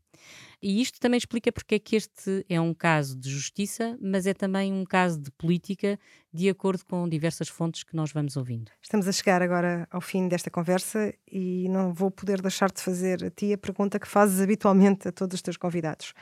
E 0.61 0.81
isto 0.81 0.99
também 0.99 1.17
explica 1.17 1.51
porque 1.53 1.75
é 1.75 1.79
que 1.79 1.95
este 1.95 2.45
é 2.49 2.59
um 2.59 2.73
caso 2.73 3.17
de 3.17 3.29
justiça, 3.29 3.97
mas 4.01 4.27
é 4.27 4.33
também 4.33 4.73
um 4.73 4.83
caso 4.83 5.19
de 5.19 5.31
política, 5.31 5.97
de 6.33 6.49
acordo 6.49 6.83
com 6.85 7.07
diversas 7.07 7.47
fontes 7.47 7.83
que 7.83 7.95
nós 7.95 8.11
vamos 8.11 8.35
ouvindo. 8.35 8.69
Estamos 8.81 9.07
a 9.07 9.11
chegar 9.13 9.41
agora 9.41 9.87
ao 9.89 10.01
fim 10.01 10.27
desta 10.27 10.49
conversa 10.49 11.13
e 11.31 11.69
não 11.69 11.93
vou 11.93 12.11
poder 12.11 12.41
deixar 12.41 12.69
de 12.71 12.81
fazer 12.81 13.23
a 13.23 13.29
ti 13.29 13.53
a 13.53 13.57
pergunta 13.57 13.97
que 13.97 14.07
fazes 14.07 14.41
habitualmente 14.41 15.07
a 15.07 15.11
todos 15.13 15.35
os 15.35 15.41
teus 15.41 15.55
convidados. 15.55 16.13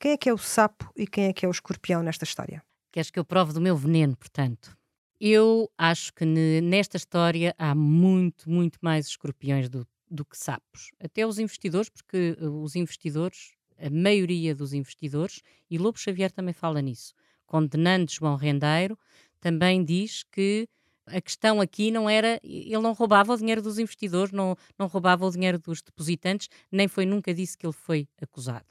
Quem 0.00 0.12
é 0.12 0.16
que 0.16 0.28
é 0.28 0.34
o 0.34 0.38
sapo 0.38 0.90
e 0.96 1.06
quem 1.06 1.26
é 1.26 1.32
que 1.32 1.46
é 1.46 1.48
o 1.48 1.52
escorpião 1.52 2.02
nesta 2.02 2.24
história? 2.24 2.62
Queres 2.90 3.10
que 3.10 3.18
eu 3.18 3.24
prove 3.24 3.52
do 3.52 3.60
meu 3.60 3.76
veneno, 3.76 4.16
portanto? 4.16 4.76
Eu 5.20 5.70
acho 5.78 6.12
que 6.12 6.24
nesta 6.24 6.96
história 6.96 7.54
há 7.56 7.74
muito, 7.74 8.50
muito 8.50 8.78
mais 8.82 9.06
escorpiões 9.06 9.68
do, 9.68 9.86
do 10.10 10.24
que 10.24 10.36
sapos. 10.36 10.90
Até 11.00 11.24
os 11.26 11.38
investidores, 11.38 11.88
porque 11.88 12.36
uh, 12.40 12.62
os 12.62 12.74
investidores 12.74 13.52
a 13.78 13.90
maioria 13.90 14.54
dos 14.54 14.72
investidores, 14.72 15.42
e 15.70 15.78
Lobo 15.78 15.98
Xavier 15.98 16.30
também 16.30 16.54
fala 16.54 16.80
nisso, 16.80 17.14
condenando 17.46 18.10
João 18.10 18.36
Rendeiro, 18.36 18.98
também 19.40 19.84
diz 19.84 20.22
que 20.24 20.68
a 21.06 21.20
questão 21.20 21.60
aqui 21.60 21.90
não 21.90 22.08
era, 22.08 22.40
ele 22.42 22.78
não 22.78 22.92
roubava 22.92 23.34
o 23.34 23.36
dinheiro 23.36 23.60
dos 23.60 23.78
investidores, 23.78 24.32
não, 24.32 24.56
não 24.78 24.86
roubava 24.86 25.26
o 25.26 25.30
dinheiro 25.30 25.58
dos 25.58 25.82
depositantes, 25.82 26.48
nem 26.72 26.88
foi 26.88 27.04
nunca 27.04 27.34
disso 27.34 27.58
que 27.58 27.66
ele 27.66 27.74
foi 27.74 28.08
acusado. 28.20 28.66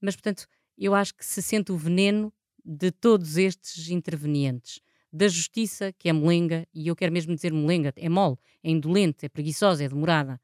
Mas, 0.00 0.14
portanto, 0.14 0.46
eu 0.76 0.94
acho 0.94 1.14
que 1.14 1.26
se 1.26 1.42
sente 1.42 1.72
o 1.72 1.76
veneno 1.76 2.32
de 2.64 2.92
todos 2.92 3.36
estes 3.36 3.88
intervenientes. 3.88 4.80
Da 5.12 5.26
justiça, 5.26 5.92
que 5.98 6.08
é 6.08 6.12
molenga, 6.12 6.66
e 6.72 6.86
eu 6.86 6.94
quero 6.94 7.12
mesmo 7.12 7.34
dizer 7.34 7.52
molenga, 7.52 7.92
é 7.96 8.08
mole, 8.08 8.36
é 8.62 8.70
indolente, 8.70 9.26
é 9.26 9.28
preguiçosa, 9.28 9.82
é 9.82 9.88
demorada 9.88 10.40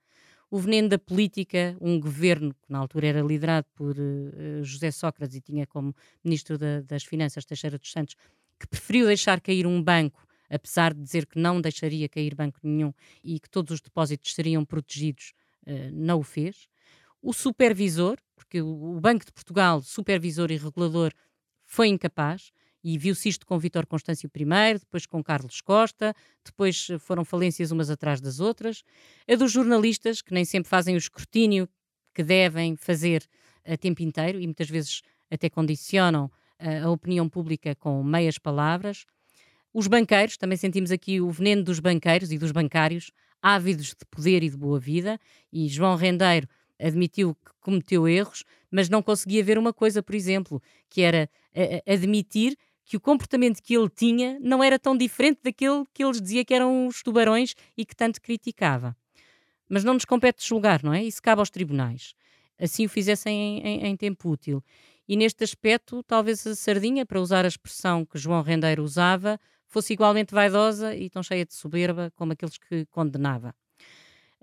o 0.51 0.59
veneno 0.59 0.89
da 0.89 0.99
política, 0.99 1.77
um 1.81 1.99
governo 1.99 2.55
que 2.55 2.71
na 2.71 2.79
altura 2.79 3.09
era 3.09 3.23
liderado 3.23 3.67
por 3.75 3.97
uh, 3.99 4.63
José 4.63 4.91
Sócrates 4.91 5.37
e 5.37 5.41
tinha 5.41 5.67
como 5.67 5.95
ministro 6.23 6.59
da, 6.59 6.81
das 6.81 7.05
Finanças 7.05 7.45
Teixeira 7.45 7.79
dos 7.79 7.91
Santos, 7.91 8.15
que 8.59 8.67
preferiu 8.67 9.07
deixar 9.07 9.41
cair 9.41 9.67
um 9.67 9.83
banco, 9.83 10.27
apesar 10.49 10.95
de 10.95 11.01
dizer 11.01 11.27
que 11.27 11.39
não 11.39 11.61
deixaria 11.61 12.09
cair 12.09 12.35
banco 12.35 12.59
nenhum 12.63 12.93
e 13.23 13.41
que 13.41 13.51
todos 13.51 13.75
os 13.75 13.81
depósitos 13.81 14.35
seriam 14.35 14.65
protegidos, 14.65 15.33
uh, 15.67 15.91
não 15.93 16.21
o 16.21 16.23
fez. 16.23 16.69
O 17.21 17.33
supervisor, 17.33 18.19
porque 18.37 18.61
o, 18.61 18.97
o 18.97 19.01
Banco 19.01 19.25
de 19.25 19.33
Portugal, 19.33 19.81
supervisor 19.83 20.51
e 20.51 20.57
regulador, 20.57 21.13
foi 21.65 21.89
incapaz 21.89 22.53
e 22.85 22.99
viu-se 22.99 23.31
isto 23.31 23.47
com 23.47 23.59
Vítor 23.59 23.87
Constâncio 23.87 24.31
I, 24.37 24.79
depois 24.79 25.07
com 25.07 25.25
Carlos 25.25 25.63
Costa, 25.63 26.15
depois 26.45 26.89
foram 27.01 27.25
falências 27.25 27.71
umas 27.71 27.89
atrás 27.89 28.21
das 28.21 28.41
outras. 28.41 28.85
A 29.27 29.35
dos 29.35 29.51
jornalistas, 29.51 30.21
que 30.21 30.35
nem 30.35 30.45
sempre 30.45 30.69
fazem 30.69 30.95
o 30.95 30.99
escrutínio 30.99 31.67
que 32.15 32.23
devem 32.23 32.77
fazer 32.77 33.27
a 33.65 33.75
tempo 33.79 34.03
inteiro 34.03 34.39
e 34.39 34.47
muitas 34.47 34.69
vezes 34.69 35.01
até 35.31 35.49
condicionam 35.49 36.31
a, 36.59 36.85
a 36.85 36.91
opinião 36.91 37.27
pública 37.27 37.75
com 37.75 38.05
meias 38.05 38.39
palavras. 38.39 39.07
Os 39.73 39.87
banqueiros, 39.87 40.37
também 40.37 40.59
sentimos 40.59 40.93
aqui 40.93 41.23
o 41.23 41.31
veneno 41.31 41.65
dos 41.65 41.81
banqueiros 41.81 42.31
e 42.31 42.39
dos 42.39 42.53
bancários, 42.53 43.11
ávidos 43.41 43.89
de 43.89 44.05
poder 44.11 44.43
e 44.43 44.51
de 44.51 44.57
boa 44.57 44.79
vida, 44.79 45.19
e 45.51 45.69
João 45.69 45.97
Rendeiro 45.97 46.47
admitiu 46.79 47.35
que 47.35 47.51
cometeu 47.61 48.07
erros, 48.07 48.45
mas 48.71 48.89
não 48.89 49.03
conseguia 49.03 49.43
ver 49.43 49.57
uma 49.59 49.73
coisa, 49.73 50.03
por 50.03 50.15
exemplo, 50.15 50.63
que 50.91 51.01
era 51.01 51.31
admitir 51.87 52.57
que 52.85 52.97
o 52.97 53.01
comportamento 53.01 53.63
que 53.63 53.77
ele 53.77 53.89
tinha 53.89 54.39
não 54.41 54.63
era 54.63 54.79
tão 54.79 54.97
diferente 54.97 55.41
daquele 55.43 55.85
que 55.93 56.05
eles 56.05 56.21
dizia 56.21 56.45
que 56.45 56.55
eram 56.55 56.87
os 56.87 57.03
tubarões 57.03 57.55
e 57.77 57.85
que 57.85 57.97
tanto 57.97 58.21
criticava. 58.21 58.97
Mas 59.69 59.85
não 59.85 59.95
nos 59.95 60.05
compete 60.05 60.47
julgar, 60.47 60.83
não 60.83 60.93
é? 60.93 61.03
Isso 61.03 61.23
cabe 61.23 61.41
aos 61.41 61.51
tribunais. 61.51 62.15
Assim 62.59 62.85
o 62.85 62.89
fizessem 62.89 63.59
em, 63.59 63.61
em, 63.61 63.87
em 63.87 63.97
tempo 63.97 64.31
útil. 64.31 64.63
E 65.09 65.17
neste 65.17 65.45
aspecto, 65.45 66.03
talvez 66.03 66.47
a 66.47 66.55
sardinha, 66.55 67.05
para 67.05 67.21
usar 67.21 67.45
a 67.45 67.49
expressão 67.49 68.05
que 68.05 68.19
João 68.19 68.43
Rendeiro 68.43 68.83
usava, 68.83 69.39
fosse 69.67 69.93
igualmente 69.93 70.35
vaidosa 70.35 70.95
e 70.95 71.11
tão 71.11 71.23
cheia 71.23 71.45
de 71.45 71.55
soberba 71.55 72.13
como 72.15 72.33
aqueles 72.33 72.57
que 72.57 72.87
condenava. 72.87 73.55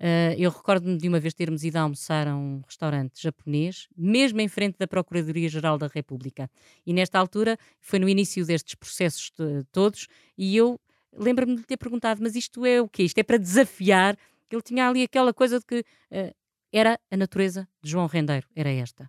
Uh, 0.01 0.33
eu 0.35 0.49
recordo-me 0.49 0.97
de 0.97 1.07
uma 1.07 1.19
vez 1.19 1.31
termos 1.31 1.63
ido 1.63 1.75
almoçar 1.75 2.27
a 2.27 2.35
um 2.35 2.63
restaurante 2.65 3.21
japonês, 3.21 3.87
mesmo 3.95 4.41
em 4.41 4.47
frente 4.47 4.75
da 4.79 4.87
Procuradoria-Geral 4.87 5.77
da 5.77 5.85
República. 5.85 6.49
E 6.83 6.91
nesta 6.91 7.19
altura, 7.19 7.55
foi 7.79 7.99
no 7.99 8.09
início 8.09 8.43
destes 8.43 8.73
processos 8.73 9.31
todos, 9.71 10.07
e 10.35 10.57
eu 10.57 10.81
lembro-me 11.15 11.55
de 11.55 11.63
ter 11.63 11.77
perguntado: 11.77 12.19
mas 12.19 12.35
isto 12.35 12.65
é 12.65 12.81
o 12.81 12.89
quê? 12.89 13.03
Isto 13.03 13.19
é 13.19 13.23
para 13.23 13.37
desafiar? 13.37 14.17
Ele 14.49 14.61
tinha 14.63 14.89
ali 14.89 15.03
aquela 15.03 15.31
coisa 15.35 15.59
de 15.59 15.65
que 15.67 15.81
uh, 15.81 16.35
era 16.73 16.99
a 17.11 17.15
natureza 17.15 17.67
de 17.79 17.91
João 17.91 18.07
Rendeiro, 18.07 18.47
era 18.55 18.71
esta. 18.71 19.07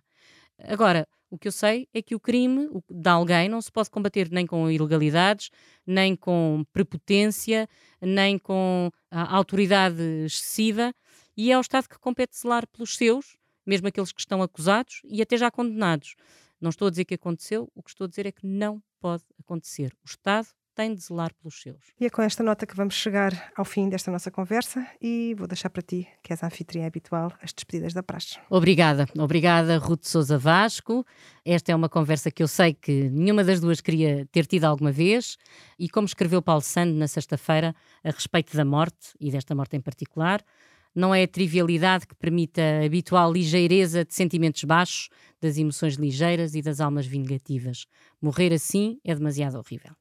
Agora, 0.59 1.07
o 1.33 1.37
que 1.39 1.47
eu 1.47 1.51
sei 1.51 1.89
é 1.91 1.99
que 1.99 2.13
o 2.13 2.19
crime 2.19 2.69
de 2.87 3.09
alguém 3.09 3.49
não 3.49 3.59
se 3.59 3.71
pode 3.71 3.89
combater 3.89 4.29
nem 4.29 4.45
com 4.45 4.69
ilegalidades, 4.69 5.49
nem 5.83 6.15
com 6.15 6.63
prepotência, 6.71 7.67
nem 7.99 8.37
com 8.37 8.91
autoridade 9.09 9.99
excessiva, 10.25 10.93
e 11.35 11.49
é 11.49 11.55
ao 11.55 11.61
Estado 11.61 11.89
que 11.89 11.97
compete 11.97 12.37
zelar 12.37 12.67
pelos 12.67 12.95
seus, 12.95 13.35
mesmo 13.65 13.87
aqueles 13.87 14.11
que 14.11 14.21
estão 14.21 14.43
acusados 14.43 15.01
e 15.05 15.23
até 15.23 15.35
já 15.35 15.49
condenados. 15.49 16.13
Não 16.61 16.69
estou 16.69 16.87
a 16.87 16.91
dizer 16.91 17.05
que 17.05 17.15
aconteceu, 17.15 17.67
o 17.73 17.81
que 17.81 17.89
estou 17.89 18.05
a 18.05 18.07
dizer 18.07 18.27
é 18.27 18.31
que 18.31 18.45
não 18.45 18.79
pode 18.99 19.23
acontecer. 19.39 19.91
O 20.03 20.07
Estado 20.07 20.49
tem 20.75 20.93
de 20.93 21.01
zelar 21.01 21.33
pelos 21.35 21.61
seus. 21.61 21.77
E 21.99 22.05
é 22.05 22.09
com 22.09 22.21
esta 22.21 22.43
nota 22.43 22.65
que 22.65 22.75
vamos 22.75 22.95
chegar 22.95 23.51
ao 23.55 23.65
fim 23.65 23.89
desta 23.89 24.11
nossa 24.11 24.31
conversa 24.31 24.85
e 25.01 25.35
vou 25.37 25.47
deixar 25.47 25.69
para 25.69 25.81
ti, 25.81 26.07
que 26.21 26.33
és 26.33 26.43
a 26.43 26.47
anfitriã 26.47 26.85
habitual, 26.87 27.31
as 27.41 27.53
despedidas 27.53 27.93
da 27.93 28.01
praxe. 28.01 28.37
Obrigada, 28.49 29.07
obrigada 29.17 29.77
Ruth 29.77 30.05
Souza 30.05 30.37
Vasco. 30.37 31.05
Esta 31.45 31.71
é 31.71 31.75
uma 31.75 31.89
conversa 31.89 32.31
que 32.31 32.41
eu 32.41 32.47
sei 32.47 32.73
que 32.73 33.09
nenhuma 33.09 33.43
das 33.43 33.59
duas 33.59 33.81
queria 33.81 34.25
ter 34.31 34.45
tido 34.45 34.65
alguma 34.65 34.91
vez 34.91 35.37
e 35.77 35.89
como 35.89 36.05
escreveu 36.05 36.41
Paulo 36.41 36.61
Sando 36.61 36.93
na 36.93 37.07
sexta-feira 37.07 37.75
a 38.03 38.09
respeito 38.09 38.55
da 38.55 38.65
morte 38.65 39.15
e 39.19 39.31
desta 39.31 39.53
morte 39.53 39.75
em 39.75 39.81
particular, 39.81 40.43
não 40.95 41.13
é 41.13 41.23
a 41.23 41.27
trivialidade 41.27 42.05
que 42.05 42.15
permite 42.15 42.61
a 42.61 42.85
habitual 42.85 43.31
ligeireza 43.31 44.05
de 44.05 44.13
sentimentos 44.13 44.63
baixos, 44.63 45.09
das 45.41 45.57
emoções 45.57 45.95
ligeiras 45.95 46.55
e 46.55 46.61
das 46.61 46.79
almas 46.79 47.05
vingativas. 47.05 47.85
Morrer 48.21 48.53
assim 48.53 48.99
é 49.03 49.15
demasiado 49.15 49.57
horrível. 49.57 49.93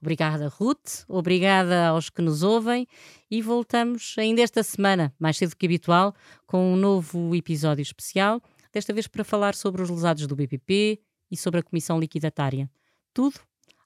Obrigada, 0.00 0.48
Ruth. 0.48 1.04
Obrigada 1.08 1.88
aos 1.88 2.10
que 2.10 2.22
nos 2.22 2.42
ouvem. 2.42 2.86
E 3.30 3.42
voltamos 3.42 4.14
ainda 4.18 4.42
esta 4.42 4.62
semana, 4.62 5.14
mais 5.18 5.36
cedo 5.36 5.56
que 5.56 5.66
habitual, 5.66 6.14
com 6.46 6.72
um 6.72 6.76
novo 6.76 7.34
episódio 7.34 7.82
especial. 7.82 8.40
Desta 8.72 8.92
vez 8.92 9.06
para 9.06 9.24
falar 9.24 9.54
sobre 9.54 9.82
os 9.82 9.90
lesados 9.90 10.26
do 10.26 10.36
BPP 10.36 11.00
e 11.30 11.36
sobre 11.36 11.60
a 11.60 11.62
Comissão 11.62 11.98
Liquidatária. 11.98 12.70
Tudo 13.12 13.40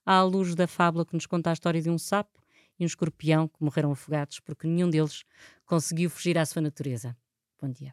à 0.05 0.22
luz 0.22 0.55
da 0.55 0.66
fábula 0.66 1.05
que 1.05 1.14
nos 1.14 1.26
conta 1.26 1.51
a 1.51 1.53
história 1.53 1.80
de 1.80 1.90
um 1.90 1.99
sapo 1.99 2.40
e 2.78 2.84
um 2.84 2.86
escorpião 2.86 3.49
que 3.49 3.62
morreram 3.62 3.93
afogados 3.93 4.40
porque 4.40 4.66
nenhum 4.66 4.90
deles 4.90 5.24
conseguiu 5.64 6.11
fugir 6.11 6.36
à 6.36 6.45
sua 6.45 6.62
natureza. 6.62 7.16
Bom 7.61 7.70
dia. 7.70 7.93